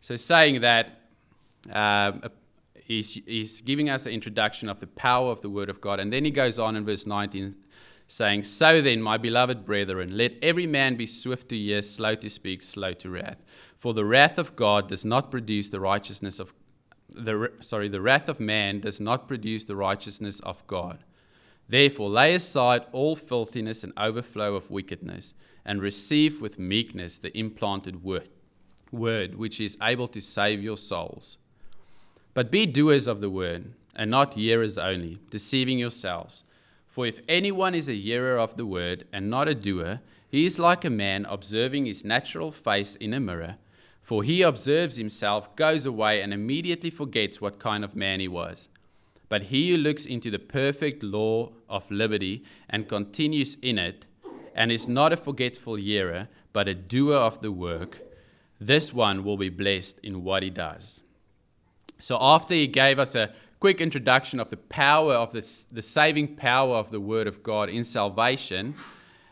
So, 0.00 0.16
saying 0.16 0.60
that, 0.62 1.00
um, 1.70 2.22
he's, 2.84 3.60
giving 3.62 3.88
us 3.88 4.06
an 4.06 4.12
introduction 4.12 4.68
of 4.68 4.80
the 4.80 4.86
power 4.86 5.30
of 5.30 5.40
the 5.40 5.50
Word 5.50 5.68
of 5.68 5.80
God. 5.80 6.00
And 6.00 6.12
then 6.12 6.24
he 6.24 6.30
goes 6.30 6.58
on 6.58 6.76
in 6.76 6.84
verse 6.84 7.06
19 7.06 7.54
saying, 8.08 8.42
So 8.44 8.80
then, 8.80 9.00
my 9.00 9.16
beloved 9.16 9.64
brethren, 9.64 10.16
let 10.16 10.34
every 10.42 10.66
man 10.66 10.96
be 10.96 11.06
swift 11.06 11.48
to 11.50 11.56
hear, 11.56 11.82
slow 11.82 12.14
to 12.16 12.28
speak, 12.28 12.62
slow 12.62 12.92
to 12.94 13.10
wrath. 13.10 13.38
For 13.76 13.94
the 13.94 14.04
wrath 14.04 14.38
of 14.38 14.56
God 14.56 14.88
does 14.88 15.04
not 15.04 15.30
produce 15.30 15.68
the 15.68 15.80
righteousness 15.80 16.38
of 16.38 16.52
the 17.14 17.52
sorry, 17.60 17.88
the 17.88 18.00
wrath 18.00 18.28
of 18.28 18.40
man 18.40 18.80
does 18.80 19.00
not 19.00 19.28
produce 19.28 19.64
the 19.64 19.76
righteousness 19.76 20.40
of 20.40 20.66
God. 20.66 21.04
Therefore, 21.68 22.10
lay 22.10 22.34
aside 22.34 22.84
all 22.92 23.16
filthiness 23.16 23.84
and 23.84 23.92
overflow 23.96 24.54
of 24.54 24.70
wickedness, 24.70 25.34
and 25.64 25.80
receive 25.80 26.40
with 26.42 26.58
meekness 26.58 27.18
the 27.18 27.36
implanted 27.38 28.02
word, 28.02 28.28
word 28.90 29.36
which 29.36 29.60
is 29.60 29.78
able 29.80 30.08
to 30.08 30.20
save 30.20 30.62
your 30.62 30.76
souls. 30.76 31.38
But 32.34 32.50
be 32.50 32.66
doers 32.66 33.06
of 33.06 33.20
the 33.20 33.30
word, 33.30 33.74
and 33.94 34.10
not 34.10 34.34
hearers 34.34 34.78
only, 34.78 35.18
deceiving 35.30 35.78
yourselves. 35.78 36.44
For 36.86 37.06
if 37.06 37.20
anyone 37.28 37.74
is 37.74 37.88
a 37.88 37.94
hearer 37.94 38.38
of 38.38 38.56
the 38.56 38.66
word 38.66 39.06
and 39.12 39.30
not 39.30 39.48
a 39.48 39.54
doer, 39.54 40.00
he 40.28 40.46
is 40.46 40.58
like 40.58 40.84
a 40.84 40.90
man 40.90 41.26
observing 41.26 41.86
his 41.86 42.04
natural 42.04 42.52
face 42.52 42.96
in 42.96 43.12
a 43.14 43.20
mirror. 43.20 43.56
For 44.02 44.24
he 44.24 44.42
observes 44.42 44.96
himself, 44.96 45.54
goes 45.54 45.86
away, 45.86 46.20
and 46.20 46.34
immediately 46.34 46.90
forgets 46.90 47.40
what 47.40 47.60
kind 47.60 47.84
of 47.84 47.94
man 47.94 48.18
he 48.18 48.28
was. 48.28 48.68
But 49.28 49.44
he 49.44 49.70
who 49.70 49.78
looks 49.78 50.04
into 50.04 50.30
the 50.30 50.40
perfect 50.40 51.02
law 51.02 51.52
of 51.68 51.90
liberty 51.90 52.44
and 52.68 52.88
continues 52.88 53.56
in 53.62 53.78
it, 53.78 54.04
and 54.54 54.70
is 54.70 54.88
not 54.88 55.12
a 55.12 55.16
forgetful 55.16 55.76
hearer, 55.76 56.28
but 56.52 56.68
a 56.68 56.74
doer 56.74 57.16
of 57.16 57.40
the 57.40 57.52
work, 57.52 58.02
this 58.60 58.92
one 58.92 59.24
will 59.24 59.36
be 59.36 59.48
blessed 59.48 59.98
in 60.00 60.24
what 60.24 60.42
he 60.42 60.50
does. 60.50 61.00
So, 61.98 62.18
after 62.20 62.54
he 62.54 62.66
gave 62.66 62.98
us 62.98 63.14
a 63.14 63.32
quick 63.60 63.80
introduction 63.80 64.40
of 64.40 64.50
the 64.50 64.56
power 64.56 65.14
of 65.14 65.32
this, 65.32 65.64
the 65.70 65.80
saving 65.80 66.34
power 66.34 66.74
of 66.74 66.90
the 66.90 67.00
Word 67.00 67.28
of 67.28 67.42
God 67.42 67.68
in 67.68 67.84
salvation 67.84 68.74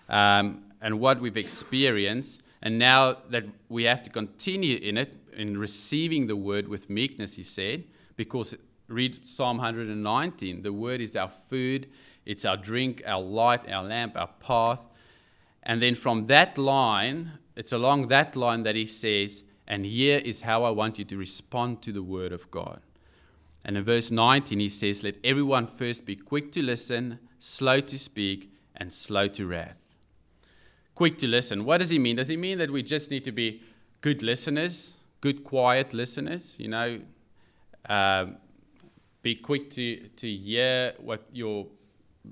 um, 0.09 0.63
and 0.81 1.01
what 1.01 1.21
we've 1.21 1.37
experienced, 1.37 2.41
and 2.63 2.79
now 2.79 3.17
that 3.31 3.45
we 3.69 3.85
have 3.85 4.03
to 4.03 4.11
continue 4.11 4.77
in 4.77 4.99
it, 4.99 5.17
in 5.33 5.57
receiving 5.59 6.27
the 6.27 6.37
Word 6.37 6.69
with 6.69 6.91
meekness, 6.91 7.37
he 7.37 7.43
said, 7.43 7.85
because 8.17 8.55
read 8.89 9.27
Psalm 9.27 9.59
119 9.59 10.63
the 10.63 10.73
Word 10.73 11.01
is 11.01 11.17
our 11.17 11.31
food, 11.31 11.89
it's 12.27 12.45
our 12.45 12.57
drink, 12.57 13.03
our 13.07 13.23
light, 13.23 13.71
our 13.71 13.83
lamp, 13.83 14.17
our 14.17 14.31
path. 14.41 14.87
And 15.63 15.81
then 15.81 15.95
from 15.95 16.27
that 16.27 16.59
line, 16.59 17.33
it's 17.57 17.73
along 17.73 18.09
that 18.09 18.37
line 18.37 18.63
that 18.65 18.77
he 18.77 18.87
says, 18.87 19.43
and 19.67 19.87
here 19.87 20.19
is 20.19 20.43
how 20.43 20.65
I 20.65 20.71
want 20.71 20.99
you 20.99 21.05
to 21.07 21.17
respond 21.17 21.81
to 21.83 21.93
the 21.93 22.03
word 22.03 22.33
of 22.33 22.51
God. 22.51 22.81
And 23.65 23.77
in 23.77 23.85
verse 23.85 24.11
19, 24.11 24.59
he 24.59 24.69
says, 24.69 25.03
Let 25.03 25.17
everyone 25.23 25.67
first 25.67 26.07
be 26.07 26.17
quick 26.17 26.51
to 26.53 26.63
listen, 26.63 27.19
slow 27.39 27.81
to 27.81 27.99
speak, 27.99 28.53
and 28.75 28.93
slow 28.93 29.29
to 29.29 29.47
wrath. 29.47 29.80
Quick 31.01 31.17
to 31.17 31.27
listen. 31.27 31.65
What 31.65 31.79
does 31.79 31.89
he 31.89 31.99
mean? 31.99 32.17
Does 32.17 32.29
he 32.29 32.37
mean 32.37 32.59
that 32.59 32.71
we 32.71 32.83
just 32.83 33.11
need 33.11 33.25
to 33.25 33.33
be 33.33 33.63
good 34.03 34.23
listeners, 34.23 34.97
good, 35.23 35.45
quiet 35.45 35.95
listeners? 35.95 36.57
You 36.59 36.69
know, 36.69 37.01
um, 37.89 38.37
be 39.23 39.35
quick 39.35 39.71
to, 39.71 39.97
to 39.97 40.31
hear 40.31 40.93
what 40.99 41.25
your, 41.33 41.69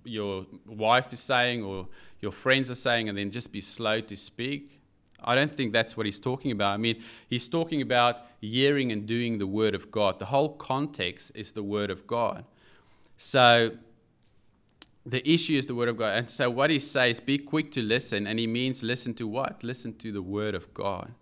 your 0.04 0.44
wife 0.66 1.14
is 1.14 1.20
saying 1.20 1.64
or 1.64 1.88
your 2.20 2.30
friends 2.30 2.70
are 2.70 2.74
saying, 2.74 3.08
and 3.08 3.16
then 3.16 3.30
just 3.30 3.52
be 3.52 3.62
slow 3.62 4.02
to 4.02 4.14
speak? 4.14 4.82
I 5.24 5.34
don't 5.34 5.50
think 5.50 5.72
that's 5.72 5.96
what 5.96 6.04
he's 6.04 6.20
talking 6.20 6.50
about. 6.50 6.74
I 6.74 6.76
mean, 6.76 7.02
he's 7.26 7.48
talking 7.48 7.80
about 7.80 8.18
hearing 8.38 8.92
and 8.92 9.06
doing 9.06 9.38
the 9.38 9.46
Word 9.46 9.74
of 9.74 9.90
God. 9.90 10.18
The 10.18 10.26
whole 10.26 10.50
context 10.50 11.32
is 11.34 11.52
the 11.52 11.62
Word 11.62 11.90
of 11.90 12.06
God. 12.06 12.44
So 13.16 13.78
the 15.10 15.26
issue 15.28 15.56
is 15.56 15.64
the 15.66 15.74
Word 15.74 15.88
of 15.88 15.96
God. 15.96 16.18
And 16.18 16.30
so 16.30 16.50
what 16.50 16.68
he 16.68 16.78
says, 16.78 17.18
be 17.18 17.38
quick 17.38 17.72
to 17.72 17.82
listen, 17.82 18.26
and 18.26 18.38
he 18.38 18.46
means 18.46 18.82
listen 18.82 19.14
to 19.14 19.26
what? 19.26 19.64
Listen 19.64 19.94
to 19.98 20.12
the 20.12 20.22
Word 20.22 20.54
of 20.54 20.72
God. 20.74 21.12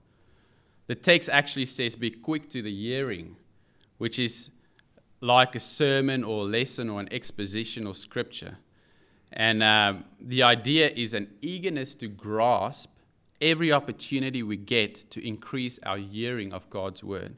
the 0.88 0.96
text 0.96 1.28
actually 1.32 1.66
says, 1.66 1.94
Be 1.96 2.10
quick 2.10 2.50
to 2.50 2.62
the 2.62 2.74
hearing, 2.74 3.36
which 3.98 4.18
is 4.18 4.50
like 5.20 5.54
a 5.54 5.60
sermon 5.60 6.24
or 6.24 6.42
a 6.42 6.48
lesson 6.48 6.90
or 6.90 7.00
an 7.00 7.08
exposition 7.12 7.86
or 7.86 7.94
scripture. 7.94 8.58
And 9.32 9.62
um, 9.62 10.04
the 10.20 10.42
idea 10.42 10.90
is 10.94 11.14
an 11.14 11.28
eagerness 11.40 11.94
to 11.96 12.08
grasp 12.08 12.90
every 13.40 13.72
opportunity 13.72 14.42
we 14.42 14.56
get 14.56 15.10
to 15.10 15.26
increase 15.26 15.78
our 15.84 15.98
hearing 15.98 16.52
of 16.52 16.68
God's 16.70 17.04
word. 17.04 17.36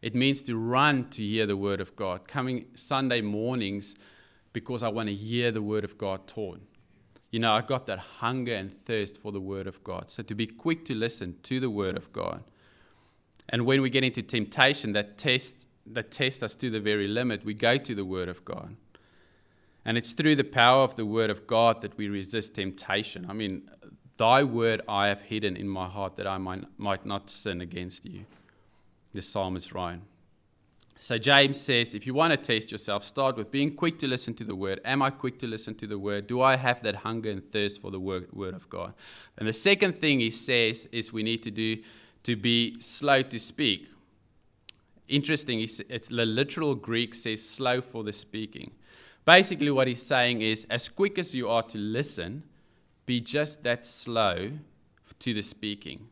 It 0.00 0.14
means 0.14 0.42
to 0.42 0.56
run 0.56 1.08
to 1.10 1.22
hear 1.22 1.46
the 1.46 1.56
word 1.56 1.80
of 1.80 1.96
God, 1.96 2.28
coming 2.28 2.66
Sunday 2.74 3.20
mornings 3.20 3.96
because 4.58 4.82
I 4.82 4.88
want 4.88 5.08
to 5.08 5.14
hear 5.14 5.52
the 5.52 5.62
word 5.62 5.84
of 5.84 5.96
God 5.96 6.26
taught. 6.26 6.60
You 7.30 7.38
know, 7.38 7.52
I 7.52 7.60
got 7.60 7.86
that 7.86 7.98
hunger 7.98 8.54
and 8.54 8.72
thirst 8.72 9.20
for 9.22 9.30
the 9.30 9.40
word 9.40 9.68
of 9.68 9.84
God. 9.84 10.10
So 10.10 10.24
to 10.24 10.34
be 10.34 10.48
quick 10.48 10.84
to 10.86 10.96
listen 10.96 11.36
to 11.44 11.60
the 11.60 11.70
word 11.70 11.96
of 11.96 12.12
God. 12.12 12.42
And 13.48 13.64
when 13.64 13.82
we 13.82 13.88
get 13.88 14.02
into 14.02 14.20
temptation 14.20 14.90
that 14.92 15.16
test 15.16 15.66
that 15.86 16.10
test 16.10 16.42
us 16.42 16.56
to 16.56 16.70
the 16.70 16.80
very 16.80 17.06
limit, 17.06 17.44
we 17.44 17.54
go 17.54 17.78
to 17.78 17.94
the 17.94 18.04
word 18.04 18.28
of 18.28 18.44
God. 18.44 18.74
And 19.84 19.96
it's 19.96 20.10
through 20.12 20.34
the 20.34 20.44
power 20.44 20.82
of 20.82 20.96
the 20.96 21.06
word 21.06 21.30
of 21.30 21.46
God 21.46 21.80
that 21.82 21.96
we 21.96 22.08
resist 22.08 22.56
temptation. 22.56 23.26
I 23.28 23.32
mean, 23.32 23.70
thy 24.16 24.42
word 24.42 24.82
I 24.88 25.06
have 25.06 25.22
hidden 25.22 25.56
in 25.56 25.68
my 25.68 25.88
heart 25.88 26.16
that 26.16 26.26
I 26.26 26.36
might, 26.36 27.06
not 27.06 27.30
sin 27.30 27.60
against 27.60 28.04
you. 28.04 28.26
The 29.12 29.22
psalmist 29.22 29.72
right. 29.72 30.00
So 31.00 31.16
James 31.16 31.60
says, 31.60 31.94
if 31.94 32.06
you 32.06 32.14
want 32.14 32.32
to 32.32 32.36
test 32.36 32.72
yourself, 32.72 33.04
start 33.04 33.36
with 33.36 33.52
being 33.52 33.74
quick 33.74 33.98
to 34.00 34.08
listen 34.08 34.34
to 34.34 34.44
the 34.44 34.56
word. 34.56 34.80
Am 34.84 35.00
I 35.00 35.10
quick 35.10 35.38
to 35.38 35.46
listen 35.46 35.74
to 35.76 35.86
the 35.86 35.98
word? 35.98 36.26
Do 36.26 36.42
I 36.42 36.56
have 36.56 36.82
that 36.82 36.96
hunger 36.96 37.30
and 37.30 37.42
thirst 37.42 37.80
for 37.80 37.90
the 37.90 38.00
word, 38.00 38.32
word 38.32 38.54
of 38.54 38.68
God? 38.68 38.94
And 39.36 39.46
the 39.46 39.52
second 39.52 39.94
thing 39.94 40.18
he 40.18 40.30
says 40.30 40.88
is 40.90 41.12
we 41.12 41.22
need 41.22 41.42
to 41.44 41.52
do 41.52 41.78
to 42.24 42.34
be 42.34 42.80
slow 42.80 43.22
to 43.22 43.38
speak. 43.38 43.88
Interesting, 45.08 45.60
it's 45.60 46.08
the 46.08 46.26
literal 46.26 46.74
Greek 46.74 47.14
says 47.14 47.48
slow 47.48 47.80
for 47.80 48.02
the 48.02 48.12
speaking. 48.12 48.72
Basically, 49.24 49.70
what 49.70 49.86
he's 49.86 50.02
saying 50.02 50.42
is 50.42 50.66
as 50.68 50.88
quick 50.88 51.18
as 51.18 51.32
you 51.34 51.48
are 51.48 51.62
to 51.62 51.78
listen, 51.78 52.42
be 53.06 53.20
just 53.20 53.62
that 53.62 53.86
slow 53.86 54.50
to 55.20 55.32
the 55.32 55.42
speaking. 55.42 56.08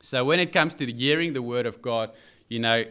So 0.00 0.24
when 0.24 0.38
it 0.38 0.52
comes 0.52 0.74
to 0.76 0.86
hearing 0.86 1.32
the 1.32 1.42
word 1.42 1.66
of 1.66 1.82
God, 1.82 2.12
you 2.48 2.60
know, 2.60 2.84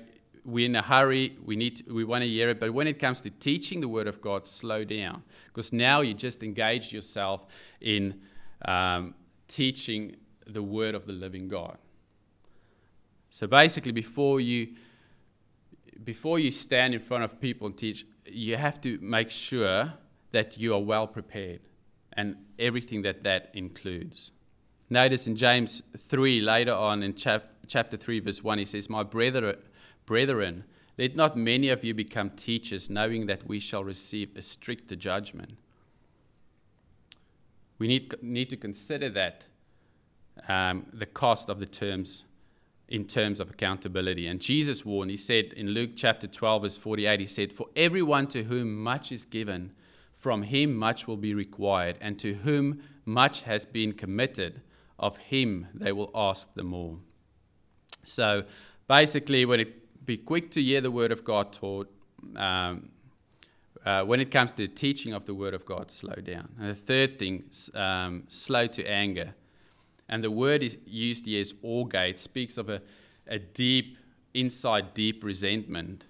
we're 0.47 0.65
in 0.65 0.77
a 0.77 0.81
hurry, 0.81 1.37
we, 1.43 1.57
need 1.57 1.75
to, 1.75 1.93
we 1.93 2.05
want 2.05 2.23
to 2.23 2.27
hear 2.27 2.49
it, 2.49 2.59
but 2.59 2.73
when 2.73 2.87
it 2.87 2.99
comes 2.99 3.21
to 3.21 3.29
teaching 3.29 3.81
the 3.81 3.87
Word 3.89 4.07
of 4.07 4.21
God, 4.21 4.47
slow 4.47 4.85
down. 4.85 5.23
Because 5.47 5.73
now 5.73 5.99
you 5.99 6.13
just 6.13 6.41
engaged 6.41 6.93
yourself 6.93 7.45
in 7.81 8.21
um, 8.63 9.13
teaching 9.49 10.15
the 10.47 10.63
Word 10.63 10.95
of 10.95 11.05
the 11.05 11.11
living 11.11 11.49
God. 11.49 11.77
So 13.29 13.45
basically, 13.45 13.91
before 13.91 14.39
you, 14.39 14.69
before 16.05 16.39
you 16.39 16.49
stand 16.49 16.93
in 16.93 17.01
front 17.01 17.25
of 17.25 17.41
people 17.41 17.67
and 17.67 17.77
teach, 17.77 18.05
you 18.25 18.55
have 18.55 18.79
to 18.81 18.97
make 19.01 19.29
sure 19.29 19.93
that 20.31 20.57
you 20.57 20.73
are 20.73 20.81
well 20.81 21.07
prepared 21.07 21.59
and 22.13 22.37
everything 22.57 23.01
that 23.01 23.25
that 23.25 23.51
includes. 23.53 24.31
Notice 24.89 25.27
in 25.27 25.35
James 25.35 25.83
3, 25.97 26.39
later 26.39 26.73
on 26.73 27.03
in 27.03 27.15
chap- 27.15 27.51
chapter 27.67 27.97
3, 27.97 28.21
verse 28.21 28.41
1, 28.41 28.59
he 28.59 28.65
says, 28.65 28.89
My 28.89 29.03
brethren, 29.03 29.57
brethren, 30.07 30.63
let 30.97 31.15
not 31.15 31.37
many 31.37 31.69
of 31.69 31.83
you 31.83 31.93
become 31.93 32.31
teachers, 32.31 32.89
knowing 32.89 33.27
that 33.27 33.47
we 33.47 33.59
shall 33.59 33.83
receive 33.83 34.35
a 34.35 34.41
stricter 34.41 34.95
judgment. 34.95 35.59
We 37.77 37.87
need, 37.87 38.15
need 38.23 38.49
to 38.49 38.57
consider 38.57 39.09
that, 39.11 39.45
um, 40.47 40.87
the 40.91 41.05
cost 41.05 41.49
of 41.49 41.59
the 41.59 41.67
terms 41.67 42.23
in 42.87 43.05
terms 43.05 43.39
of 43.39 43.49
accountability. 43.49 44.25
And 44.27 44.39
Jesus 44.39 44.85
warned, 44.85 45.11
he 45.11 45.17
said 45.17 45.53
in 45.53 45.67
Luke 45.69 45.91
chapter 45.95 46.25
12, 46.25 46.61
verse 46.61 46.77
48, 46.77 47.19
he 47.19 47.27
said, 47.27 47.53
For 47.53 47.67
everyone 47.75 48.27
to 48.27 48.43
whom 48.43 48.81
much 48.81 49.11
is 49.11 49.25
given, 49.25 49.73
from 50.13 50.43
him 50.43 50.75
much 50.75 51.07
will 51.07 51.17
be 51.17 51.33
required, 51.33 51.97
and 52.01 52.17
to 52.19 52.35
whom 52.35 52.81
much 53.05 53.43
has 53.43 53.65
been 53.65 53.93
committed, 53.93 54.61
of 54.97 55.17
him 55.17 55.67
they 55.73 55.91
will 55.91 56.09
ask 56.15 56.53
the 56.55 56.63
more. 56.63 56.97
So 58.03 58.45
basically, 58.87 59.45
when 59.45 59.59
it 59.59 59.86
be 60.07 60.17
quick 60.17 60.49
to 60.51 60.63
hear 60.63 60.79
the 60.79 60.89
word 60.89 61.11
of 61.11 61.25
God 61.25 61.51
taught, 61.51 61.93
um, 62.37 62.89
uh, 63.85 64.03
when 64.03 64.21
it 64.21 64.31
comes 64.31 64.53
to 64.53 64.65
the 64.65 64.73
teaching 64.73 65.13
of 65.13 65.25
the 65.25 65.33
word 65.33 65.53
of 65.53 65.65
God, 65.65 65.91
slow 65.91 66.15
down. 66.15 66.47
And 66.57 66.69
the 66.69 66.75
third 66.75 67.19
thing, 67.19 67.43
um, 67.75 68.23
slow 68.29 68.67
to 68.67 68.85
anger. 68.85 69.35
And 70.07 70.23
the 70.23 70.31
word 70.31 70.63
is 70.63 70.77
used 70.85 71.25
here 71.25 71.41
as 71.41 71.53
orge. 71.61 72.17
speaks 72.17 72.57
of 72.57 72.69
a, 72.69 72.81
a 73.27 73.37
deep, 73.37 73.97
inside 74.33 74.93
deep 74.93 75.25
resentment, 75.25 76.05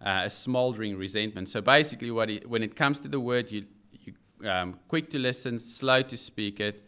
uh, 0.00 0.22
a 0.24 0.30
smoldering 0.30 0.96
resentment. 0.96 1.48
So 1.48 1.60
basically, 1.60 2.12
what 2.12 2.28
he, 2.28 2.42
when 2.46 2.62
it 2.62 2.76
comes 2.76 3.00
to 3.00 3.08
the 3.08 3.20
word, 3.20 3.50
you, 3.50 3.64
you 3.90 4.48
um, 4.48 4.78
quick 4.86 5.10
to 5.10 5.18
listen, 5.18 5.58
slow 5.58 6.02
to 6.02 6.16
speak 6.16 6.60
it, 6.60 6.84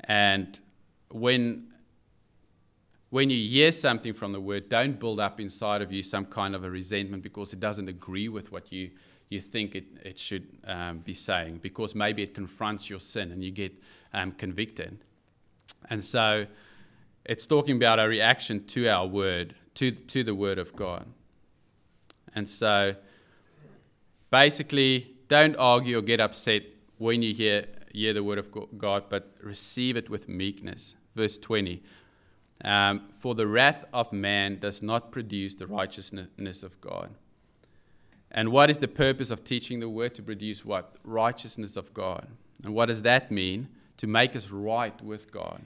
and 0.00 0.58
when 1.10 1.68
when 3.10 3.30
you 3.30 3.48
hear 3.48 3.70
something 3.70 4.12
from 4.12 4.32
the 4.32 4.40
word, 4.40 4.68
don't 4.68 4.98
build 4.98 5.20
up 5.20 5.40
inside 5.40 5.80
of 5.80 5.92
you 5.92 6.02
some 6.02 6.26
kind 6.26 6.54
of 6.54 6.64
a 6.64 6.70
resentment 6.70 7.22
because 7.22 7.52
it 7.52 7.60
doesn't 7.60 7.88
agree 7.88 8.28
with 8.28 8.50
what 8.50 8.72
you, 8.72 8.90
you 9.28 9.40
think 9.40 9.74
it, 9.74 9.84
it 10.04 10.18
should 10.18 10.48
um, 10.66 10.98
be 10.98 11.14
saying, 11.14 11.58
because 11.62 11.94
maybe 11.94 12.22
it 12.22 12.34
confronts 12.34 12.90
your 12.90 12.98
sin 12.98 13.30
and 13.30 13.44
you 13.44 13.52
get 13.52 13.72
um, 14.12 14.32
convicted. 14.32 14.98
And 15.88 16.04
so 16.04 16.46
it's 17.24 17.46
talking 17.46 17.76
about 17.76 18.00
a 18.00 18.08
reaction 18.08 18.64
to 18.66 18.88
our 18.88 19.06
word, 19.06 19.54
to, 19.74 19.92
to 19.92 20.24
the 20.24 20.34
word 20.34 20.58
of 20.58 20.74
God. 20.74 21.06
And 22.34 22.50
so 22.50 22.96
basically, 24.30 25.14
don't 25.28 25.54
argue 25.56 25.98
or 25.98 26.02
get 26.02 26.18
upset 26.18 26.62
when 26.98 27.22
you 27.22 27.34
hear, 27.34 27.66
hear 27.92 28.12
the 28.12 28.24
word 28.24 28.38
of 28.38 28.48
God, 28.76 29.04
but 29.08 29.36
receive 29.40 29.96
it 29.96 30.10
with 30.10 30.28
meekness. 30.28 30.96
Verse 31.14 31.38
20 31.38 31.82
um, 32.64 33.08
For 33.12 33.34
the 33.34 33.46
wrath 33.46 33.84
of 33.92 34.12
man 34.12 34.58
does 34.58 34.82
not 34.82 35.12
produce 35.12 35.54
the 35.54 35.66
righteousness 35.66 36.62
of 36.62 36.80
God. 36.80 37.14
And 38.30 38.50
what 38.50 38.70
is 38.70 38.78
the 38.78 38.88
purpose 38.88 39.30
of 39.30 39.44
teaching 39.44 39.80
the 39.80 39.88
word? 39.88 40.14
To 40.16 40.22
produce 40.22 40.64
what? 40.64 40.96
Righteousness 41.04 41.76
of 41.76 41.94
God. 41.94 42.28
And 42.64 42.74
what 42.74 42.86
does 42.86 43.02
that 43.02 43.30
mean? 43.30 43.68
To 43.98 44.06
make 44.06 44.34
us 44.34 44.50
right 44.50 45.00
with 45.02 45.30
God. 45.30 45.62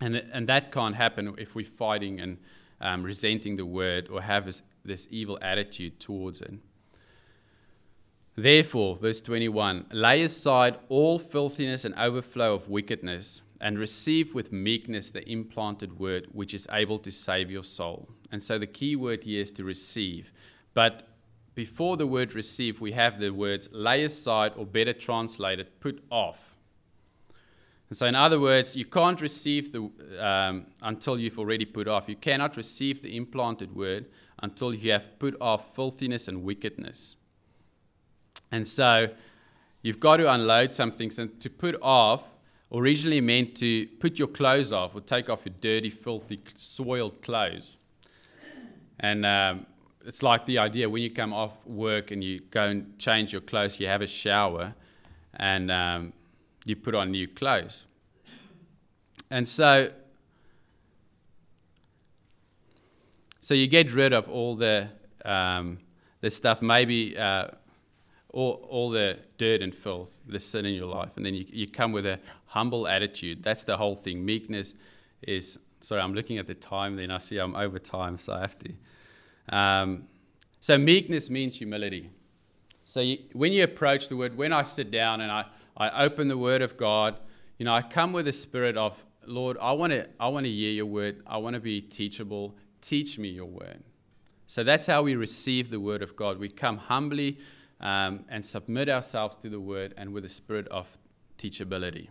And, 0.00 0.16
and 0.16 0.48
that 0.48 0.72
can't 0.72 0.96
happen 0.96 1.34
if 1.38 1.54
we're 1.54 1.64
fighting 1.64 2.20
and 2.20 2.38
um, 2.80 3.02
resenting 3.02 3.56
the 3.56 3.64
word 3.64 4.08
or 4.10 4.20
have 4.22 4.44
this, 4.44 4.62
this 4.84 5.06
evil 5.10 5.38
attitude 5.40 6.00
towards 6.00 6.40
it. 6.40 6.54
Therefore, 8.36 8.96
verse 8.96 9.20
21 9.20 9.86
lay 9.92 10.22
aside 10.22 10.76
all 10.88 11.18
filthiness 11.18 11.84
and 11.84 11.94
overflow 11.94 12.54
of 12.54 12.68
wickedness, 12.68 13.42
and 13.60 13.78
receive 13.78 14.34
with 14.34 14.52
meekness 14.52 15.10
the 15.10 15.28
implanted 15.30 15.98
word 15.98 16.28
which 16.32 16.54
is 16.54 16.66
able 16.70 16.98
to 16.98 17.10
save 17.10 17.50
your 17.50 17.62
soul. 17.62 18.08
And 18.32 18.42
so 18.42 18.58
the 18.58 18.66
key 18.66 18.96
word 18.96 19.24
here 19.24 19.40
is 19.40 19.50
to 19.52 19.64
receive. 19.64 20.32
But 20.74 21.08
before 21.54 21.96
the 21.96 22.06
word 22.06 22.34
receive, 22.34 22.80
we 22.80 22.92
have 22.92 23.20
the 23.20 23.30
words 23.30 23.68
lay 23.72 24.02
aside, 24.02 24.52
or 24.56 24.66
better 24.66 24.92
translated, 24.92 25.80
put 25.80 26.02
off. 26.10 26.56
And 27.88 27.96
so, 27.96 28.06
in 28.06 28.14
other 28.14 28.40
words, 28.40 28.74
you 28.74 28.84
can't 28.84 29.20
receive 29.20 29.72
the 29.72 29.82
um, 30.18 30.66
until 30.82 31.18
you've 31.18 31.38
already 31.38 31.64
put 31.64 31.86
off. 31.86 32.08
You 32.08 32.16
cannot 32.16 32.56
receive 32.56 33.02
the 33.02 33.16
implanted 33.16 33.74
word 33.74 34.06
until 34.42 34.74
you 34.74 34.90
have 34.90 35.16
put 35.18 35.36
off 35.40 35.74
filthiness 35.74 36.26
and 36.26 36.42
wickedness. 36.42 37.16
And 38.50 38.66
so 38.66 39.10
you've 39.82 40.00
got 40.00 40.16
to 40.16 40.32
unload 40.32 40.72
some 40.72 40.90
things. 40.90 41.18
And 41.18 41.40
to 41.40 41.50
put 41.50 41.76
off 41.80 42.33
originally 42.74 43.20
meant 43.20 43.56
to 43.56 43.86
put 44.00 44.18
your 44.18 44.28
clothes 44.28 44.72
off 44.72 44.94
or 44.94 45.00
take 45.00 45.30
off 45.30 45.46
your 45.46 45.54
dirty, 45.60 45.90
filthy, 45.90 46.40
soiled 46.56 47.22
clothes. 47.22 47.78
And 48.98 49.24
um, 49.24 49.66
it's 50.04 50.22
like 50.22 50.44
the 50.46 50.58
idea 50.58 50.88
when 50.88 51.02
you 51.02 51.10
come 51.10 51.32
off 51.32 51.52
work 51.66 52.10
and 52.10 52.22
you 52.22 52.40
go 52.50 52.64
and 52.64 52.98
change 52.98 53.32
your 53.32 53.42
clothes, 53.42 53.78
you 53.78 53.86
have 53.86 54.02
a 54.02 54.06
shower 54.06 54.74
and 55.36 55.70
um, 55.70 56.12
you 56.64 56.74
put 56.76 56.94
on 56.94 57.10
new 57.10 57.28
clothes. 57.28 57.86
And 59.30 59.48
so, 59.48 59.90
so 63.40 63.54
you 63.54 63.66
get 63.68 63.92
rid 63.92 64.12
of 64.12 64.28
all 64.28 64.56
the, 64.56 64.88
um, 65.24 65.78
the 66.20 66.30
stuff, 66.30 66.60
maybe. 66.60 67.16
Uh, 67.16 67.48
all, 68.34 68.66
all 68.68 68.90
the 68.90 69.16
dirt 69.38 69.62
and 69.62 69.72
filth, 69.72 70.18
the 70.26 70.40
sin 70.40 70.66
in 70.66 70.74
your 70.74 70.88
life. 70.88 71.10
And 71.16 71.24
then 71.24 71.34
you, 71.34 71.46
you 71.48 71.68
come 71.68 71.92
with 71.92 72.04
a 72.04 72.18
humble 72.46 72.88
attitude. 72.88 73.44
That's 73.44 73.62
the 73.62 73.76
whole 73.76 73.94
thing. 73.94 74.24
Meekness 74.24 74.74
is, 75.22 75.56
sorry, 75.80 76.00
I'm 76.00 76.14
looking 76.14 76.38
at 76.38 76.48
the 76.48 76.54
time, 76.54 76.96
then 76.96 77.12
I 77.12 77.18
see 77.18 77.38
I'm 77.38 77.54
over 77.54 77.78
time, 77.78 78.18
so 78.18 78.32
I 78.32 78.40
have 78.40 78.56
to. 78.58 78.72
Um, 79.56 80.08
so, 80.60 80.76
meekness 80.76 81.30
means 81.30 81.58
humility. 81.58 82.10
So, 82.84 83.00
you, 83.00 83.18
when 83.34 83.52
you 83.52 83.62
approach 83.62 84.08
the 84.08 84.16
word, 84.16 84.36
when 84.36 84.52
I 84.52 84.64
sit 84.64 84.90
down 84.90 85.20
and 85.20 85.30
I, 85.30 85.44
I 85.76 86.04
open 86.04 86.26
the 86.26 86.38
word 86.38 86.60
of 86.60 86.76
God, 86.76 87.16
you 87.58 87.64
know, 87.64 87.74
I 87.74 87.82
come 87.82 88.12
with 88.12 88.26
a 88.26 88.32
spirit 88.32 88.76
of, 88.76 89.04
Lord, 89.26 89.56
I 89.60 89.72
want 89.72 89.92
to 89.92 90.08
I 90.18 90.28
want 90.28 90.44
to 90.44 90.50
hear 90.50 90.72
your 90.72 90.86
word. 90.86 91.22
I 91.26 91.36
want 91.38 91.54
to 91.54 91.60
be 91.60 91.80
teachable. 91.80 92.56
Teach 92.80 93.18
me 93.18 93.28
your 93.28 93.46
word. 93.46 93.84
So 94.46 94.64
that's 94.64 94.86
how 94.86 95.02
we 95.02 95.14
receive 95.14 95.70
the 95.70 95.80
word 95.80 96.02
of 96.02 96.16
God. 96.16 96.38
We 96.38 96.48
come 96.48 96.78
humbly 96.78 97.38
um, 97.80 98.24
and 98.28 98.44
submit 98.44 98.88
ourselves 98.88 99.36
to 99.36 99.48
the 99.48 99.60
word 99.60 99.94
and 99.96 100.12
with 100.12 100.24
a 100.24 100.28
spirit 100.28 100.66
of 100.68 100.96
teachability. 101.38 102.08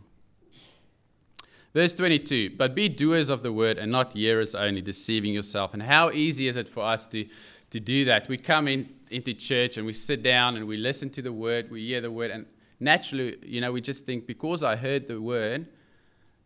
Verse 1.73 1.93
22 1.93 2.51
But 2.57 2.75
be 2.75 2.89
doers 2.89 3.29
of 3.29 3.41
the 3.41 3.51
word 3.51 3.77
and 3.77 3.91
not 3.91 4.13
hearers 4.13 4.53
only, 4.55 4.81
deceiving 4.81 5.33
yourself. 5.33 5.73
And 5.73 5.83
how 5.83 6.11
easy 6.11 6.47
is 6.47 6.57
it 6.57 6.69
for 6.69 6.83
us 6.83 7.05
to, 7.07 7.25
to 7.71 7.79
do 7.79 8.05
that? 8.05 8.27
We 8.27 8.37
come 8.37 8.67
in, 8.67 8.93
into 9.09 9.33
church 9.33 9.77
and 9.77 9.85
we 9.85 9.93
sit 9.93 10.21
down 10.21 10.55
and 10.55 10.67
we 10.67 10.77
listen 10.77 11.09
to 11.11 11.21
the 11.21 11.33
word, 11.33 11.71
we 11.71 11.87
hear 11.87 12.01
the 12.01 12.11
word, 12.11 12.31
and 12.31 12.45
naturally, 12.79 13.37
you 13.43 13.61
know, 13.61 13.71
we 13.71 13.81
just 13.81 14.05
think, 14.05 14.27
because 14.27 14.63
I 14.63 14.75
heard 14.75 15.07
the 15.07 15.21
word, 15.21 15.67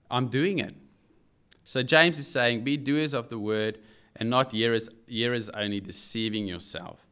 I'm 0.09 0.27
doing 0.27 0.59
it. 0.59 0.73
So 1.63 1.83
James 1.83 2.17
is 2.17 2.27
saying, 2.27 2.63
Be 2.63 2.77
doers 2.77 3.13
of 3.13 3.27
the 3.27 3.39
word 3.39 3.79
and 4.15 4.29
not 4.29 4.51
hearers, 4.51 4.89
hearers 5.07 5.49
only, 5.49 5.81
deceiving 5.81 6.47
yourself. 6.47 7.06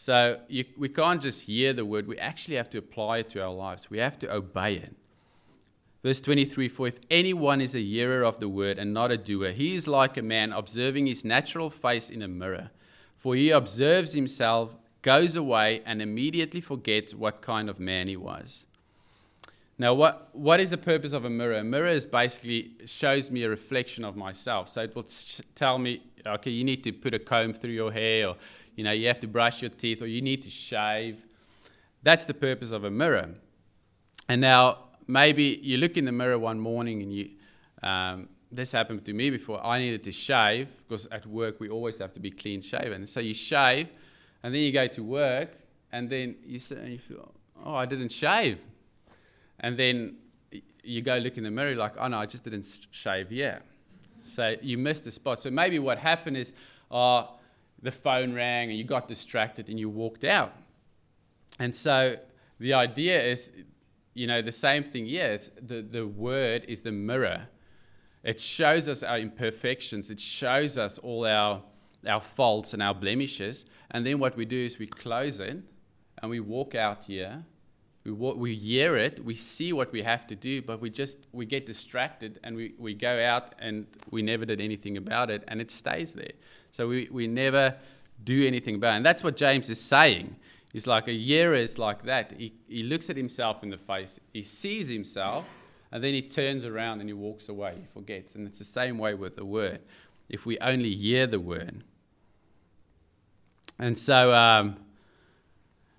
So 0.00 0.40
you, 0.48 0.64
we 0.78 0.88
can't 0.88 1.20
just 1.20 1.42
hear 1.42 1.74
the 1.74 1.84
word, 1.84 2.06
we 2.06 2.18
actually 2.18 2.56
have 2.56 2.70
to 2.70 2.78
apply 2.78 3.18
it 3.18 3.28
to 3.30 3.42
our 3.42 3.52
lives. 3.52 3.90
We 3.90 3.98
have 3.98 4.18
to 4.20 4.34
obey 4.34 4.76
it. 4.76 4.96
Verse 6.02 6.22
23 6.22 6.68
For 6.68 6.88
if 6.88 7.00
anyone 7.10 7.60
is 7.60 7.74
a 7.74 7.82
hearer 7.82 8.22
of 8.22 8.40
the 8.40 8.48
word 8.48 8.78
and 8.78 8.94
not 8.94 9.10
a 9.10 9.18
doer, 9.18 9.50
he 9.50 9.74
is 9.74 9.86
like 9.86 10.16
a 10.16 10.22
man 10.22 10.52
observing 10.52 11.04
his 11.04 11.22
natural 11.22 11.68
face 11.68 12.08
in 12.08 12.22
a 12.22 12.28
mirror. 12.28 12.70
For 13.14 13.34
he 13.34 13.50
observes 13.50 14.14
himself, 14.14 14.74
goes 15.02 15.36
away, 15.36 15.82
and 15.84 16.00
immediately 16.00 16.62
forgets 16.62 17.14
what 17.14 17.42
kind 17.42 17.68
of 17.68 17.78
man 17.78 18.08
he 18.08 18.16
was. 18.16 18.64
Now, 19.80 19.92
what, 19.92 20.28
what 20.32 20.60
is 20.60 20.70
the 20.70 20.78
purpose 20.78 21.12
of 21.12 21.26
a 21.26 21.30
mirror? 21.30 21.56
A 21.56 21.64
mirror 21.64 21.88
is 21.88 22.06
basically 22.06 22.72
shows 22.86 23.30
me 23.30 23.42
a 23.42 23.50
reflection 23.50 24.04
of 24.06 24.16
myself. 24.16 24.68
So 24.68 24.82
it 24.82 24.94
will 24.94 25.06
tell 25.54 25.78
me, 25.78 26.02
okay, 26.26 26.50
you 26.50 26.64
need 26.64 26.84
to 26.84 26.92
put 26.92 27.12
a 27.12 27.18
comb 27.18 27.52
through 27.52 27.72
your 27.72 27.92
hair, 27.92 28.28
or 28.28 28.36
you 28.76 28.84
know, 28.84 28.92
you 28.92 29.08
have 29.08 29.20
to 29.20 29.26
brush 29.26 29.62
your 29.62 29.70
teeth, 29.70 30.02
or 30.02 30.06
you 30.06 30.22
need 30.22 30.42
to 30.42 30.50
shave. 30.50 31.24
That's 32.02 32.24
the 32.24 32.34
purpose 32.34 32.70
of 32.70 32.84
a 32.84 32.90
mirror. 32.90 33.30
And 34.28 34.40
now, 34.40 34.78
maybe 35.06 35.60
you 35.62 35.76
look 35.76 35.96
in 35.96 36.04
the 36.04 36.12
mirror 36.12 36.38
one 36.38 36.60
morning 36.60 37.02
and 37.02 37.12
you, 37.12 37.30
um, 37.82 38.28
this 38.52 38.72
happened 38.72 39.04
to 39.04 39.12
me 39.12 39.30
before. 39.30 39.64
I 39.64 39.78
needed 39.78 40.04
to 40.04 40.12
shave 40.12 40.68
because 40.86 41.06
at 41.06 41.26
work 41.26 41.60
we 41.60 41.68
always 41.68 41.98
have 41.98 42.12
to 42.14 42.20
be 42.20 42.30
clean 42.30 42.62
shaven. 42.62 43.06
So 43.06 43.20
you 43.20 43.34
shave, 43.34 43.88
and 44.42 44.54
then 44.54 44.62
you 44.62 44.72
go 44.72 44.86
to 44.86 45.02
work, 45.02 45.56
and 45.92 46.08
then 46.08 46.36
you 46.44 46.58
sit 46.58 46.78
and 46.78 46.90
you 46.90 46.98
feel, 46.98 47.32
oh, 47.64 47.74
I 47.74 47.86
didn't 47.86 48.12
shave 48.12 48.64
and 49.60 49.76
then 49.78 50.16
you 50.82 51.02
go 51.02 51.16
look 51.18 51.36
in 51.36 51.44
the 51.44 51.50
mirror, 51.50 51.76
like, 51.76 51.94
oh 51.98 52.08
no, 52.08 52.18
I 52.18 52.26
just 52.26 52.44
didn't 52.44 52.66
shave 52.90 53.30
yet. 53.30 53.62
So 54.22 54.56
you 54.62 54.78
missed 54.78 55.04
the 55.04 55.10
spot. 55.10 55.40
So 55.40 55.50
maybe 55.50 55.78
what 55.78 55.98
happened 55.98 56.36
is, 56.36 56.52
oh, 56.90 57.28
the 57.82 57.90
phone 57.90 58.34
rang 58.34 58.70
and 58.70 58.78
you 58.78 58.84
got 58.84 59.08
distracted 59.08 59.68
and 59.68 59.78
you 59.78 59.88
walked 59.88 60.24
out. 60.24 60.54
And 61.58 61.74
so 61.74 62.16
the 62.58 62.74
idea 62.74 63.22
is, 63.22 63.52
you 64.14 64.26
know, 64.26 64.42
the 64.42 64.52
same 64.52 64.84
thing. 64.84 65.06
Yeah, 65.06 65.38
the, 65.60 65.82
the 65.82 66.06
word 66.06 66.64
is 66.68 66.82
the 66.82 66.92
mirror. 66.92 67.48
It 68.22 68.40
shows 68.40 68.88
us 68.88 69.02
our 69.02 69.18
imperfections. 69.18 70.10
It 70.10 70.20
shows 70.20 70.78
us 70.78 70.98
all 70.98 71.26
our, 71.26 71.62
our 72.06 72.20
faults 72.20 72.74
and 72.74 72.82
our 72.82 72.94
blemishes. 72.94 73.64
And 73.90 74.06
then 74.06 74.18
what 74.18 74.36
we 74.36 74.44
do 74.44 74.58
is 74.58 74.78
we 74.78 74.86
close 74.86 75.40
it 75.40 75.58
and 76.22 76.30
we 76.30 76.40
walk 76.40 76.74
out 76.74 77.04
here 77.04 77.44
we, 78.04 78.12
we 78.12 78.54
hear 78.54 78.96
it, 78.96 79.24
we 79.24 79.34
see 79.34 79.72
what 79.72 79.92
we 79.92 80.02
have 80.02 80.26
to 80.28 80.36
do, 80.36 80.62
but 80.62 80.80
we 80.80 80.90
just 80.90 81.26
we 81.32 81.44
get 81.44 81.66
distracted 81.66 82.40
and 82.42 82.56
we, 82.56 82.74
we 82.78 82.94
go 82.94 83.22
out 83.22 83.54
and 83.58 83.86
we 84.10 84.22
never 84.22 84.44
did 84.44 84.60
anything 84.60 84.96
about 84.96 85.30
it 85.30 85.44
and 85.48 85.60
it 85.60 85.70
stays 85.70 86.14
there. 86.14 86.32
So 86.70 86.88
we, 86.88 87.08
we 87.10 87.26
never 87.26 87.76
do 88.22 88.46
anything 88.46 88.76
it. 88.76 88.96
And 88.96 89.04
that's 89.04 89.24
what 89.24 89.36
James 89.36 89.68
is 89.70 89.80
saying. 89.80 90.36
He's 90.72 90.86
like 90.86 91.08
a 91.08 91.12
year 91.12 91.54
is 91.54 91.78
like 91.78 92.02
that. 92.02 92.32
He, 92.38 92.54
he 92.68 92.82
looks 92.82 93.10
at 93.10 93.16
himself 93.16 93.62
in 93.62 93.70
the 93.70 93.78
face, 93.78 94.20
he 94.32 94.42
sees 94.42 94.88
himself, 94.88 95.46
and 95.92 96.04
then 96.04 96.14
he 96.14 96.22
turns 96.22 96.64
around 96.64 97.00
and 97.00 97.08
he 97.08 97.12
walks 97.12 97.48
away. 97.48 97.74
He 97.80 97.86
forgets. 97.86 98.34
And 98.34 98.46
it's 98.46 98.58
the 98.58 98.64
same 98.64 98.98
way 98.98 99.14
with 99.14 99.36
the 99.36 99.44
word. 99.44 99.80
If 100.28 100.46
we 100.46 100.58
only 100.60 100.94
hear 100.94 101.26
the 101.26 101.40
word. 101.40 101.82
And 103.78 103.98
so, 103.98 104.32
um, 104.32 104.76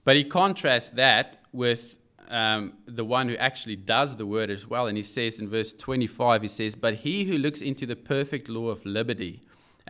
but 0.05 0.15
he 0.15 0.23
contrasts 0.23 0.89
that 0.89 1.43
with 1.51 1.97
um, 2.29 2.73
the 2.85 3.03
one 3.03 3.27
who 3.27 3.35
actually 3.35 3.75
does 3.75 4.15
the 4.15 4.25
word 4.25 4.49
as 4.49 4.65
well. 4.65 4.87
And 4.87 4.95
he 4.95 5.03
says 5.03 5.39
in 5.39 5.49
verse 5.49 5.73
25, 5.73 6.43
he 6.43 6.47
says, 6.47 6.75
But 6.75 6.95
he 6.95 7.25
who 7.25 7.37
looks 7.37 7.59
into 7.59 7.85
the 7.85 7.97
perfect 7.97 8.47
law 8.47 8.69
of 8.69 8.85
liberty 8.85 9.41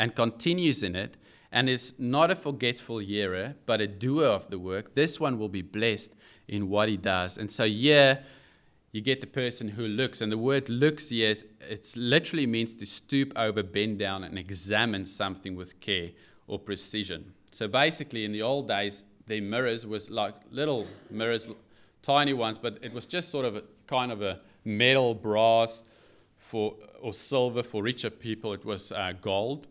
and 0.02 0.16
continues 0.16 0.82
in 0.82 0.96
it, 0.96 1.16
and 1.52 1.70
is 1.70 1.94
not 2.00 2.32
a 2.32 2.36
forgetful 2.36 2.98
hearer, 2.98 3.54
but 3.68 3.80
a 3.80 3.86
doer 3.86 4.26
of 4.26 4.50
the 4.50 4.58
work, 4.58 4.96
this 4.96 5.20
one 5.20 5.38
will 5.38 5.48
be 5.48 5.62
blessed 5.62 6.12
in 6.48 6.70
what 6.70 6.90
he 6.90 6.98
does. 6.98 7.38
And 7.38 7.52
so, 7.52 7.66
yeah, 7.66 8.22
you 8.92 9.02
get 9.02 9.22
the 9.22 9.28
person 9.28 9.68
who 9.68 9.88
looks. 9.88 10.20
And 10.20 10.32
the 10.32 10.40
word 10.40 10.70
looks, 10.70 11.12
yes, 11.12 11.44
it 11.60 11.94
literally 11.96 12.48
means 12.48 12.74
to 12.74 12.86
stoop 12.88 13.32
over, 13.36 13.62
bend 13.62 14.00
down, 14.00 14.24
and 14.24 14.40
examine 14.40 15.06
something 15.06 15.56
with 15.56 15.80
care 15.82 16.10
or 16.48 16.58
precision. 16.58 17.34
So 17.52 17.68
basically, 17.68 18.26
in 18.26 18.32
the 18.32 18.42
old 18.42 18.68
days, 18.68 19.04
their 19.28 19.42
mirrors 19.44 19.86
was 19.86 20.10
like 20.10 20.34
little 20.50 20.88
mirrors, 21.12 21.48
tiny 22.02 22.34
ones, 22.34 22.58
but 22.58 22.80
it 22.82 22.92
was 22.92 23.06
just 23.06 23.30
sort 23.30 23.46
of 23.46 23.56
a 23.56 23.64
kind 23.86 24.12
of 24.12 24.24
a 24.24 24.40
metal 24.66 25.14
brass 25.14 25.84
for 26.40 26.74
or 27.00 27.14
silver 27.14 27.62
for 27.62 27.84
richer 27.84 28.10
people. 28.10 28.52
It 28.54 28.66
was 28.66 28.92
uh, 28.92 29.14
gold 29.22 29.68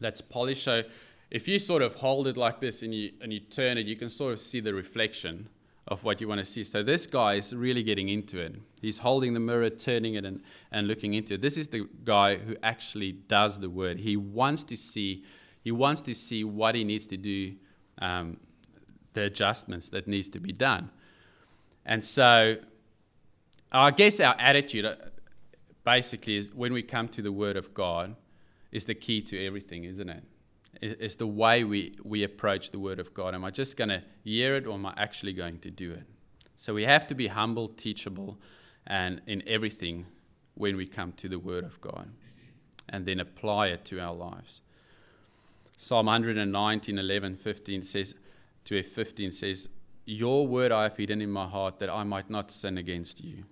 that's 0.00 0.20
polished. 0.20 0.64
So 0.64 0.82
if 1.30 1.48
you 1.48 1.58
sort 1.58 1.82
of 1.82 1.96
hold 1.96 2.26
it 2.26 2.36
like 2.36 2.60
this 2.60 2.82
and 2.82 2.94
you 2.94 3.12
and 3.20 3.32
you 3.32 3.40
turn 3.40 3.78
it, 3.78 3.86
you 3.86 3.96
can 3.96 4.08
sort 4.08 4.32
of 4.32 4.40
see 4.40 4.60
the 4.60 4.74
reflection 4.74 5.48
of 5.86 6.02
what 6.02 6.20
you 6.20 6.28
want 6.28 6.38
to 6.38 6.44
see. 6.44 6.64
So 6.64 6.82
this 6.82 7.06
guy 7.06 7.34
is 7.34 7.54
really 7.54 7.82
getting 7.82 8.08
into 8.08 8.40
it. 8.40 8.54
He's 8.80 8.98
holding 8.98 9.34
the 9.34 9.40
mirror, 9.40 9.68
turning 9.68 10.14
it, 10.14 10.24
and, 10.24 10.40
and 10.72 10.88
looking 10.88 11.12
into 11.12 11.34
it. 11.34 11.42
This 11.42 11.58
is 11.58 11.68
the 11.68 11.86
guy 12.04 12.36
who 12.36 12.56
actually 12.62 13.12
does 13.12 13.58
the 13.58 13.68
word. 13.68 14.00
He 14.00 14.16
wants 14.16 14.64
to 14.64 14.76
see, 14.76 15.24
he 15.62 15.72
wants 15.72 16.00
to 16.02 16.14
see 16.14 16.42
what 16.42 16.74
he 16.74 16.84
needs 16.84 17.06
to 17.08 17.18
do 17.18 17.56
um, 18.00 18.38
the 19.12 19.22
adjustments 19.22 19.88
that 19.90 20.08
needs 20.08 20.28
to 20.30 20.40
be 20.40 20.52
done. 20.52 20.90
And 21.86 22.04
so 22.04 22.56
I 23.70 23.90
guess 23.90 24.20
our 24.20 24.36
attitude 24.38 24.84
uh, 24.84 24.96
basically 25.84 26.36
is 26.36 26.52
when 26.52 26.72
we 26.72 26.82
come 26.82 27.08
to 27.08 27.22
the 27.22 27.32
Word 27.32 27.56
of 27.56 27.74
God 27.74 28.16
is 28.74 28.84
the 28.84 28.94
key 28.94 29.22
to 29.22 29.46
everything, 29.46 29.84
isn't 29.84 30.10
it? 30.10 30.24
It's 30.82 31.14
the 31.14 31.26
way 31.26 31.62
we, 31.62 31.94
we 32.02 32.24
approach 32.24 32.72
the 32.72 32.80
Word 32.80 32.98
of 32.98 33.14
God. 33.14 33.34
Am 33.34 33.44
I 33.44 33.50
just 33.50 33.76
going 33.76 33.88
to 33.88 34.02
hear 34.24 34.56
it 34.56 34.66
or 34.66 34.74
am 34.74 34.84
I 34.84 34.92
actually 34.96 35.32
going 35.32 35.60
to 35.60 35.70
do 35.70 35.92
it? 35.92 36.02
So 36.56 36.74
we 36.74 36.84
have 36.84 37.06
to 37.06 37.14
be 37.14 37.28
humble, 37.28 37.68
teachable, 37.68 38.36
and 38.86 39.22
in 39.26 39.42
everything 39.46 40.06
when 40.54 40.76
we 40.76 40.86
come 40.86 41.12
to 41.12 41.28
the 41.28 41.38
Word 41.38 41.64
of 41.64 41.80
God 41.80 42.10
and 42.88 43.06
then 43.06 43.20
apply 43.20 43.68
it 43.68 43.84
to 43.86 44.00
our 44.00 44.12
lives. 44.12 44.60
Psalm 45.78 46.06
119, 46.06 46.98
11, 46.98 47.36
15 47.36 47.82
says, 47.82 48.14
to 48.64 48.82
F15 48.82 49.32
says, 49.32 49.68
Your 50.04 50.46
word 50.46 50.72
I 50.72 50.84
have 50.84 50.96
hidden 50.96 51.20
in 51.22 51.30
my 51.30 51.46
heart 51.46 51.78
that 51.78 51.90
I 51.90 52.02
might 52.02 52.28
not 52.28 52.50
sin 52.50 52.78
against 52.78 53.22
you. 53.22 53.44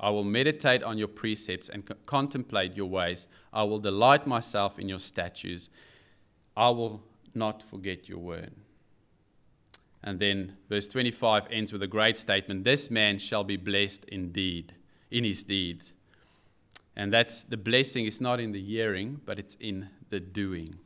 I 0.00 0.10
will 0.10 0.24
meditate 0.24 0.82
on 0.82 0.98
your 0.98 1.08
precepts 1.08 1.68
and 1.68 1.84
co- 1.84 1.96
contemplate 2.06 2.76
your 2.76 2.86
ways. 2.86 3.26
I 3.52 3.64
will 3.64 3.78
delight 3.78 4.26
myself 4.26 4.78
in 4.78 4.88
your 4.88 4.98
statutes. 4.98 5.68
I 6.56 6.70
will 6.70 7.02
not 7.34 7.62
forget 7.62 8.08
your 8.08 8.18
word. 8.18 8.52
And 10.02 10.20
then 10.20 10.56
verse 10.68 10.86
25 10.86 11.48
ends 11.50 11.72
with 11.72 11.82
a 11.82 11.88
great 11.88 12.16
statement 12.16 12.64
This 12.64 12.90
man 12.90 13.18
shall 13.18 13.44
be 13.44 13.56
blessed 13.56 14.04
indeed, 14.06 14.74
in 15.10 15.24
his 15.24 15.42
deeds. 15.42 15.92
And 16.94 17.12
that's 17.12 17.42
the 17.42 17.56
blessing 17.56 18.06
is 18.06 18.20
not 18.20 18.40
in 18.40 18.52
the 18.52 18.62
hearing, 18.62 19.20
but 19.24 19.38
it's 19.38 19.56
in 19.60 19.88
the 20.10 20.20
doing. 20.20 20.78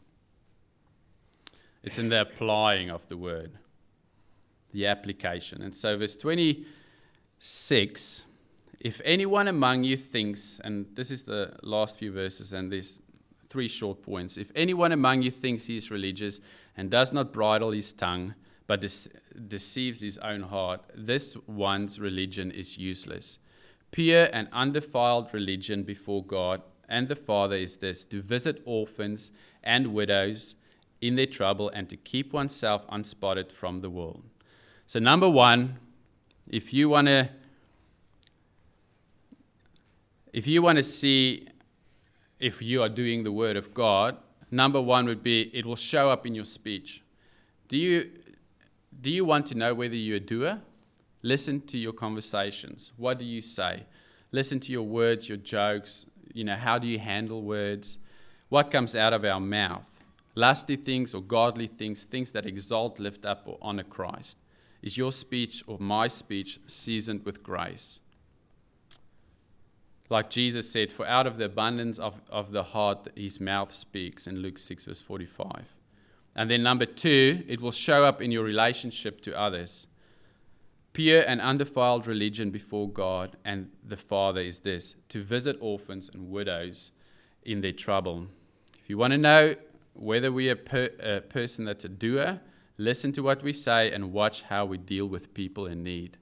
It's 1.82 1.98
in 1.98 2.08
the 2.08 2.22
applying 2.22 2.90
of 2.90 3.08
the 3.08 3.16
word 3.16 3.58
the 4.72 4.86
application. 4.86 5.62
And 5.62 5.76
so, 5.76 5.96
verse 5.96 6.16
26 6.16 8.26
if 8.82 9.00
anyone 9.04 9.46
among 9.46 9.84
you 9.84 9.96
thinks, 9.96 10.60
and 10.64 10.86
this 10.94 11.12
is 11.12 11.22
the 11.22 11.54
last 11.62 12.00
few 12.00 12.10
verses, 12.10 12.52
and 12.52 12.72
there's 12.72 13.00
three 13.48 13.68
short 13.68 14.02
points. 14.02 14.36
If 14.36 14.50
anyone 14.56 14.90
among 14.90 15.22
you 15.22 15.30
thinks 15.30 15.66
he 15.66 15.76
is 15.76 15.88
religious 15.92 16.40
and 16.76 16.90
does 16.90 17.12
not 17.12 17.32
bridle 17.32 17.70
his 17.70 17.92
tongue, 17.92 18.34
but 18.66 18.84
deceives 19.46 20.00
his 20.00 20.18
own 20.18 20.42
heart, 20.42 20.80
this 20.96 21.36
one's 21.46 22.00
religion 22.00 22.50
is 22.50 22.76
useless. 22.76 23.38
Pure 23.92 24.30
and 24.32 24.48
undefiled 24.52 25.32
religion 25.32 25.84
before 25.84 26.24
God 26.24 26.60
and 26.88 27.06
the 27.06 27.14
Father 27.14 27.54
is 27.54 27.76
this 27.76 28.04
to 28.06 28.20
visit 28.20 28.62
orphans 28.64 29.30
and 29.62 29.94
widows 29.94 30.56
in 31.00 31.14
their 31.14 31.26
trouble 31.26 31.68
and 31.68 31.88
to 31.88 31.96
keep 31.96 32.32
oneself 32.32 32.84
unspotted 32.88 33.52
from 33.52 33.80
the 33.80 33.90
world. 33.90 34.24
So, 34.88 34.98
number 34.98 35.30
one, 35.30 35.78
if 36.48 36.74
you 36.74 36.88
want 36.88 37.06
to 37.06 37.30
if 40.32 40.46
you 40.46 40.62
want 40.62 40.76
to 40.76 40.82
see 40.82 41.48
if 42.40 42.62
you 42.62 42.82
are 42.82 42.88
doing 42.88 43.22
the 43.22 43.32
Word 43.32 43.56
of 43.56 43.74
God, 43.74 44.16
number 44.50 44.80
one 44.80 45.06
would 45.06 45.22
be 45.22 45.42
it 45.54 45.66
will 45.66 45.76
show 45.76 46.10
up 46.10 46.26
in 46.26 46.34
your 46.34 46.44
speech. 46.44 47.02
Do 47.68 47.76
you, 47.76 48.10
do 49.00 49.10
you 49.10 49.24
want 49.24 49.46
to 49.46 49.56
know 49.56 49.74
whether 49.74 49.94
you're 49.94 50.16
a 50.16 50.20
doer? 50.20 50.60
Listen 51.22 51.60
to 51.62 51.78
your 51.78 51.92
conversations. 51.92 52.92
What 52.96 53.18
do 53.18 53.24
you 53.24 53.40
say? 53.40 53.84
Listen 54.32 54.58
to 54.60 54.72
your 54.72 54.82
words, 54.82 55.28
your 55.28 55.38
jokes. 55.38 56.06
You 56.34 56.44
know, 56.44 56.56
how 56.56 56.78
do 56.78 56.88
you 56.88 56.98
handle 56.98 57.42
words? 57.42 57.98
What 58.48 58.70
comes 58.70 58.96
out 58.96 59.12
of 59.12 59.24
our 59.24 59.40
mouth? 59.40 60.00
Lusty 60.34 60.76
things 60.76 61.14
or 61.14 61.22
godly 61.22 61.66
things, 61.66 62.04
things 62.04 62.30
that 62.32 62.46
exalt, 62.46 62.98
lift 62.98 63.26
up, 63.26 63.42
or 63.46 63.58
honor 63.60 63.82
Christ. 63.82 64.38
Is 64.82 64.96
your 64.96 65.12
speech 65.12 65.62
or 65.66 65.78
my 65.78 66.08
speech 66.08 66.58
seasoned 66.66 67.24
with 67.24 67.42
grace? 67.42 68.00
Like 70.12 70.28
Jesus 70.28 70.70
said, 70.70 70.92
for 70.92 71.06
out 71.06 71.26
of 71.26 71.38
the 71.38 71.46
abundance 71.46 71.98
of, 71.98 72.20
of 72.28 72.52
the 72.52 72.64
heart 72.64 73.08
his 73.16 73.40
mouth 73.40 73.72
speaks 73.72 74.26
in 74.26 74.40
Luke 74.40 74.58
6, 74.58 74.84
verse 74.84 75.00
45. 75.00 75.74
And 76.36 76.50
then 76.50 76.62
number 76.62 76.84
two, 76.84 77.42
it 77.48 77.62
will 77.62 77.70
show 77.70 78.04
up 78.04 78.20
in 78.20 78.30
your 78.30 78.44
relationship 78.44 79.22
to 79.22 79.40
others. 79.40 79.86
Pure 80.92 81.22
and 81.26 81.40
undefiled 81.40 82.06
religion 82.06 82.50
before 82.50 82.90
God 82.90 83.38
and 83.42 83.70
the 83.82 83.96
Father 83.96 84.42
is 84.42 84.60
this 84.60 84.96
to 85.08 85.22
visit 85.22 85.56
orphans 85.62 86.10
and 86.12 86.28
widows 86.28 86.92
in 87.42 87.62
their 87.62 87.72
trouble. 87.72 88.26
If 88.82 88.90
you 88.90 88.98
want 88.98 89.12
to 89.12 89.18
know 89.18 89.56
whether 89.94 90.30
we 90.30 90.50
are 90.50 90.56
per, 90.56 90.90
a 91.00 91.22
person 91.22 91.64
that's 91.64 91.86
a 91.86 91.88
doer, 91.88 92.42
listen 92.76 93.12
to 93.12 93.22
what 93.22 93.42
we 93.42 93.54
say 93.54 93.90
and 93.90 94.12
watch 94.12 94.42
how 94.42 94.66
we 94.66 94.76
deal 94.76 95.06
with 95.06 95.32
people 95.32 95.64
in 95.64 95.82
need. 95.82 96.18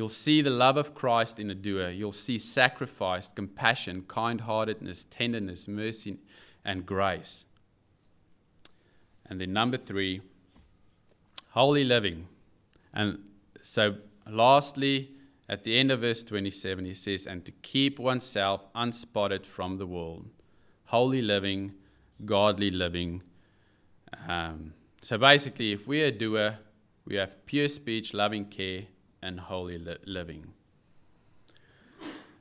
You'll 0.00 0.08
see 0.08 0.40
the 0.40 0.48
love 0.48 0.78
of 0.78 0.94
Christ 0.94 1.38
in 1.38 1.50
a 1.50 1.54
doer. 1.54 1.90
You'll 1.90 2.10
see 2.10 2.38
sacrifice, 2.38 3.28
compassion, 3.28 4.04
kind 4.08 4.40
heartedness, 4.40 5.04
tenderness, 5.04 5.68
mercy, 5.68 6.16
and 6.64 6.86
grace. 6.86 7.44
And 9.26 9.38
then 9.38 9.52
number 9.52 9.76
three, 9.76 10.22
holy 11.50 11.84
living. 11.84 12.28
And 12.94 13.18
so, 13.60 13.96
lastly, 14.26 15.10
at 15.50 15.64
the 15.64 15.78
end 15.78 15.90
of 15.90 16.00
verse 16.00 16.22
27, 16.22 16.86
he 16.86 16.94
says, 16.94 17.26
and 17.26 17.44
to 17.44 17.52
keep 17.52 17.98
oneself 17.98 18.64
unspotted 18.74 19.44
from 19.44 19.76
the 19.76 19.86
world. 19.86 20.30
Holy 20.86 21.20
living, 21.20 21.74
godly 22.24 22.70
living. 22.70 23.22
Um, 24.26 24.72
so 25.02 25.18
basically, 25.18 25.72
if 25.72 25.86
we're 25.86 26.06
a 26.06 26.10
doer, 26.10 26.56
we 27.04 27.16
have 27.16 27.44
pure 27.44 27.68
speech, 27.68 28.14
loving 28.14 28.46
care, 28.46 28.84
and 29.22 29.40
holy 29.40 29.78
li- 29.78 29.96
living. 30.06 30.52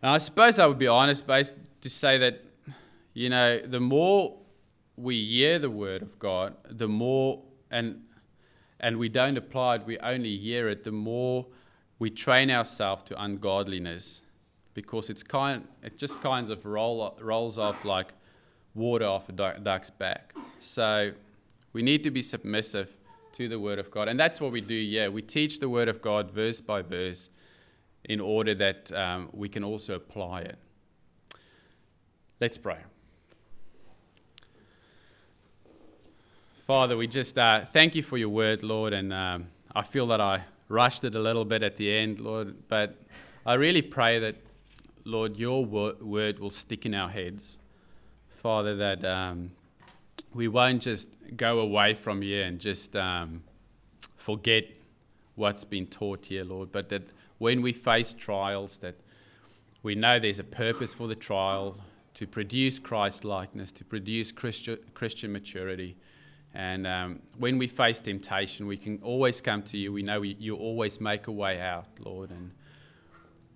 Now, 0.01 0.13
I 0.13 0.17
suppose 0.17 0.59
I 0.59 0.65
would 0.65 0.77
be 0.77 0.87
honest 0.87 1.27
based 1.27 1.55
to 1.81 1.89
say 1.89 2.17
that, 2.19 2.41
you 3.13 3.29
know, 3.29 3.59
the 3.59 3.79
more 3.79 4.37
we 4.95 5.25
hear 5.25 5.59
the 5.59 5.69
word 5.69 6.01
of 6.01 6.19
God, 6.19 6.55
the 6.69 6.87
more, 6.87 7.43
and, 7.69 8.03
and 8.79 8.97
we 8.97 9.09
don't 9.09 9.37
apply 9.37 9.75
it, 9.75 9.85
we 9.85 9.97
only 9.99 10.37
hear 10.37 10.69
it, 10.69 10.83
the 10.83 10.91
more 10.91 11.47
we 11.99 12.09
train 12.09 12.49
ourselves 12.49 13.03
to 13.03 13.21
ungodliness 13.21 14.21
because 14.73 15.09
it's 15.09 15.23
kind, 15.23 15.67
it 15.83 15.97
just 15.97 16.21
kind 16.21 16.49
of 16.49 16.65
roll, 16.65 17.17
rolls 17.21 17.57
off 17.57 17.83
like 17.83 18.13
water 18.73 19.05
off 19.05 19.27
a 19.27 19.33
duck's 19.33 19.89
back. 19.89 20.33
So 20.59 21.11
we 21.73 21.81
need 21.81 22.03
to 22.03 22.11
be 22.11 22.21
submissive 22.21 22.95
to 23.39 23.47
the 23.47 23.57
Word 23.57 23.79
of 23.79 23.89
God. 23.89 24.09
And 24.09 24.19
that's 24.19 24.41
what 24.41 24.51
we 24.51 24.59
do, 24.59 24.73
yeah. 24.73 25.07
We 25.07 25.21
teach 25.21 25.59
the 25.59 25.69
Word 25.69 25.87
of 25.87 26.01
God 26.01 26.29
verse 26.29 26.59
by 26.59 26.81
verse 26.81 27.29
in 28.03 28.19
order 28.19 28.53
that 28.55 28.91
um, 28.91 29.29
we 29.31 29.47
can 29.47 29.63
also 29.63 29.95
apply 29.95 30.41
it. 30.41 30.57
Let's 32.41 32.57
pray. 32.57 32.79
Father, 36.67 36.97
we 36.97 37.07
just 37.07 37.39
uh, 37.39 37.63
thank 37.63 37.95
you 37.95 38.03
for 38.03 38.17
your 38.17 38.27
word, 38.27 38.61
Lord, 38.61 38.91
and 38.91 39.13
um, 39.13 39.47
I 39.73 39.83
feel 39.83 40.07
that 40.07 40.19
I 40.19 40.43
rushed 40.67 41.05
it 41.05 41.15
a 41.15 41.19
little 41.19 41.45
bit 41.45 41.63
at 41.63 41.77
the 41.77 41.95
end, 41.95 42.19
Lord, 42.19 42.67
but 42.67 42.97
I 43.45 43.53
really 43.53 43.81
pray 43.81 44.19
that, 44.19 44.35
Lord, 45.05 45.37
your 45.37 45.63
word 45.63 46.39
will 46.39 46.49
stick 46.49 46.85
in 46.85 46.93
our 46.93 47.09
heads. 47.09 47.57
Father, 48.27 48.75
that 48.75 49.05
um, 49.05 49.51
we 50.33 50.47
won't 50.47 50.81
just 50.81 51.07
go 51.35 51.59
away 51.59 51.93
from 51.93 52.21
here 52.21 52.45
and 52.45 52.59
just 52.59 52.95
um, 52.95 53.43
forget 54.17 54.65
what's 55.35 55.63
been 55.63 55.87
taught 55.87 56.25
here, 56.25 56.43
Lord, 56.43 56.71
but 56.71 56.89
that 56.89 57.03
when 57.37 57.61
we 57.61 57.73
face 57.73 58.13
trials, 58.13 58.77
that 58.77 58.95
we 59.81 59.95
know 59.95 60.19
there's 60.19 60.39
a 60.39 60.43
purpose 60.43 60.93
for 60.93 61.07
the 61.07 61.15
trial 61.15 61.77
to 62.15 62.27
produce 62.27 62.79
Christ 62.79 63.23
likeness, 63.23 63.71
to 63.71 63.85
produce 63.85 64.31
Christi- 64.31 64.77
Christian 64.93 65.31
maturity. 65.31 65.95
And 66.53 66.85
um, 66.85 67.19
when 67.37 67.57
we 67.57 67.67
face 67.67 67.99
temptation, 67.99 68.67
we 68.67 68.75
can 68.75 68.99
always 69.01 69.39
come 69.39 69.63
to 69.63 69.77
you. 69.77 69.93
We 69.93 70.03
know 70.03 70.19
we, 70.19 70.35
you 70.39 70.55
always 70.55 70.99
make 70.99 71.27
a 71.27 71.31
way 71.31 71.61
out, 71.61 71.87
Lord. 71.99 72.31
And 72.31 72.51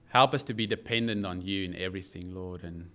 help 0.09 0.33
us 0.33 0.43
to 0.43 0.53
be 0.53 0.65
dependent 0.65 1.25
on 1.25 1.41
you 1.41 1.65
in 1.65 1.75
everything, 1.75 2.33
Lord. 2.33 2.63
And, 2.63 2.89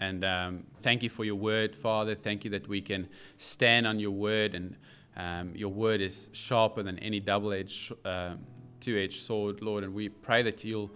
and 0.00 0.24
um, 0.24 0.64
thank 0.80 1.02
you 1.02 1.10
for 1.10 1.24
your 1.24 1.34
word, 1.34 1.76
Father. 1.76 2.14
Thank 2.14 2.44
you 2.44 2.50
that 2.52 2.66
we 2.66 2.80
can 2.80 3.06
stand 3.36 3.86
on 3.86 4.00
your 4.00 4.10
word. 4.10 4.54
And 4.54 4.76
um, 5.16 5.52
your 5.54 5.68
word 5.68 6.00
is 6.00 6.30
sharper 6.32 6.82
than 6.82 6.98
any 7.00 7.20
double 7.20 7.52
edged, 7.52 7.92
uh, 8.04 8.34
two 8.80 8.96
edged 8.98 9.22
sword, 9.22 9.60
Lord. 9.60 9.84
And 9.84 9.94
we 9.94 10.08
pray 10.08 10.42
that 10.42 10.64
you'll, 10.64 10.90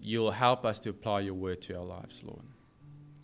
you'll 0.00 0.32
help 0.32 0.66
us 0.66 0.80
to 0.80 0.90
apply 0.90 1.20
your 1.20 1.34
word 1.34 1.62
to 1.62 1.78
our 1.78 1.84
lives, 1.84 2.22
Lord. 2.24 2.42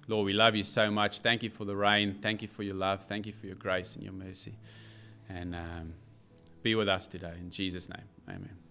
Lord, 0.07 0.27
we 0.27 0.33
love 0.33 0.55
you 0.55 0.65
so 0.65 0.91
much. 0.91 1.21
Thank 1.21 1.43
you 1.43 1.51
for 1.51 1.65
the 1.65 1.77
rain. 1.77 2.19
Thank 2.21 2.43
you 2.43 2.49
for 2.49 2.63
your 2.63 2.75
love. 2.75 3.05
Thank 3.05 3.27
you 3.27 3.33
for 3.33 3.47
your 3.47 3.57
grace 3.57 3.97
and 3.97 4.05
your 4.05 4.13
mercy. 4.13 4.55
And 5.29 5.55
um, 5.57 5.95
be 6.63 6.75
with 6.77 6.89
us 6.89 7.09
today. 7.09 7.35
In 7.41 7.51
Jesus' 7.51 7.89
name, 7.89 8.07
amen. 8.29 8.62